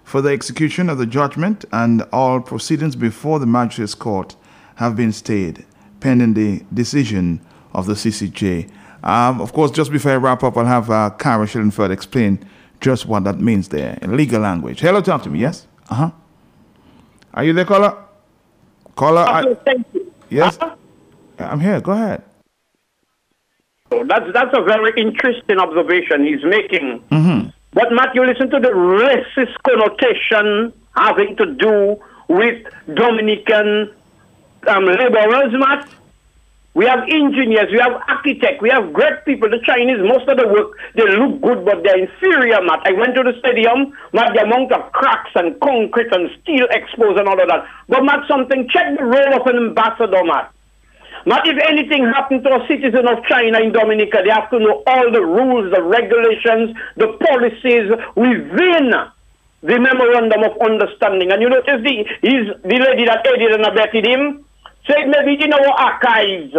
For 0.06 0.22
the 0.22 0.30
execution 0.30 0.90
of 0.90 1.00
the 1.00 1.06
judgment 1.06 1.66
and 1.74 2.04
all 2.14 2.40
proceedings 2.40 2.96
before 2.96 3.40
the 3.40 3.46
Magistrates 3.46 3.94
Court 3.94 4.38
have 4.76 4.96
been 4.96 5.12
stayed 5.12 5.66
pending 6.00 6.34
the 6.34 6.64
decision 6.74 7.42
of 7.74 7.86
the 7.86 7.94
CCJ. 7.94 8.70
Um, 9.04 9.42
of 9.42 9.52
course, 9.54 9.72
just 9.72 9.92
before 9.92 10.12
I 10.12 10.16
wrap 10.16 10.44
up, 10.44 10.58
I'll 10.58 10.66
have 10.66 10.90
uh, 10.90 11.10
Kara 11.12 11.46
Shillingford 11.46 11.92
explain 11.92 12.40
just 12.80 13.06
what 13.06 13.24
that 13.26 13.40
means 13.40 13.70
there 13.70 13.98
in 14.02 14.16
legal 14.16 14.42
language. 14.42 14.80
Hello, 14.80 15.02
talk 15.02 15.24
to 15.24 15.30
me. 15.30 15.40
Yes? 15.40 15.68
Uh 15.90 15.96
huh. 15.96 16.12
Are 17.34 17.44
you 17.44 17.54
there, 17.54 17.66
caller? 17.66 17.98
Caller? 18.96 19.22
I, 19.22 19.54
Thank 19.66 19.88
you. 19.94 20.14
yes? 20.30 20.58
I'm 21.40 21.60
here. 21.60 21.82
Go 21.82 21.92
ahead. 21.94 22.24
So 23.92 24.04
That's, 24.06 24.26
that's 24.34 24.56
a 24.58 24.62
very 24.64 24.92
interesting 25.02 25.60
observation 25.60 26.26
he's 26.26 26.44
making. 26.44 27.04
Mm-hmm. 27.12 27.50
But 27.74 27.92
Matt, 27.92 28.14
you 28.14 28.26
listen 28.26 28.50
to 28.52 28.60
the 28.60 28.70
racist 28.70 29.56
connotation 29.64 30.74
having 30.96 31.36
to 31.38 31.46
do 31.56 31.98
with 32.30 32.66
Dominican 32.94 33.92
um, 34.68 34.86
laborers, 34.86 35.54
Matt. 35.54 35.90
We 36.74 36.86
have 36.86 37.06
engineers, 37.08 37.70
we 37.72 37.78
have 37.78 38.02
architects, 38.08 38.62
we 38.62 38.70
have 38.70 38.94
great 38.94 39.26
people. 39.26 39.48
The 39.48 39.62
Chinese, 39.62 40.02
most 40.02 40.28
of 40.28 40.38
the 40.38 40.48
work, 40.48 40.74
they 40.96 41.06
look 41.06 41.40
good, 41.42 41.66
but 41.66 41.84
they're 41.84 42.02
inferior, 42.02 42.62
Matt. 42.66 42.82
I 42.86 42.94
went 42.94 43.14
to 43.14 43.22
the 43.22 43.38
stadium, 43.38 43.94
Matt, 44.12 44.34
the 44.34 44.42
amount 44.42 44.72
of 44.72 44.92
cracks 44.92 45.30
and 45.36 45.60
concrete 45.62 46.12
and 46.12 46.32
steel 46.42 46.66
exposed 46.72 47.20
and 47.20 47.28
all 47.30 47.40
of 47.40 47.48
that. 47.48 47.68
But 47.88 48.04
Matt, 48.04 48.28
something, 48.28 48.68
check 48.70 48.98
the 48.98 49.06
role 49.06 49.40
of 49.40 49.46
an 49.46 49.58
ambassador, 49.70 50.24
Matt. 50.26 50.52
Matt, 51.28 51.46
if 51.46 51.62
anything 51.70 52.06
happened 52.06 52.44
to 52.44 52.50
a 52.50 52.68
citizen 52.68 53.08
of 53.08 53.24
China 53.30 53.60
in 53.60 53.72
Dominica, 53.72 54.26
they 54.26 54.34
have 54.34 54.50
to 54.50 54.58
know 54.58 54.82
all 54.88 55.12
the 55.12 55.22
rules, 55.22 55.72
the 55.72 55.82
regulations, 55.82 56.76
the 56.98 57.14
policies 57.22 57.86
within 58.18 58.90
the 59.62 59.80
memorandum 59.80 60.42
of 60.42 60.58
understanding. 60.60 61.32
And 61.32 61.42
you 61.42 61.50
notice 61.50 61.86
the 61.86 62.04
he's 62.22 62.50
the 62.66 62.78
lady 62.82 63.06
that 63.06 63.26
aided 63.26 63.54
and 63.54 63.66
abetted 63.66 64.06
him 64.06 64.44
said 64.88 65.08
maybe 65.08 65.44
in 65.44 65.54
our 65.54 65.70
archives. 65.70 66.54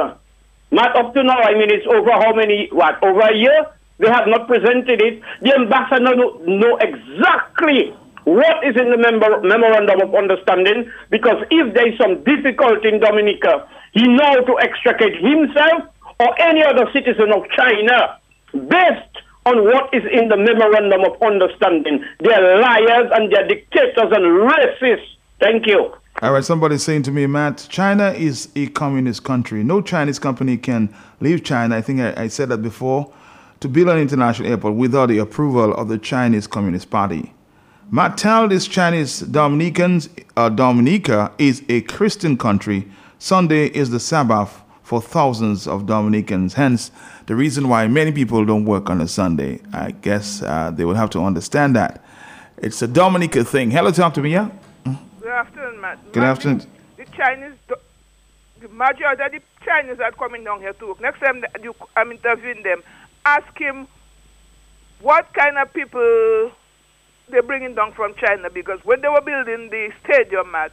Not 0.70 0.96
up 0.96 1.14
to 1.14 1.22
now, 1.22 1.38
I 1.38 1.54
mean 1.54 1.70
it's 1.70 1.86
over 1.86 2.10
how 2.10 2.34
many 2.34 2.68
what, 2.72 3.02
over 3.02 3.20
a 3.20 3.36
year? 3.36 3.66
They 3.98 4.08
have 4.08 4.26
not 4.26 4.48
presented 4.48 5.00
it. 5.00 5.22
The 5.42 5.54
ambassador 5.54 6.16
know, 6.16 6.40
know 6.44 6.76
exactly 6.78 7.94
what 8.24 8.64
is 8.64 8.74
in 8.76 8.90
the 8.90 8.98
member, 8.98 9.40
memorandum 9.42 10.00
of 10.00 10.14
understanding 10.14 10.90
because 11.10 11.44
if 11.50 11.74
there 11.74 11.92
is 11.92 11.98
some 11.98 12.24
difficulty 12.24 12.88
in 12.88 13.00
Dominica, 13.00 13.68
he 13.92 14.02
know 14.02 14.42
to 14.46 14.58
extricate 14.58 15.14
himself 15.20 15.84
or 16.18 16.40
any 16.40 16.64
other 16.64 16.90
citizen 16.92 17.32
of 17.32 17.44
China 17.54 18.18
based 18.52 19.14
on 19.46 19.62
what 19.64 19.92
is 19.92 20.02
in 20.10 20.28
the 20.28 20.36
memorandum 20.36 21.04
of 21.04 21.20
understanding. 21.22 22.02
They 22.20 22.32
are 22.32 22.60
liars 22.60 23.10
and 23.14 23.30
they 23.30 23.36
are 23.36 23.46
dictators 23.46 24.10
and 24.10 24.24
racists. 24.48 25.06
Thank 25.38 25.66
you. 25.66 25.92
All 26.22 26.32
right, 26.32 26.44
somebody's 26.44 26.84
saying 26.84 27.02
to 27.02 27.10
me, 27.10 27.26
Matt, 27.26 27.66
China 27.68 28.10
is 28.10 28.48
a 28.54 28.68
communist 28.68 29.24
country. 29.24 29.64
No 29.64 29.82
Chinese 29.82 30.20
company 30.20 30.56
can 30.56 30.94
leave 31.20 31.42
China. 31.42 31.76
I 31.76 31.80
think 31.80 32.00
I, 32.00 32.14
I 32.16 32.28
said 32.28 32.50
that 32.50 32.58
before 32.58 33.12
to 33.58 33.68
build 33.68 33.88
an 33.88 33.98
international 33.98 34.48
airport 34.48 34.74
without 34.74 35.06
the 35.06 35.18
approval 35.18 35.74
of 35.74 35.88
the 35.88 35.98
Chinese 35.98 36.46
Communist 36.46 36.88
Party. 36.88 37.32
Matt, 37.90 38.16
tell 38.16 38.46
this 38.46 38.68
Chinese 38.68 39.20
Dominicans, 39.20 40.08
uh, 40.36 40.50
Dominica 40.50 41.32
is 41.36 41.64
a 41.68 41.80
Christian 41.82 42.38
country. 42.38 42.88
Sunday 43.18 43.66
is 43.66 43.90
the 43.90 43.98
Sabbath 43.98 44.62
for 44.84 45.02
thousands 45.02 45.66
of 45.66 45.84
Dominicans. 45.84 46.54
Hence, 46.54 46.92
the 47.26 47.34
reason 47.34 47.68
why 47.68 47.88
many 47.88 48.12
people 48.12 48.44
don't 48.44 48.64
work 48.64 48.88
on 48.88 49.00
a 49.00 49.08
Sunday. 49.08 49.60
I 49.72 49.90
guess 49.90 50.42
uh, 50.42 50.70
they 50.70 50.84
will 50.84 50.94
have 50.94 51.10
to 51.10 51.20
understand 51.24 51.74
that. 51.74 52.04
It's 52.58 52.80
a 52.82 52.86
Dominica 52.86 53.44
thing. 53.44 53.72
Hello, 53.72 53.90
talk 53.90 54.14
to 54.14 54.22
me, 54.22 54.30
yeah? 54.30 54.50
Good 55.24 55.32
afternoon, 55.32 55.80
Matt. 55.80 56.12
Good 56.12 56.22
afternoon. 56.22 56.66
The 56.98 57.06
Chinese, 57.16 57.56
the 57.66 58.68
majority 58.68 59.22
of 59.24 59.32
the 59.32 59.40
Chinese 59.64 59.98
are 59.98 60.12
coming 60.12 60.44
down 60.44 60.60
here 60.60 60.74
to 60.74 60.88
work. 60.88 61.00
Next 61.00 61.18
time 61.20 61.42
you, 61.62 61.74
I'm 61.96 62.12
interviewing 62.12 62.62
them, 62.62 62.82
ask 63.24 63.48
him 63.58 63.88
what 65.00 65.32
kind 65.32 65.56
of 65.56 65.72
people 65.72 66.52
they're 67.30 67.42
bringing 67.42 67.74
down 67.74 67.94
from 67.94 68.12
China 68.20 68.50
because 68.50 68.80
when 68.84 69.00
they 69.00 69.08
were 69.08 69.22
building 69.22 69.70
the 69.70 69.88
stadium, 70.04 70.52
Matt, 70.52 70.72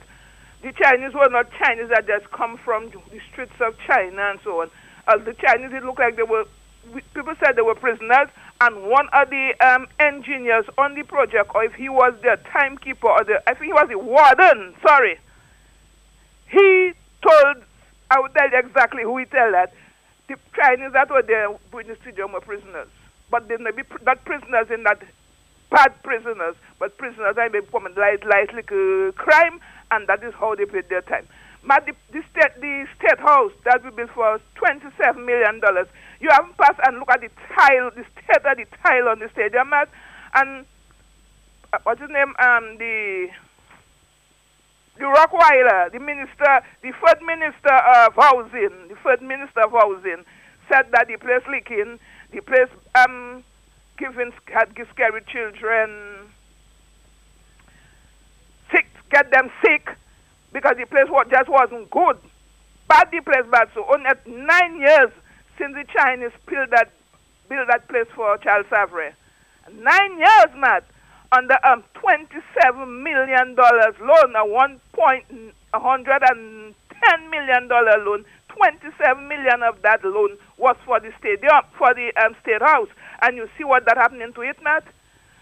the 0.64 0.74
Chinese 0.74 1.14
were 1.14 1.30
not 1.30 1.48
Chinese 1.64 1.88
that 1.88 2.06
just 2.06 2.30
come 2.32 2.60
from 2.66 2.90
the 2.92 3.22
streets 3.32 3.56
of 3.62 3.76
China 3.88 4.32
and 4.32 4.40
so 4.44 4.64
on. 4.64 4.70
As 5.08 5.24
the 5.24 5.34
Chinese, 5.34 5.72
it 5.72 5.86
looked 5.86 6.00
like 6.00 6.18
they 6.18 6.28
were, 6.28 6.44
people 7.14 7.36
said 7.40 7.56
they 7.56 7.62
were 7.62 7.76
prisoners, 7.76 8.28
and 8.62 8.84
one 8.90 9.10
of 9.12 9.30
the 9.30 9.54
um, 9.60 9.88
engineers 10.00 10.66
on 10.78 10.96
the 10.96 11.04
project, 11.04 11.52
or 11.54 11.64
if 11.64 11.74
he 11.74 11.90
was 11.90 12.14
the 12.22 12.40
timekeeper, 12.54 13.08
or 13.08 13.24
the, 13.24 13.42
I 13.50 13.54
think 13.56 13.66
he 13.66 13.74
was 13.74 13.90
the 13.90 13.98
warden, 13.98 14.76
sorry, 14.86 15.20
he 16.48 16.94
told, 17.22 17.58
I 18.12 18.20
will 18.20 18.30
tell 18.30 18.50
you 18.50 18.60
exactly 18.60 19.04
who 19.04 19.18
he 19.18 19.26
tell 19.26 19.52
that, 19.52 19.74
the 20.28 20.36
Chinese 20.56 20.94
that 20.94 21.10
were 21.10 21.24
there 21.24 21.50
in 21.50 21.88
the 21.88 21.98
stadium 22.02 22.34
were 22.34 22.42
prisoners. 22.42 22.88
But 23.30 23.48
they 23.48 23.58
may 23.58 23.72
be 23.72 23.84
pr- 23.84 24.04
not 24.04 24.24
prisoners 24.26 24.68
in 24.70 24.84
that 24.84 25.02
bad 25.72 25.92
prisoners, 26.04 26.56
but 26.80 26.98
prisoners 26.98 27.36
that 27.36 27.52
may 27.52 27.62
become 27.62 27.88
light, 27.98 28.26
light 28.26 28.54
little 28.54 29.12
crime, 29.14 29.60
and 29.90 30.08
that 30.08 30.24
is 30.24 30.34
how 30.36 30.54
they 30.56 30.66
paid 30.66 30.88
their 30.90 31.02
time. 31.02 31.28
But 31.66 31.86
the, 31.86 31.94
the 32.12 32.24
state, 32.32 32.60
the 32.60 32.88
state 32.98 33.20
house 33.20 33.52
that 33.66 33.84
we 33.84 33.92
built 33.92 34.12
for 34.12 34.40
twenty-seven 34.56 35.26
million 35.26 35.60
dollars. 35.60 35.88
You 36.22 36.30
haven't 36.30 36.56
passed 36.58 36.80
and 36.86 37.00
look 37.00 37.10
at 37.10 37.22
the 37.22 37.30
tile, 37.56 37.90
the 37.92 38.06
state 38.14 38.46
of 38.46 38.58
the 38.58 38.66
tile 38.84 39.10
on 39.10 39.20
the 39.20 39.30
stadium, 39.34 39.74
and 40.36 40.66
uh, 41.74 41.78
what's 41.84 42.00
his 42.00 42.10
name? 42.10 42.34
Um, 42.38 42.78
the 42.78 43.30
the 44.98 45.06
Rockweiler, 45.06 45.92
the 45.92 46.00
minister, 46.00 46.62
the 46.84 46.92
third 47.04 47.22
minister 47.26 47.74
of 47.74 48.14
housing, 48.16 48.88
the 48.88 48.96
third 49.04 49.22
minister 49.24 49.62
of 49.62 49.72
housing, 49.72 50.24
said 50.70 50.86
that 50.92 51.08
the 51.08 51.18
place 51.18 51.42
leaking, 51.50 51.98
the 52.32 52.42
place 52.42 52.70
um 52.94 53.44
giving 53.98 54.32
had 54.46 54.70
scary 54.94 55.22
children 55.28 56.30
sick, 58.72 58.86
get 59.10 59.32
them 59.32 59.50
sick 59.66 59.90
because 60.54 60.76
the 60.78 60.86
place 60.86 61.10
was, 61.10 61.26
just 61.32 61.50
wasn't 61.50 61.90
good. 61.90 62.18
Bad 62.88 63.10
the 63.12 63.22
place 63.22 63.46
bad. 63.52 63.70
So 63.74 63.86
only 63.92 64.06
at 64.06 64.26
nine 64.28 64.80
years 64.80 65.12
since 65.58 65.74
the 65.76 65.86
Chinese 65.96 66.32
built 66.48 66.70
that 66.72 66.92
built 67.50 67.68
that 67.68 67.88
place 67.88 68.08
for 68.16 68.38
Charles 68.38 68.66
Savarin. 68.68 69.14
Nine 69.74 70.18
years, 70.18 70.52
Matt, 70.56 70.84
under 71.32 71.58
um 71.66 71.84
twenty-seven 71.94 73.04
million 73.04 73.56
dollars 73.56 73.96
loan, 74.00 74.36
a 74.36 74.46
one 74.46 74.80
point 74.94 75.26
hundred 75.74 76.22
and 76.30 76.74
ten 76.92 77.30
million 77.30 77.68
dollar 77.68 78.04
loan. 78.04 78.26
Twenty-seven 78.50 79.28
million 79.28 79.64
of 79.64 79.82
that 79.82 80.04
loan 80.04 80.38
was 80.58 80.76
for 80.86 81.00
the 81.00 81.12
stadium, 81.20 81.62
for 81.78 81.94
the 81.94 82.12
um, 82.22 82.36
state 82.42 82.62
house, 82.62 82.90
and 83.22 83.38
you 83.38 83.48
see 83.58 83.64
what 83.64 83.86
that 83.86 83.98
happening 83.98 84.34
to 84.34 84.42
it, 84.42 84.58
Matt. 84.62 84.84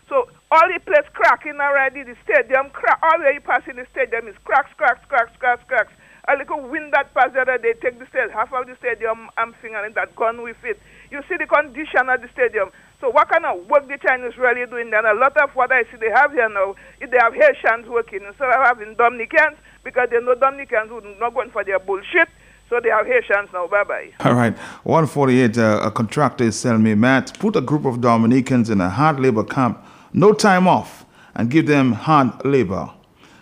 So 0.07 0.27
all 0.51 0.67
the 0.71 0.79
place 0.79 1.05
cracking 1.13 1.59
already. 1.59 2.03
The 2.03 2.15
stadium. 2.23 2.71
All 3.01 3.17
the 3.17 3.25
way 3.25 3.33
you 3.33 3.41
pass 3.41 3.61
in 3.67 3.75
the 3.77 3.85
stadium 3.91 4.27
is 4.27 4.35
cracks, 4.43 4.71
cracks, 4.77 5.05
cracks, 5.07 5.31
cracks, 5.39 5.63
cracks. 5.67 5.91
A 6.29 6.37
little 6.37 6.61
wind 6.69 6.93
that 6.93 7.11
passed 7.15 7.33
the 7.33 7.41
other 7.41 7.57
day 7.57 7.73
take 7.81 7.97
the 7.97 8.05
stadium, 8.05 8.29
half 8.29 8.53
of 8.53 8.67
the 8.67 8.77
stadium, 8.77 9.29
I'm 9.35 9.53
fingering 9.61 9.93
that 9.95 10.15
gone 10.15 10.43
with 10.43 10.61
it. 10.63 10.79
You 11.09 11.21
see 11.27 11.37
the 11.37 11.47
condition 11.47 12.07
of 12.07 12.21
the 12.21 12.29
stadium. 12.31 12.69
So 13.01 13.09
what 13.09 13.29
kind 13.29 13.45
of 13.45 13.65
work 13.67 13.87
the 13.87 13.97
Chinese 13.97 14.37
really 14.37 14.65
doing? 14.69 14.93
And 14.93 15.07
a 15.07 15.15
lot 15.15 15.35
of 15.41 15.49
what 15.55 15.71
I 15.71 15.83
see 15.89 15.97
they 15.99 16.11
have 16.13 16.31
here 16.31 16.49
now, 16.49 16.75
if 17.01 17.09
they 17.09 17.17
have 17.17 17.33
Haitians 17.33 17.87
working 17.89 18.21
instead 18.27 18.49
of 18.49 18.61
having 18.61 18.93
Dominicans, 18.95 19.57
because 19.83 20.09
they 20.11 20.19
know 20.19 20.35
Dominicans 20.35 20.89
who 20.89 21.01
not 21.19 21.33
going 21.33 21.49
for 21.49 21.63
their 21.63 21.79
bullshit. 21.79 22.29
So 22.69 22.79
they 22.79 22.89
have 22.89 23.07
Haitians 23.07 23.49
now. 23.51 23.65
Bye 23.67 23.83
bye. 23.83 24.11
All 24.19 24.35
right. 24.35 24.55
148, 24.83 25.57
uh, 25.57 25.79
a 25.83 25.89
contractor 25.89 26.43
is 26.43 26.61
telling 26.61 26.83
me, 26.83 26.93
Matt, 26.93 27.39
put 27.39 27.55
a 27.55 27.61
group 27.61 27.85
of 27.85 28.01
Dominicans 28.01 28.69
in 28.69 28.81
a 28.81 28.89
hard 28.89 29.19
labor 29.19 29.43
camp, 29.43 29.83
no 30.13 30.33
time 30.33 30.67
off, 30.67 31.05
and 31.33 31.49
give 31.49 31.65
them 31.65 31.93
hard 31.93 32.45
labor. 32.45 32.91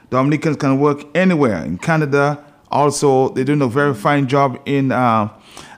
Dominicans 0.10 0.56
can 0.56 0.80
work 0.80 1.04
anywhere 1.14 1.66
in 1.66 1.78
Canada. 1.78 2.46
Also, 2.72 3.30
they're 3.30 3.45
doing 3.45 3.61
a 3.61 3.68
very 3.68 3.93
fine 3.93 4.28
job 4.28 4.59
in 4.65 4.91
uh, 4.91 5.30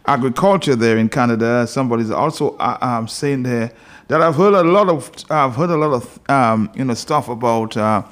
agriculture 0.05 0.75
there 0.75 0.97
in 0.97 1.09
Canada. 1.09 1.67
Somebody's 1.67 2.11
also 2.11 2.55
uh, 2.57 2.77
um, 2.81 3.07
saying 3.07 3.43
there 3.43 3.71
that 4.07 4.21
I've 4.21 4.35
heard 4.35 4.55
a 4.55 4.63
lot 4.63 4.89
of 4.89 5.11
I've 5.29 5.55
heard 5.55 5.69
a 5.69 5.77
lot 5.77 5.93
of 5.93 6.19
um, 6.29 6.71
you 6.75 6.83
know 6.83 6.95
stuff 6.95 7.29
about 7.29 7.77
uh, 7.77 8.03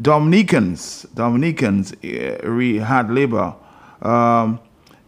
Dominicans. 0.00 1.02
Dominicans 1.14 1.92
uh, 1.92 2.38
re 2.42 2.78
hard 2.78 3.10
labor. 3.10 3.54
Um, 4.00 4.58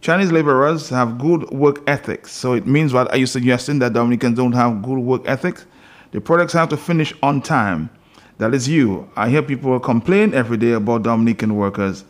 Chinese 0.01 0.31
laborers 0.31 0.87
have 0.89 1.17
good 1.17 1.49
work 1.49 1.81
ethics. 1.87 2.31
So 2.31 2.53
it 2.53 2.67
means 2.67 2.93
what 2.93 3.09
are 3.11 3.17
you 3.17 3.25
suggesting 3.25 3.79
that 3.79 3.93
Dominicans 3.93 4.37
don't 4.37 4.51
have 4.51 4.83
good 4.83 4.99
work 4.99 5.23
ethics? 5.25 5.65
The 6.11 6.21
products 6.21 6.53
have 6.53 6.69
to 6.69 6.77
finish 6.77 7.11
on 7.23 7.41
time. 7.41 7.89
That 8.37 8.53
is 8.53 8.69
you. 8.69 9.09
I 9.15 9.29
hear 9.29 9.41
people 9.41 9.79
complain 9.79 10.33
every 10.35 10.57
day 10.57 10.73
about 10.73 11.01
Dominican 11.03 11.55
workers. 11.55 12.05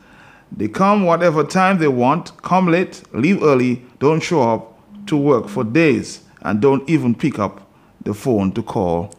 They 0.58 0.68
come 0.70 1.04
whatever 1.04 1.44
time 1.44 1.80
they 1.80 1.88
want, 1.88 2.36
come 2.42 2.68
late, 2.68 3.04
leave 3.14 3.44
early, 3.44 3.84
don't 4.00 4.22
show 4.22 4.42
up 4.42 4.80
to 5.08 5.18
work 5.18 5.50
for 5.50 5.64
days, 5.64 6.22
and 6.42 6.62
don't 6.62 6.88
even 6.90 7.14
pick 7.14 7.40
up 7.40 7.70
the 8.04 8.14
phone 8.14 8.52
to 8.54 8.64
call 8.64 9.14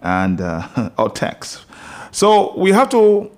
and 0.00 0.40
uh, 0.40 0.90
or 0.98 1.08
text. 1.10 1.64
So 2.10 2.56
we 2.58 2.72
have 2.72 2.88
to 2.90 3.30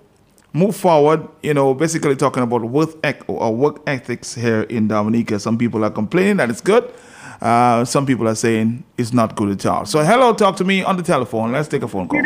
move 0.53 0.75
forward. 0.75 1.29
You 1.43 1.53
know, 1.53 1.75
basically 1.75 2.17
talking 2.17 2.43
about 2.43 2.63
work 2.63 2.91
ec- 3.05 3.29
or 3.29 3.55
work 3.55 3.83
ethics 3.87 4.35
here 4.35 4.63
in 4.63 4.89
Dominica. 4.89 5.39
Some 5.39 5.59
people 5.59 5.85
are 5.85 5.91
complaining 5.91 6.39
that 6.39 6.49
it's 6.49 6.63
good. 6.63 6.91
Uh, 7.41 7.85
some 7.85 8.07
people 8.07 8.27
are 8.27 8.35
saying 8.35 8.85
it's 8.97 9.13
not 9.13 9.37
good 9.37 9.51
at 9.51 9.67
all. 9.67 9.85
So 9.85 10.03
hello, 10.03 10.33
talk 10.33 10.57
to 10.57 10.65
me 10.65 10.83
on 10.83 10.97
the 10.97 11.03
telephone. 11.03 11.53
Let's 11.53 11.69
take 11.69 11.83
a 11.83 11.89
phone 11.89 12.09
call. 12.09 12.23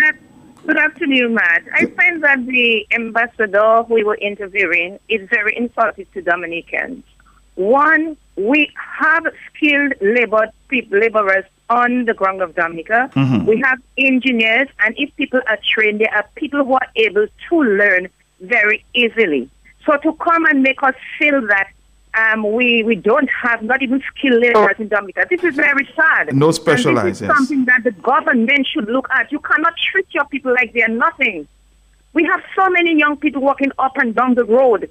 Good, 0.69 0.77
afternoon, 0.77 1.33
Matt. 1.33 1.63
I 1.73 1.87
find 1.87 2.23
that 2.23 2.45
the 2.45 2.87
ambassador 2.93 3.85
we 3.89 4.05
were 4.05 4.17
interviewing 4.17 4.99
is 5.09 5.27
very 5.31 5.57
insulting 5.57 6.05
to 6.13 6.21
Dominicans. 6.21 7.05
One, 7.55 8.19
we 8.37 8.71
have 8.77 9.25
skilled 9.49 9.95
labor 10.03 10.51
people, 10.69 10.99
laborers 10.99 11.47
on 11.71 12.05
the 12.05 12.13
ground 12.13 12.43
of 12.43 12.55
Dominica. 12.55 13.11
Mhm. 13.15 13.47
We 13.47 13.63
have 13.65 13.79
engineers, 13.97 14.69
and 14.85 14.95
if 14.99 15.09
people 15.17 15.41
are 15.49 15.59
trained, 15.73 16.01
there 16.01 16.15
are 16.15 16.27
people 16.35 16.63
who 16.63 16.75
are 16.75 16.91
able 16.97 17.27
to 17.49 17.63
learn 17.63 18.09
very 18.43 18.85
easily. 18.93 19.49
So 19.87 19.97
to 19.97 20.13
come 20.17 20.45
and 20.45 20.63
make 20.63 20.83
us 20.83 20.97
feel 21.19 21.41
that 21.47 21.69
um, 22.19 22.53
we 22.53 22.83
we 22.83 22.95
don't 23.11 23.31
have 23.43 23.63
not 23.63 23.83
even 23.83 24.03
skilled 24.11 24.41
laborers 24.43 24.77
in 24.79 24.89
Dominica, 24.89 25.27
this 25.31 25.43
is 25.45 25.55
very 25.55 25.89
sad. 25.95 26.35
No 26.35 26.47
And 26.47 26.55
specialized, 26.55 27.07
This 27.07 27.23
is 27.23 27.29
yes. 27.29 27.37
something 27.37 27.65
that 27.67 27.85
the 27.85 27.93
government 27.93 28.67
should 28.73 28.89
look 28.89 29.09
at. 29.11 29.31
You 29.31 29.41
cannot 29.41 29.75
treat 29.93 30.07
your 30.13 30.25
people 30.27 30.53
like 30.53 30.73
they're 30.73 30.89
nothing. 31.07 31.47
We 32.15 32.25
have 32.25 32.43
so 32.59 32.69
many 32.71 32.99
young 32.99 33.17
people 33.17 33.43
walking 33.43 33.73
up 33.79 33.93
and 33.97 34.15
down 34.15 34.35
the 34.35 34.45
road. 34.45 34.91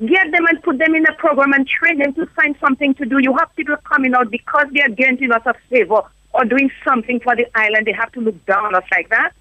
Get 0.00 0.30
them 0.30 0.46
and 0.46 0.62
put 0.62 0.78
them 0.78 0.94
in 0.94 1.04
a 1.06 1.14
program 1.14 1.52
and 1.52 1.66
train 1.66 1.98
them 1.98 2.12
to 2.14 2.26
find 2.36 2.54
something 2.60 2.94
to 2.94 3.04
do. 3.04 3.18
You 3.20 3.34
have 3.36 3.48
people 3.56 3.76
coming 3.92 4.14
out 4.14 4.30
because 4.30 4.66
they 4.72 4.82
are 4.82 4.88
granting 4.90 5.32
us 5.32 5.42
a 5.46 5.54
favor 5.70 6.02
or 6.34 6.44
doing 6.44 6.70
something 6.86 7.18
for 7.20 7.34
the 7.34 7.46
island. 7.58 7.86
They 7.86 7.92
have 7.92 8.12
to 8.12 8.20
look 8.20 8.38
down 8.46 8.66
on 8.66 8.74
us 8.76 8.84
like 8.92 9.08
that. 9.10 9.32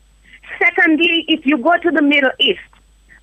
Secondly, 0.58 1.26
if 1.28 1.46
you 1.46 1.58
go 1.60 1.78
to 1.78 1.92
the 1.92 2.02
Middle 2.02 2.32
East 2.40 2.60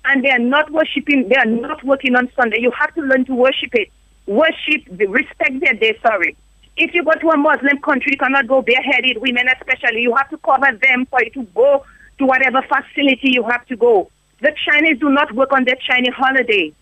and 0.05 0.23
they 0.23 0.29
are 0.29 0.39
not 0.39 0.71
worshiping, 0.71 1.27
they 1.27 1.35
are 1.35 1.45
not 1.45 1.83
working 1.83 2.15
on 2.15 2.31
Sunday, 2.37 2.59
you 2.61 2.71
have 2.71 2.93
to 2.95 3.01
learn 3.01 3.25
to 3.25 3.35
worship 3.35 3.71
it. 3.73 3.89
Worship, 4.27 4.83
respect 4.89 5.59
their 5.61 5.73
day, 5.73 5.97
sorry. 6.01 6.35
If 6.77 6.93
you 6.93 7.03
go 7.03 7.13
to 7.13 7.29
a 7.29 7.37
Muslim 7.37 7.79
country, 7.81 8.11
you 8.13 8.17
cannot 8.17 8.47
go 8.47 8.61
bareheaded, 8.61 9.17
women 9.19 9.47
especially. 9.47 10.01
You 10.01 10.15
have 10.15 10.29
to 10.29 10.37
cover 10.37 10.77
them 10.81 11.05
for 11.09 11.23
you 11.23 11.29
to 11.31 11.43
go 11.55 11.85
to 12.17 12.25
whatever 12.25 12.61
facility 12.63 13.31
you 13.31 13.43
have 13.43 13.65
to 13.67 13.75
go. 13.75 14.09
The 14.41 14.53
Chinese 14.69 14.99
do 14.99 15.09
not 15.09 15.33
work 15.33 15.53
on 15.53 15.63
their 15.63 15.77
Chinese 15.87 16.13
holiday. 16.13 16.73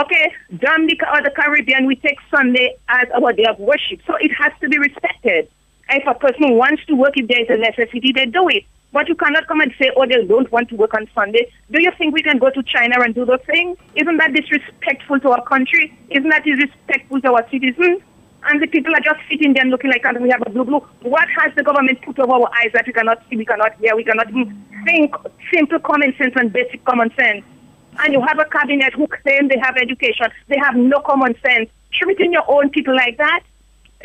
Okay, 0.00 0.32
Dominica 0.58 1.06
or 1.12 1.22
the 1.22 1.30
Caribbean, 1.30 1.86
we 1.86 1.94
take 1.94 2.18
Sunday 2.28 2.76
as 2.88 3.06
our 3.14 3.32
day 3.32 3.44
of 3.44 3.58
worship. 3.60 4.00
So 4.06 4.16
it 4.18 4.32
has 4.36 4.52
to 4.60 4.68
be 4.68 4.78
respected. 4.78 5.48
If 5.90 6.06
a 6.06 6.14
person 6.14 6.56
wants 6.56 6.84
to 6.86 6.94
work, 6.94 7.14
if 7.16 7.28
there 7.28 7.42
is 7.42 7.50
a 7.50 7.56
necessity, 7.56 8.12
they 8.12 8.26
do 8.26 8.48
it. 8.48 8.64
But 8.92 9.08
you 9.08 9.16
cannot 9.16 9.48
come 9.48 9.60
and 9.60 9.72
say, 9.78 9.90
oh, 9.96 10.06
they 10.06 10.24
don't 10.24 10.50
want 10.52 10.68
to 10.68 10.76
work 10.76 10.94
on 10.94 11.08
Sunday. 11.14 11.50
Do 11.70 11.82
you 11.82 11.90
think 11.98 12.14
we 12.14 12.22
can 12.22 12.38
go 12.38 12.50
to 12.50 12.62
China 12.62 12.94
and 13.00 13.12
do 13.14 13.24
those 13.24 13.42
things? 13.44 13.76
Isn't 13.96 14.16
that 14.18 14.32
disrespectful 14.32 15.18
to 15.20 15.30
our 15.30 15.44
country? 15.44 15.92
Isn't 16.10 16.30
that 16.30 16.44
disrespectful 16.44 17.20
to 17.22 17.32
our 17.32 17.48
citizens? 17.50 18.02
And 18.46 18.62
the 18.62 18.66
people 18.68 18.94
are 18.94 19.00
just 19.00 19.18
sitting 19.28 19.54
there 19.54 19.64
looking 19.64 19.90
like 19.90 20.04
"Oh, 20.06 20.12
we 20.20 20.30
have 20.30 20.42
a 20.46 20.50
blue 20.50 20.64
blue. 20.64 20.80
What 21.00 21.28
has 21.38 21.54
the 21.56 21.62
government 21.64 22.02
put 22.02 22.18
over 22.18 22.34
our 22.34 22.50
eyes 22.60 22.70
that 22.74 22.86
we 22.86 22.92
cannot 22.92 23.22
see, 23.28 23.36
we 23.36 23.44
cannot 23.44 23.74
hear, 23.80 23.96
we 23.96 24.04
cannot 24.04 24.28
think 24.84 25.14
simple 25.52 25.78
common 25.80 26.14
sense 26.18 26.34
and 26.36 26.52
basic 26.52 26.84
common 26.84 27.10
sense? 27.16 27.42
And 28.00 28.12
you 28.12 28.20
have 28.20 28.38
a 28.38 28.44
cabinet 28.44 28.92
who 28.92 29.06
claim 29.08 29.48
they 29.48 29.58
have 29.58 29.76
education. 29.76 30.26
They 30.48 30.58
have 30.58 30.76
no 30.76 31.00
common 31.00 31.34
sense. 31.40 31.70
Treating 31.92 32.32
your 32.32 32.44
own 32.46 32.70
people 32.70 32.94
like 32.94 33.16
that, 33.16 33.42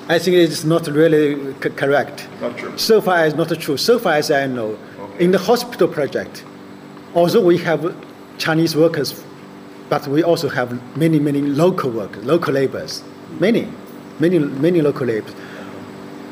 I 0.07 0.19
think 0.19 0.35
it's 0.37 0.63
not 0.63 0.87
really 0.87 1.53
c- 1.61 1.69
correct. 1.69 2.27
Not 2.41 2.57
true. 2.57 2.77
So 2.77 3.01
far 3.01 3.17
as 3.17 3.35
not 3.35 3.49
true. 3.59 3.77
So 3.77 3.99
far 3.99 4.13
as 4.13 4.31
I 4.31 4.47
know, 4.47 4.77
in 5.19 5.31
the 5.31 5.37
hospital 5.37 5.87
project, 5.87 6.43
although 7.13 7.45
we 7.45 7.57
have 7.59 7.95
Chinese 8.37 8.75
workers, 8.75 9.23
but 9.89 10.07
we 10.07 10.23
also 10.23 10.49
have 10.49 10.69
many 10.97 11.19
many 11.19 11.41
local 11.41 11.91
workers, 11.91 12.23
local 12.25 12.53
laborers, 12.53 13.03
many, 13.39 13.67
many 14.19 14.39
many 14.39 14.81
local 14.81 15.07
laborers. 15.07 15.35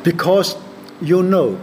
because 0.04 0.56
you 1.02 1.24
know 1.24 1.60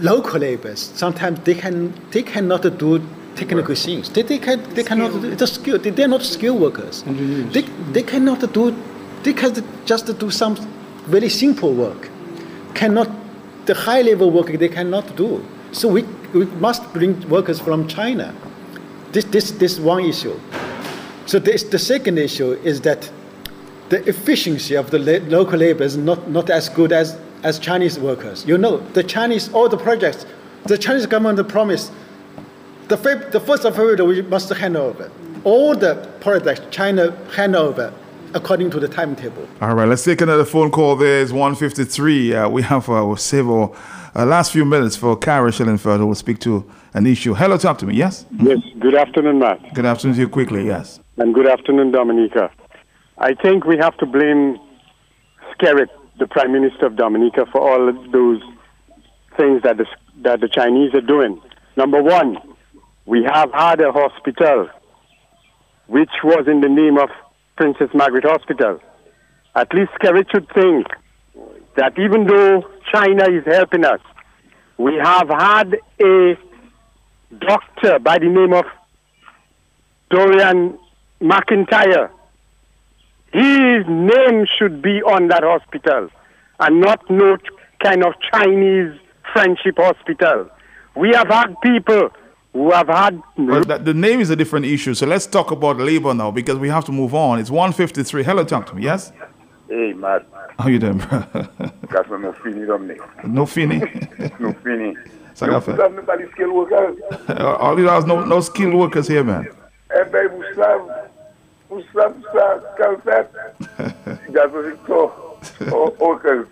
local 0.00 0.40
laborers 0.40 0.92
sometimes 0.94 1.40
they 1.40 1.54
can 1.54 1.92
they 2.10 2.22
cannot 2.22 2.62
do 2.78 3.00
technical 3.38 3.74
things. 3.74 4.10
They, 4.10 4.22
they, 4.22 4.38
can, 4.38 4.62
they 4.74 4.82
cannot 4.82 5.12
do 5.12 5.34
the 5.34 5.46
skill. 5.46 5.78
They, 5.78 5.90
they're 5.90 6.08
not 6.08 6.22
skilled 6.22 6.60
workers. 6.60 7.04
They, 7.52 7.62
they 7.92 8.02
cannot 8.02 8.52
do. 8.52 8.74
They 9.22 9.32
can 9.32 9.64
just 9.86 10.18
do 10.18 10.30
some 10.30 10.56
very 11.06 11.28
simple 11.28 11.72
work. 11.72 12.10
Cannot 12.74 13.08
the 13.66 13.74
high 13.74 14.02
level 14.02 14.30
work 14.30 14.46
they 14.46 14.68
cannot 14.68 15.14
do. 15.16 15.44
So 15.72 15.88
we, 15.88 16.02
we 16.34 16.46
must 16.46 16.92
bring 16.92 17.28
workers 17.28 17.60
from 17.60 17.86
China. 17.86 18.34
This 19.12 19.24
this 19.24 19.50
this 19.52 19.78
one 19.78 20.04
issue. 20.04 20.38
So 21.26 21.38
this, 21.38 21.62
the 21.62 21.78
second 21.78 22.18
issue 22.18 22.52
is 22.64 22.80
that 22.82 23.10
the 23.90 24.06
efficiency 24.08 24.74
of 24.74 24.90
the 24.90 24.98
la- 24.98 25.28
local 25.28 25.58
labor 25.58 25.84
is 25.84 25.96
not, 25.96 26.30
not 26.30 26.50
as 26.50 26.68
good 26.68 26.92
as, 26.92 27.18
as 27.42 27.58
Chinese 27.58 27.98
workers. 27.98 28.44
You 28.46 28.58
know, 28.58 28.78
the 28.78 29.02
Chinese, 29.02 29.52
all 29.52 29.68
the 29.68 29.76
projects, 29.76 30.26
the 30.64 30.78
Chinese 30.78 31.06
government 31.06 31.48
promised 31.48 31.92
the, 32.88 32.96
Feb- 32.96 33.30
the 33.32 33.40
first 33.40 33.64
of 33.64 33.76
February 33.76 34.02
we 34.02 34.22
must 34.22 34.48
hand 34.50 34.76
over. 34.76 35.10
All 35.44 35.76
the 35.76 36.08
projects 36.20 36.62
China 36.70 37.12
hand 37.34 37.54
over 37.54 37.92
according 38.34 38.70
to 38.70 38.80
the 38.80 38.88
timetable. 38.88 39.48
All 39.60 39.74
right, 39.74 39.88
let's 39.88 40.04
take 40.04 40.20
another 40.20 40.44
phone 40.44 40.70
call. 40.70 40.96
There 40.96 41.20
is 41.20 41.32
153. 41.32 42.34
Uh, 42.34 42.48
we 42.48 42.62
have 42.62 42.88
uh, 42.88 43.04
we'll 43.06 43.16
save 43.16 43.48
our 43.48 43.74
uh, 44.14 44.26
last 44.26 44.52
few 44.52 44.64
minutes 44.64 44.96
for 44.96 45.16
Kara 45.16 45.50
Shillingford, 45.50 45.98
who 45.98 46.06
will 46.06 46.14
speak 46.14 46.38
to 46.40 46.68
an 46.94 47.06
issue. 47.06 47.34
Hello, 47.34 47.56
talk 47.56 47.78
to 47.78 47.86
me. 47.86 47.94
Yes? 47.94 48.26
Yes, 48.42 48.58
good 48.78 48.94
afternoon, 48.94 49.38
Matt. 49.38 49.74
Good 49.74 49.86
afternoon 49.86 50.16
to 50.16 50.20
you 50.22 50.28
quickly. 50.28 50.66
Yes. 50.66 51.00
And 51.18 51.34
good 51.34 51.46
afternoon, 51.46 51.92
Dominica. 51.92 52.50
I 53.18 53.34
think 53.34 53.64
we 53.64 53.76
have 53.78 53.96
to 53.98 54.06
blame 54.06 54.58
Skerrit, 55.52 55.88
the 56.18 56.26
Prime 56.26 56.52
Minister 56.52 56.86
of 56.86 56.96
Dominica, 56.96 57.46
for 57.50 57.60
all 57.60 57.88
of 57.88 58.12
those 58.12 58.40
things 59.36 59.62
that 59.62 59.76
the, 59.76 59.86
that 60.22 60.40
the 60.40 60.48
Chinese 60.48 60.94
are 60.94 61.00
doing. 61.00 61.40
Number 61.76 62.02
one, 62.02 62.38
we 63.06 63.24
have 63.24 63.52
had 63.52 63.80
a 63.80 63.92
hospital 63.92 64.68
which 65.86 66.10
was 66.22 66.46
in 66.46 66.60
the 66.60 66.68
name 66.68 66.98
of 66.98 67.08
Princess 67.56 67.88
Margaret 67.94 68.24
Hospital. 68.24 68.80
At 69.54 69.72
least 69.72 69.90
Skerrit 69.92 70.30
should 70.30 70.48
think 70.52 70.86
that 71.76 71.98
even 71.98 72.26
though 72.26 72.62
China 72.92 73.24
is 73.30 73.44
helping 73.46 73.84
us, 73.84 74.00
we 74.76 74.94
have 75.02 75.28
had 75.28 75.76
a 76.00 76.38
doctor 77.40 77.98
by 77.98 78.18
the 78.18 78.28
name 78.28 78.52
of 78.52 78.64
Dorian 80.10 80.78
McIntyre. 81.20 82.10
His 83.32 83.84
name 83.86 84.46
should 84.58 84.80
be 84.80 85.02
on 85.02 85.28
that 85.28 85.42
hospital 85.42 86.08
and 86.60 86.80
not 86.80 87.08
no 87.10 87.36
kind 87.82 88.04
of 88.04 88.14
Chinese 88.32 88.98
friendship 89.32 89.76
hospital. 89.76 90.48
We 90.96 91.10
have 91.10 91.28
had 91.28 91.54
people 91.62 92.10
who 92.52 92.70
have 92.72 92.88
had. 92.88 93.22
Well, 93.36 93.64
that, 93.64 93.84
the 93.84 93.94
name 93.94 94.20
is 94.20 94.30
a 94.30 94.36
different 94.36 94.66
issue. 94.66 94.94
So 94.94 95.06
let's 95.06 95.26
talk 95.26 95.50
about 95.50 95.76
labor 95.78 96.14
now 96.14 96.30
because 96.30 96.58
we 96.58 96.68
have 96.68 96.84
to 96.86 96.92
move 96.92 97.14
on. 97.14 97.38
It's 97.38 97.50
153. 97.50 98.24
Hello, 98.24 98.44
talk 98.44 98.66
to 98.66 98.74
me. 98.74 98.82
Yes? 98.82 99.12
Hey, 99.68 99.92
Matt. 99.92 100.26
How 100.58 100.68
you 100.68 100.78
doing, 100.78 100.98
bro? 100.98 101.24
That's 101.90 102.08
no 102.08 102.32
fini, 102.42 102.66
Dominic. 102.66 103.00
no 103.24 103.46
fini? 103.46 103.78
no 104.40 104.52
fini. 104.54 104.96
Sagafe. 105.34 105.76
No, 105.76 105.88
nobody 105.88 106.24
skilled 106.32 106.54
workers. 106.54 106.98
All 107.38 107.78
you 107.78 107.86
have 107.86 108.06
no, 108.06 108.24
no 108.24 108.40
skilled 108.40 108.74
workers 108.74 109.06
here, 109.06 109.22
man. 109.22 109.46
Ben, 109.88 110.10
Moussav, 110.10 111.08
Moussav, 111.70 112.14
Moussav, 112.22 112.76
Calfet, 112.78 113.28
Gazo 114.32 114.60
Victor, 115.60 116.04
workers, 116.04 116.48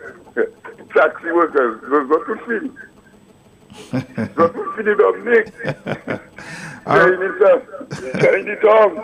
taxi 0.95 1.31
workers, 1.33 1.81
those 1.91 2.09
not 2.09 2.27
too 2.27 2.39
fini. 2.47 2.71
Not 4.37 4.53
too 4.55 4.73
fini, 4.77 4.95
Dominic. 4.97 5.53
Carrying 6.87 7.23
it 7.23 7.43
up, 7.43 7.91
carrying 8.21 8.49
it 8.49 8.65
on. 8.65 8.99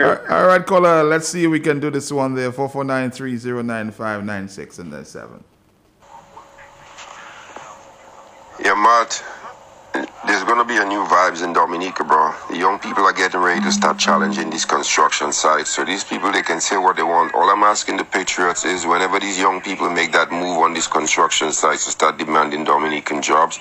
all, 0.00 0.16
all 0.30 0.46
right, 0.46 0.64
caller. 0.64 1.02
Let's 1.02 1.28
see 1.28 1.44
if 1.44 1.50
we 1.50 1.58
can 1.58 1.80
do 1.80 1.90
this 1.90 2.12
one 2.12 2.34
there. 2.34 2.52
Four 2.52 2.68
four 2.68 2.84
nine 2.84 3.10
three 3.10 3.36
zero 3.36 3.62
nine 3.62 3.90
five 3.90 4.24
nine 4.24 4.48
six 4.48 4.78
and 4.78 4.92
then 4.92 5.04
seven. 5.04 5.42
Yeah, 8.62 8.74
Matt. 8.74 9.24
There's 9.94 10.44
gonna 10.44 10.64
be 10.64 10.76
a 10.78 10.84
new 10.86 11.04
vibes 11.04 11.44
in 11.44 11.52
Dominica, 11.52 12.04
bro. 12.04 12.32
The 12.48 12.56
young 12.56 12.78
people 12.78 13.04
are 13.04 13.12
getting 13.12 13.40
ready 13.40 13.60
to 13.60 13.72
start 13.72 13.98
challenging 13.98 14.48
these 14.48 14.64
construction 14.64 15.32
sites. 15.32 15.70
So 15.70 15.84
these 15.84 16.02
people, 16.02 16.32
they 16.32 16.42
can 16.42 16.60
say 16.60 16.78
what 16.78 16.96
they 16.96 17.02
want. 17.02 17.34
All 17.34 17.50
I'm 17.50 17.62
asking 17.62 17.98
the 17.98 18.04
patriots 18.04 18.64
is, 18.64 18.86
whenever 18.86 19.20
these 19.20 19.38
young 19.38 19.60
people 19.60 19.90
make 19.90 20.12
that 20.12 20.30
move 20.30 20.58
on 20.58 20.72
these 20.72 20.86
construction 20.86 21.52
sites 21.52 21.84
to 21.84 21.90
start 21.90 22.16
demanding 22.16 22.64
Dominican 22.64 23.20
jobs, 23.20 23.58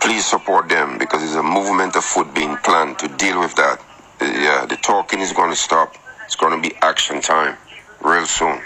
please 0.00 0.24
support 0.24 0.68
them 0.68 0.98
because 0.98 1.20
there's 1.22 1.34
a 1.34 1.42
movement 1.42 1.96
of 1.96 2.04
foot 2.04 2.32
being 2.32 2.56
planned 2.58 2.98
to 3.00 3.08
deal 3.16 3.40
with 3.40 3.54
that. 3.56 3.80
Yeah, 4.20 4.66
the 4.66 4.76
talking 4.76 5.20
is 5.20 5.32
gonna 5.32 5.56
stop. 5.56 5.96
It's 6.26 6.36
gonna 6.36 6.60
be 6.60 6.74
action 6.82 7.20
time, 7.20 7.56
real 8.00 8.26
soon. 8.26 8.60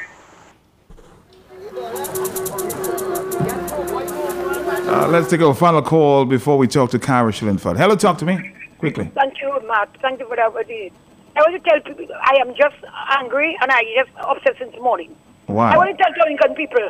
Uh, 4.91 5.07
let's 5.07 5.31
take 5.31 5.41
a 5.41 5.55
final 5.55 5.81
call 5.81 6.25
before 6.25 6.59
we 6.59 6.67
talk 6.67 6.91
to 6.91 6.99
Kyra 6.99 7.31
Shillingford. 7.31 7.79
Hello, 7.79 7.95
talk 7.95 8.19
to 8.19 8.27
me 8.27 8.53
quickly. 8.79 9.07
Thank 9.15 9.41
you, 9.41 9.55
Matt. 9.69 9.89
Thank 10.03 10.19
you 10.19 10.27
for 10.27 10.35
that. 10.35 10.53
what 10.53 10.69
you 10.69 10.91
did. 10.91 10.93
I 11.37 11.47
want 11.47 11.63
to 11.63 11.71
tell 11.71 11.79
people 11.79 12.11
I 12.11 12.35
am 12.43 12.51
just 12.59 12.75
angry 13.23 13.57
and 13.63 13.71
I 13.71 13.87
just 13.95 14.11
upset 14.19 14.57
since 14.59 14.75
morning. 14.83 15.15
Why? 15.47 15.75
I 15.75 15.77
want 15.77 15.97
to 15.97 16.03
tell 16.03 16.11
Dominican 16.19 16.57
people, 16.57 16.83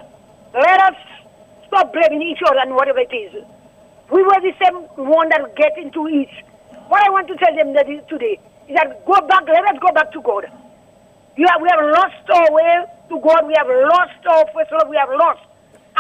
let 0.55 0.81
us 0.81 0.97
stop 1.69 1.93
blaming 1.93 2.23
each 2.23 2.41
other 2.49 2.57
and 2.65 2.75
whatever 2.75 3.01
it 3.01 3.13
is. 3.13 3.45
We 4.11 4.23
were 4.25 4.41
the 4.41 4.57
same 4.65 4.81
one 4.97 5.29
that 5.29 5.45
get 5.61 5.77
into 5.77 6.09
it. 6.09 6.33
What 6.89 7.05
I 7.05 7.11
want 7.11 7.29
to 7.29 7.37
tell 7.37 7.55
them 7.55 7.75
that 7.75 7.85
is 7.85 8.01
today 8.09 8.41
is 8.65 8.77
that 8.81 9.05
go 9.05 9.21
back, 9.29 9.45
let 9.45 9.69
us 9.69 9.77
go 9.77 9.93
back 9.93 10.11
to 10.13 10.23
God. 10.23 10.49
You 11.37 11.45
have, 11.53 11.61
we 11.61 11.69
have 11.69 11.85
lost 11.85 12.25
our 12.33 12.49
way 12.49 12.81
to 13.13 13.21
God. 13.21 13.45
We 13.45 13.53
have 13.61 13.69
lost 13.69 14.25
our 14.25 14.49
first 14.57 14.73
love. 14.73 14.89
We 14.89 14.97
have 14.97 15.13
lost. 15.13 15.45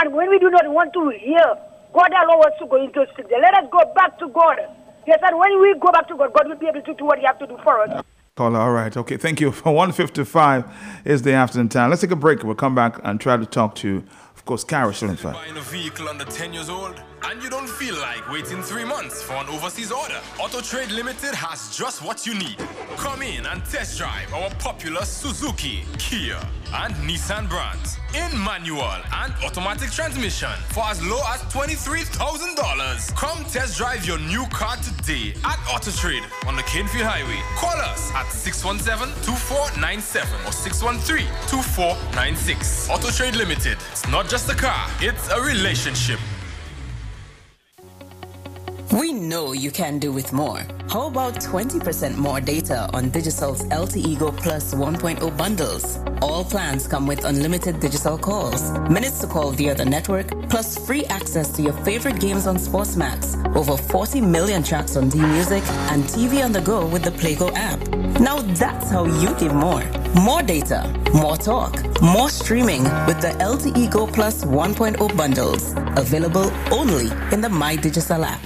And 0.01 0.15
when 0.15 0.31
we 0.31 0.39
do 0.39 0.49
not 0.49 0.65
want 0.65 0.95
to 0.95 1.13
hear, 1.13 1.45
God 1.93 2.11
allow 2.13 2.41
us 2.41 2.53
to 2.59 2.67
go 2.67 2.83
into 2.83 3.07
sin. 3.17 3.27
Let 3.31 3.55
us 3.55 3.69
go 3.71 3.81
back 3.95 4.19
to 4.19 4.29
God. 4.29 4.59
Yes, 5.07 5.19
and 5.23 5.39
when 5.39 5.61
we 5.61 5.75
go 5.81 5.91
back 5.93 6.09
to 6.09 6.17
God, 6.17 6.33
God 6.33 6.49
will 6.49 6.57
be 6.57 6.67
able 6.67 6.83
to 6.83 6.95
do 6.95 7.05
what 7.05 7.19
He 7.19 7.27
has 7.27 7.37
to 7.39 7.47
do 7.47 7.59
for 7.63 7.81
us. 7.81 8.05
Caller, 8.37 8.61
all 8.61 8.73
right. 8.73 8.97
Okay, 8.97 9.17
thank 9.17 9.41
you. 9.41 9.51
For 9.53 9.75
155 9.75 10.65
is 11.05 11.23
the 11.23 11.33
afternoon 11.33 11.69
time. 11.69 11.91
Let's 11.91 12.03
take 12.03 12.11
a 12.11 12.17
break. 12.17 12.43
We'll 12.43 12.55
come 12.55 12.75
back 12.75 13.01
and 13.05 13.21
try 13.21 13.37
to 13.37 13.45
talk 13.45 13.75
to, 13.77 14.05
of 14.35 14.45
course, 14.45 14.65
Kyra 14.65 14.93
Shillingford. 14.93 15.35
Buying 15.35 15.57
a 15.57 15.61
vehicle 15.61 16.09
under 16.09 16.25
10 16.25 16.53
years 16.55 16.69
old 16.69 17.03
and 17.25 17.43
you 17.43 17.51
don't 17.51 17.69
feel 17.69 17.95
like 17.97 18.27
waiting 18.31 18.63
three 18.63 18.85
months 18.85 19.21
for 19.23 19.35
an 19.35 19.49
overseas 19.49 19.91
order? 19.93 20.19
Auto 20.39 20.61
Trade 20.61 20.91
Limited 20.91 21.35
has 21.35 21.75
just 21.77 22.03
what 22.03 22.27
you 22.27 22.35
need. 22.35 22.57
Come 22.97 23.23
in 23.23 23.45
and 23.47 23.65
test 23.65 23.99
drive 23.99 24.33
our 24.33 24.49
popular 24.59 25.05
Suzuki, 25.05 25.85
Kia, 25.99 26.39
and 26.75 26.95
Nissan 27.07 27.49
brands 27.49 27.99
in 28.15 28.31
manual 28.45 28.81
and 29.13 29.33
automatic 29.45 29.91
transmission 29.91 30.51
for 30.73 30.85
as 30.85 31.03
low 31.05 31.21
as 31.29 31.41
$23,000. 31.53 33.15
Come 33.17 33.45
test 33.45 33.77
drive 33.77 34.07
your 34.07 34.19
new 34.19 34.47
car 34.47 34.77
today 34.77 35.35
at 35.45 35.59
Auto 35.73 35.91
Trade 35.91 36.23
on 36.47 36.57
the 36.57 36.63
Canefield 36.63 37.07
Highway. 37.07 37.41
Call 37.57 37.77
us 37.91 38.11
at 38.15 38.27
617-2497 38.27 40.47
or 40.47 40.53
613-2496. 40.53 42.89
Auto 42.91 43.11
Trade 43.11 43.37
Limited. 43.37 43.79
It's 43.91 44.07
not 44.09 44.29
just 44.29 44.49
a 44.51 44.55
car, 44.55 44.89
it's 45.01 45.29
a 45.29 45.41
relationship. 45.41 46.19
We 48.93 49.13
know 49.13 49.53
you 49.53 49.71
can 49.71 50.01
do 50.01 50.11
with 50.11 50.33
more. 50.33 50.67
How 50.89 51.07
about 51.07 51.35
20% 51.35 52.17
more 52.17 52.41
data 52.41 52.91
on 52.93 53.13
Digicel's 53.13 53.63
LTE 53.69 54.19
Go 54.19 54.33
Plus 54.33 54.75
1.0 54.75 55.37
bundles? 55.37 55.99
All 56.21 56.45
plans 56.45 56.89
come 56.89 57.07
with 57.07 57.25
unlimited 57.25 57.79
digital 57.79 58.19
calls, 58.19 58.73
minutes 58.89 59.21
to 59.21 59.29
call 59.29 59.53
via 59.53 59.77
the 59.77 59.85
network, 59.85 60.27
plus 60.49 60.77
free 60.85 61.05
access 61.05 61.51
to 61.53 61.63
your 61.63 61.73
favorite 61.85 62.19
games 62.19 62.49
on 62.49 62.57
Sportsmax, 62.57 63.55
over 63.55 63.77
40 63.77 64.23
million 64.23 64.61
tracks 64.65 64.97
on 64.97 65.09
D-Music, 65.09 65.63
and 65.93 66.03
TV 66.03 66.45
on 66.45 66.51
the 66.51 66.61
go 66.61 66.85
with 66.85 67.05
the 67.05 67.13
PlayGo 67.13 67.53
app. 67.55 67.79
Now 68.19 68.41
that's 68.41 68.91
how 68.91 69.05
you 69.05 69.33
give 69.39 69.55
more. 69.55 69.85
More 70.17 70.43
data, 70.43 70.93
more 71.15 71.37
talk, 71.37 72.03
more 72.03 72.29
streaming 72.29 72.83
with 73.07 73.21
the 73.21 73.37
LTE 73.39 73.89
Go 73.93 74.09
Plus 74.09 74.45
1.0 74.45 75.17
bundles. 75.17 75.75
Available 75.97 76.51
only 76.73 77.07
in 77.33 77.41
the 77.41 77.49
My 77.49 77.77
Digicel 77.77 78.25
app. 78.27 78.41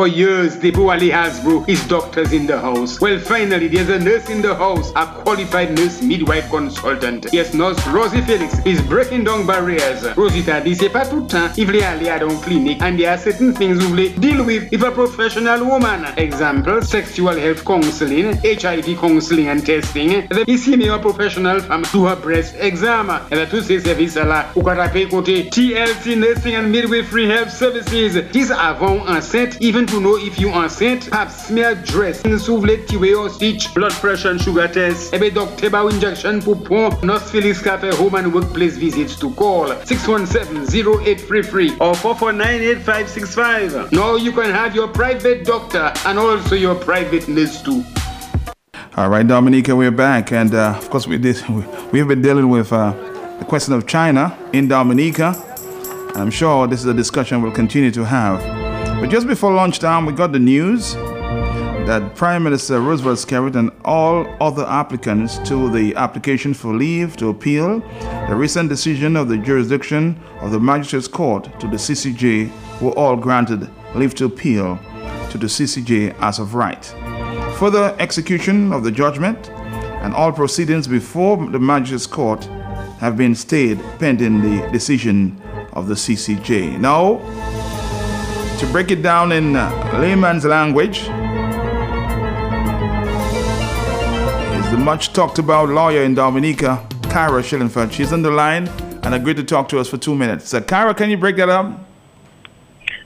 For 0.00 0.08
years, 0.08 0.56
Debo 0.56 0.90
Ali 0.90 1.10
Hasbro 1.10 1.68
is 1.68 1.86
doctors 1.86 2.32
in 2.32 2.46
the 2.46 2.58
house. 2.58 3.02
Well, 3.02 3.18
finally, 3.18 3.68
there's 3.68 3.90
a 3.90 3.98
nurse 3.98 4.30
in 4.30 4.40
the 4.40 4.54
house, 4.54 4.92
a 4.96 5.04
qualified 5.04 5.76
nurse 5.76 6.00
midwife 6.00 6.48
consultant. 6.48 7.26
Yes, 7.34 7.52
nurse 7.52 7.76
Rosie 7.88 8.22
Felix 8.22 8.64
is 8.64 8.80
breaking 8.80 9.24
down 9.24 9.46
barriers. 9.46 10.00
Rosita 10.16 10.62
dit 10.62 10.74
c'est 10.74 10.88
pas 10.88 11.04
tout 11.04 11.26
temps, 11.28 11.50
il 11.58 11.66
voulait 11.66 11.84
à 11.84 12.18
clinique 12.42 12.80
and 12.80 12.96
there 12.96 13.10
are 13.10 13.18
certain 13.18 13.52
things 13.52 13.74
vous 13.74 13.88
voulez 13.90 14.08
deal 14.16 14.40
with 14.40 14.72
if 14.72 14.82
a 14.82 14.90
professional 14.90 15.62
woman. 15.64 16.06
Example, 16.16 16.80
sexual 16.80 17.36
health 17.36 17.62
counseling, 17.62 18.38
HIV 18.42 18.98
counseling 18.98 19.50
and 19.50 19.60
testing. 19.60 20.26
Ici, 20.46 20.78
mais 20.78 20.88
un 20.88 20.98
professional 20.98 21.60
from 21.60 21.82
do 21.92 22.06
her 22.06 22.16
breast 22.16 22.54
exam. 22.58 23.20
Et 23.30 23.36
tous 23.50 23.60
ces 23.60 23.80
services-là, 23.80 24.50
TLC 24.54 26.16
Nursing 26.16 26.56
and 26.56 26.70
Midwifery 26.70 27.26
Health 27.26 27.50
Services. 27.50 28.22
These 28.32 28.50
avant 28.50 29.06
enceinte, 29.06 29.58
even 29.60 29.84
to 29.90 30.00
know 30.00 30.16
if 30.16 30.38
you're 30.38 30.52
enceinte, 30.52 31.10
pap 31.10 31.30
smear 31.30 31.74
dress, 31.74 32.22
souvlet 32.22 32.86
tiwe 32.86 33.18
or 33.18 33.28
stitch, 33.28 33.74
blood 33.74 33.92
pressure 33.92 34.30
and 34.30 34.40
sugar 34.40 34.68
test. 34.68 35.12
Ebe 35.12 35.34
doctor 35.34 35.68
ba 35.70 35.86
injection 35.88 36.40
pour 36.40 36.56
pon, 36.56 36.96
Nurse 37.02 37.30
Felix 37.30 37.60
Cafe 37.60 37.90
Home 37.96 38.14
and 38.14 38.32
Workplace 38.32 38.76
visits 38.76 39.18
to 39.18 39.30
call 39.34 39.66
617-0833 39.68 41.80
or 41.80 41.94
449-8565. 41.94 43.92
Now 43.92 44.14
you 44.14 44.32
can 44.32 44.50
have 44.50 44.74
your 44.74 44.88
private 44.88 45.44
doctor 45.44 45.92
and 46.06 46.18
also 46.18 46.54
your 46.54 46.76
private 46.76 47.28
nurse 47.28 47.60
too. 47.60 47.84
All 48.96 49.08
right, 49.08 49.26
Dominica, 49.26 49.74
we're 49.74 49.90
back, 49.90 50.32
and 50.32 50.54
uh, 50.54 50.74
of 50.76 50.90
course 50.90 51.06
we 51.06 51.18
did. 51.18 51.42
We 51.92 51.98
have 51.98 52.06
been 52.06 52.22
dealing 52.22 52.48
with 52.48 52.72
uh, 52.72 52.92
the 53.40 53.44
question 53.44 53.74
of 53.74 53.88
China 53.88 54.38
in 54.52 54.68
Dominica. 54.68 55.34
I'm 56.14 56.30
sure 56.30 56.68
this 56.68 56.78
is 56.80 56.86
a 56.86 56.94
discussion 56.94 57.42
we'll 57.42 57.50
continue 57.52 57.90
to 57.90 58.04
have. 58.04 58.59
But 59.00 59.08
just 59.08 59.26
before 59.26 59.52
lunchtime, 59.54 60.04
we 60.04 60.12
got 60.12 60.32
the 60.32 60.38
news 60.38 60.92
that 61.86 62.14
Prime 62.14 62.42
Minister 62.42 62.80
Roosevelt 62.82 63.18
Skerrit 63.18 63.56
and 63.56 63.70
all 63.82 64.26
other 64.42 64.66
applicants 64.66 65.38
to 65.48 65.70
the 65.70 65.94
application 65.96 66.52
for 66.52 66.74
leave 66.74 67.16
to 67.16 67.30
appeal 67.30 67.80
the 68.28 68.36
recent 68.36 68.68
decision 68.68 69.16
of 69.16 69.28
the 69.28 69.38
jurisdiction 69.38 70.20
of 70.42 70.50
the 70.50 70.60
Magistrates 70.60 71.08
Court 71.08 71.44
to 71.60 71.66
the 71.66 71.78
CCJ 71.78 72.52
were 72.82 72.92
all 72.92 73.16
granted 73.16 73.70
leave 73.94 74.14
to 74.16 74.26
appeal 74.26 74.78
to 75.30 75.38
the 75.38 75.46
CCJ 75.46 76.14
as 76.20 76.38
of 76.38 76.54
right. 76.54 76.84
Further 77.58 77.96
execution 77.98 78.70
of 78.70 78.84
the 78.84 78.92
judgment 78.92 79.48
and 79.48 80.12
all 80.12 80.30
proceedings 80.30 80.86
before 80.86 81.38
the 81.46 81.58
Magistrates 81.58 82.06
Court 82.06 82.44
have 83.00 83.16
been 83.16 83.34
stayed 83.34 83.80
pending 83.98 84.42
the 84.42 84.68
decision 84.70 85.40
of 85.72 85.88
the 85.88 85.94
CCJ. 85.94 86.78
Now, 86.78 87.20
to 88.60 88.66
break 88.66 88.90
it 88.90 89.00
down 89.02 89.32
in 89.32 89.56
uh, 89.56 89.70
layman's 89.98 90.44
language, 90.44 90.98
is 90.98 91.06
the 94.70 94.76
much 94.76 95.14
talked 95.14 95.38
about 95.38 95.70
lawyer 95.70 96.02
in 96.02 96.14
Dominica, 96.14 96.86
Kyra 97.04 97.42
Shillingford. 97.42 97.90
She's 97.90 98.12
on 98.12 98.20
the 98.20 98.30
line 98.30 98.68
and 99.02 99.14
agreed 99.14 99.36
to 99.38 99.44
talk 99.44 99.70
to 99.70 99.78
us 99.78 99.88
for 99.88 99.96
two 99.96 100.14
minutes. 100.14 100.50
So, 100.50 100.60
Kyra, 100.60 100.94
can 100.94 101.08
you 101.08 101.16
break 101.16 101.36
that 101.36 101.48
up? 101.48 101.72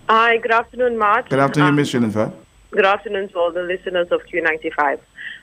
Hi, 0.08 0.38
good 0.38 0.50
afternoon, 0.50 0.98
Mark. 0.98 1.28
Good 1.28 1.38
afternoon, 1.38 1.68
Um, 1.68 1.76
Miss 1.76 1.92
Shillingford. 1.92 2.32
Good 2.72 2.84
afternoon 2.84 3.28
to 3.28 3.38
all 3.38 3.52
the 3.52 3.62
listeners 3.62 4.08
of 4.10 4.22
Q95. 4.26 4.98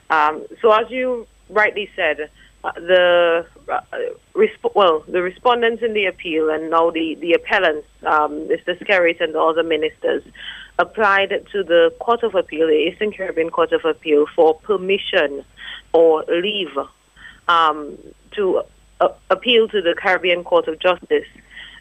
Um, 0.09 0.45
so, 0.61 0.73
as 0.73 0.91
you 0.91 1.25
rightly 1.49 1.89
said, 1.95 2.19
uh, 2.19 2.25
the 2.63 3.45
uh, 3.69 3.81
resp- 4.35 4.75
well, 4.75 5.03
the 5.07 5.21
respondents 5.21 5.81
in 5.83 5.93
the 5.93 6.05
appeal 6.05 6.49
and 6.49 6.69
now 6.69 6.91
the 6.91 7.15
the 7.15 7.33
appellants, 7.33 7.87
um, 8.03 8.47
Mr. 8.47 8.77
Skerrit 8.79 9.21
and 9.21 9.33
the 9.33 9.39
other 9.39 9.63
ministers, 9.63 10.23
applied 10.79 11.29
to 11.51 11.63
the 11.63 11.93
Court 11.99 12.23
of 12.23 12.35
Appeal, 12.35 12.67
the 12.67 12.89
Eastern 12.91 13.11
Caribbean 13.11 13.49
Court 13.49 13.71
of 13.71 13.85
Appeal, 13.85 14.25
for 14.35 14.55
permission 14.55 15.43
or 15.93 16.23
leave 16.29 16.77
um, 17.47 17.97
to 18.35 18.61
uh, 18.99 19.09
appeal 19.29 19.67
to 19.69 19.81
the 19.81 19.95
Caribbean 19.99 20.43
Court 20.43 20.67
of 20.67 20.79
Justice. 20.79 21.27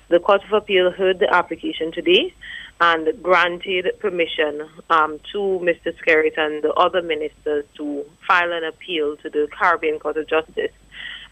The 0.08 0.18
Court 0.18 0.42
of 0.44 0.52
Appeal 0.52 0.90
heard 0.90 1.18
the 1.18 1.32
application 1.32 1.92
today 1.92 2.34
and 2.80 3.22
granted 3.22 3.86
permission 4.00 4.66
um, 4.88 5.20
to 5.32 5.38
Mr. 5.62 5.94
Skerrit 5.98 6.38
and 6.38 6.64
the 6.64 6.72
other 6.72 7.02
ministers 7.02 7.64
to 7.76 8.04
file 8.26 8.52
an 8.52 8.64
appeal 8.64 9.16
to 9.18 9.28
the 9.28 9.48
Caribbean 9.56 9.98
Court 9.98 10.16
of 10.16 10.28
Justice. 10.28 10.72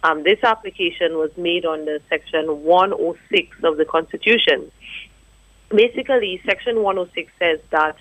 Um, 0.02 0.22
this 0.22 0.38
application 0.44 1.14
was 1.14 1.30
made 1.36 1.64
under 1.64 1.98
Section 2.08 2.64
106 2.64 3.56
of 3.64 3.78
the 3.78 3.84
Constitution. 3.84 4.70
Basically, 5.70 6.40
Section 6.46 6.82
106 6.82 7.32
says 7.38 7.60
that 7.70 7.96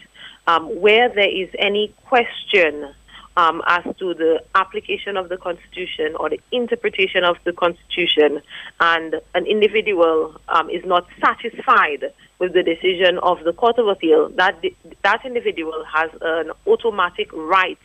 um, 0.45 0.79
where 0.79 1.09
there 1.09 1.29
is 1.29 1.49
any 1.57 1.93
question 2.05 2.93
um, 3.37 3.61
as 3.67 3.83
to 3.99 4.13
the 4.13 4.43
application 4.55 5.15
of 5.15 5.29
the 5.29 5.37
Constitution 5.37 6.15
or 6.19 6.29
the 6.29 6.39
interpretation 6.51 7.23
of 7.23 7.37
the 7.45 7.53
Constitution, 7.53 8.41
and 8.79 9.15
an 9.35 9.45
individual 9.45 10.39
um, 10.49 10.69
is 10.69 10.83
not 10.85 11.07
satisfied 11.23 12.11
with 12.39 12.53
the 12.53 12.63
decision 12.63 13.17
of 13.19 13.43
the 13.43 13.53
Court 13.53 13.77
of 13.79 13.87
Appeal, 13.87 14.29
that 14.35 14.61
that 15.03 15.25
individual 15.25 15.83
has 15.91 16.09
an 16.21 16.51
automatic 16.67 17.29
right 17.33 17.79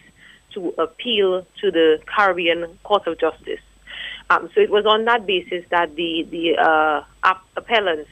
to 0.55 0.75
appeal 0.79 1.47
to 1.61 1.71
the 1.71 1.99
Caribbean 2.07 2.79
Court 2.85 3.07
of 3.07 3.19
Justice. 3.19 3.61
Um, 4.29 4.51
so 4.55 4.61
it 4.61 4.71
was 4.71 4.85
on 4.87 5.05
that 5.07 5.27
basis 5.27 5.65
that 5.71 5.97
the 5.97 6.27
the 6.31 6.57
uh, 6.59 7.03
app- 7.25 7.47
appellants 7.57 8.11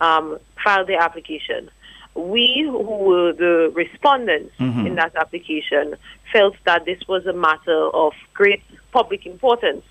um, 0.00 0.38
filed 0.62 0.88
their 0.88 1.00
application. 1.00 1.70
We, 2.14 2.64
who 2.66 2.78
were 2.80 3.32
the 3.32 3.70
respondents 3.74 4.54
Mhm. 4.58 4.86
in 4.86 4.94
that 4.96 5.14
application, 5.16 5.96
felt 6.32 6.56
that 6.64 6.84
this 6.86 7.00
was 7.06 7.26
a 7.26 7.32
matter 7.32 7.90
of 7.94 8.14
great 8.32 8.62
public 8.90 9.26
importance. 9.26 9.84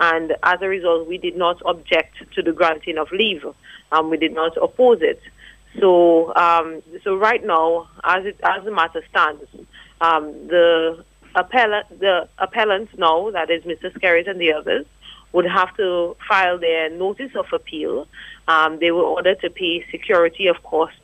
And 0.00 0.36
as 0.42 0.60
a 0.60 0.68
result, 0.68 1.06
we 1.08 1.18
did 1.18 1.36
not 1.36 1.62
object 1.64 2.14
to 2.34 2.42
the 2.42 2.52
granting 2.52 2.98
of 2.98 3.10
leave. 3.12 3.44
Um, 3.92 4.10
we 4.10 4.16
did 4.16 4.34
not 4.34 4.56
oppose 4.56 5.02
it. 5.02 5.20
So, 5.80 6.34
um, 6.34 6.82
so 7.04 7.16
right 7.16 7.44
now, 7.44 7.88
as 8.04 8.24
it 8.24 8.40
as 8.42 8.64
the 8.64 8.70
matter 8.70 9.02
stands, 9.10 9.44
um, 10.00 10.32
the 10.48 11.04
appellant, 11.34 12.00
the 12.00 12.28
appellants 12.38 12.92
now, 12.96 13.30
that 13.30 13.50
is 13.50 13.62
Mr. 13.64 13.92
Skerrit 13.94 14.28
and 14.28 14.40
the 14.40 14.52
others, 14.52 14.86
would 15.32 15.44
have 15.44 15.76
to 15.76 16.16
file 16.28 16.58
their 16.58 16.90
notice 16.90 17.32
of 17.36 17.46
appeal. 17.52 18.06
Um, 18.48 18.78
they 18.80 18.90
were 18.90 19.02
ordered 19.02 19.40
to 19.40 19.50
pay 19.50 19.84
security 19.90 20.46
of 20.46 20.62
cost 20.62 20.96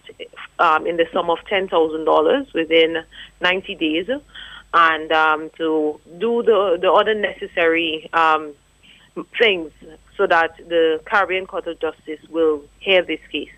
um, 0.58 0.86
in 0.86 0.96
the 0.96 1.06
sum 1.12 1.30
of 1.30 1.38
ten 1.48 1.68
thousand 1.68 2.04
dollars 2.04 2.46
within 2.54 3.04
ninety 3.40 3.74
days, 3.74 4.08
and 4.72 5.12
um, 5.12 5.50
to 5.58 6.00
do 6.18 6.42
the 6.42 6.78
the 6.80 6.90
other 6.90 7.14
necessary 7.14 8.08
um, 8.12 8.54
things 9.38 9.70
so 10.16 10.26
that 10.26 10.56
the 10.68 11.00
Caribbean 11.04 11.46
Court 11.46 11.66
of 11.66 11.80
Justice 11.80 12.20
will 12.30 12.62
hear 12.80 13.02
this 13.02 13.20
case. 13.30 13.50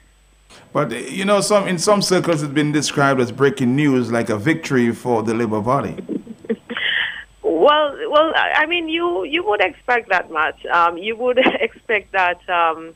But 0.72 1.10
you 1.10 1.24
know, 1.24 1.40
some 1.40 1.66
in 1.66 1.78
some 1.78 2.02
circles 2.02 2.42
it's 2.42 2.52
been 2.52 2.72
described 2.72 3.20
as 3.20 3.32
breaking 3.32 3.74
news, 3.74 4.12
like 4.12 4.28
a 4.28 4.36
victory 4.36 4.92
for 4.92 5.22
the 5.22 5.34
Labour 5.34 5.62
Party. 5.62 5.96
Well, 7.42 7.96
well, 8.10 8.32
I 8.34 8.66
mean, 8.66 8.88
you 8.88 9.24
you 9.24 9.44
would 9.44 9.60
expect 9.60 10.10
that 10.10 10.30
much. 10.30 10.64
Um, 10.66 10.98
you 10.98 11.16
would 11.16 11.38
expect 11.60 12.12
that 12.12 12.46
um, 12.48 12.94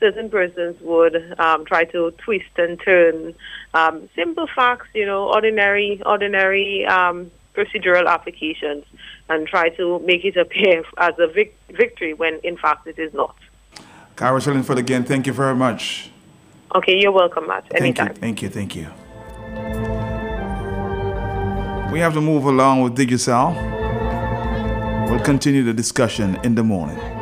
certain 0.00 0.28
persons 0.28 0.80
would 0.80 1.38
um, 1.38 1.64
try 1.64 1.84
to 1.84 2.10
twist 2.18 2.50
and 2.56 2.80
turn 2.80 3.34
um, 3.74 4.08
simple 4.16 4.48
facts, 4.54 4.88
you 4.94 5.06
know, 5.06 5.28
ordinary 5.28 6.02
ordinary 6.04 6.84
um, 6.86 7.30
procedural 7.54 8.06
applications, 8.08 8.84
and 9.28 9.46
try 9.46 9.68
to 9.70 10.00
make 10.00 10.24
it 10.24 10.36
appear 10.44 10.82
as 10.98 11.14
a 11.18 11.28
vic- 11.28 11.56
victory 11.70 12.12
when 12.14 12.40
in 12.42 12.56
fact 12.56 12.86
it 12.86 12.98
is 12.98 13.14
not. 13.14 13.36
Kyra 14.16 14.40
Shillingford 14.40 14.76
again, 14.76 15.04
thank 15.04 15.26
you 15.26 15.32
very 15.32 15.54
much. 15.54 16.09
Okay, 16.74 16.98
you're 16.98 17.12
welcome, 17.12 17.48
Matt. 17.48 17.64
Anytime. 17.74 18.14
Thank 18.14 18.42
you, 18.42 18.48
thank 18.48 18.76
you, 18.76 18.84
thank 18.84 18.96
you. 18.96 19.10
We 21.92 21.98
have 21.98 22.14
to 22.14 22.20
move 22.20 22.44
along 22.44 22.82
with 22.82 22.96
Digicel. 22.96 23.54
We'll 25.10 25.18
continue 25.20 25.64
the 25.64 25.74
discussion 25.74 26.38
in 26.44 26.54
the 26.54 26.62
morning. 26.62 27.19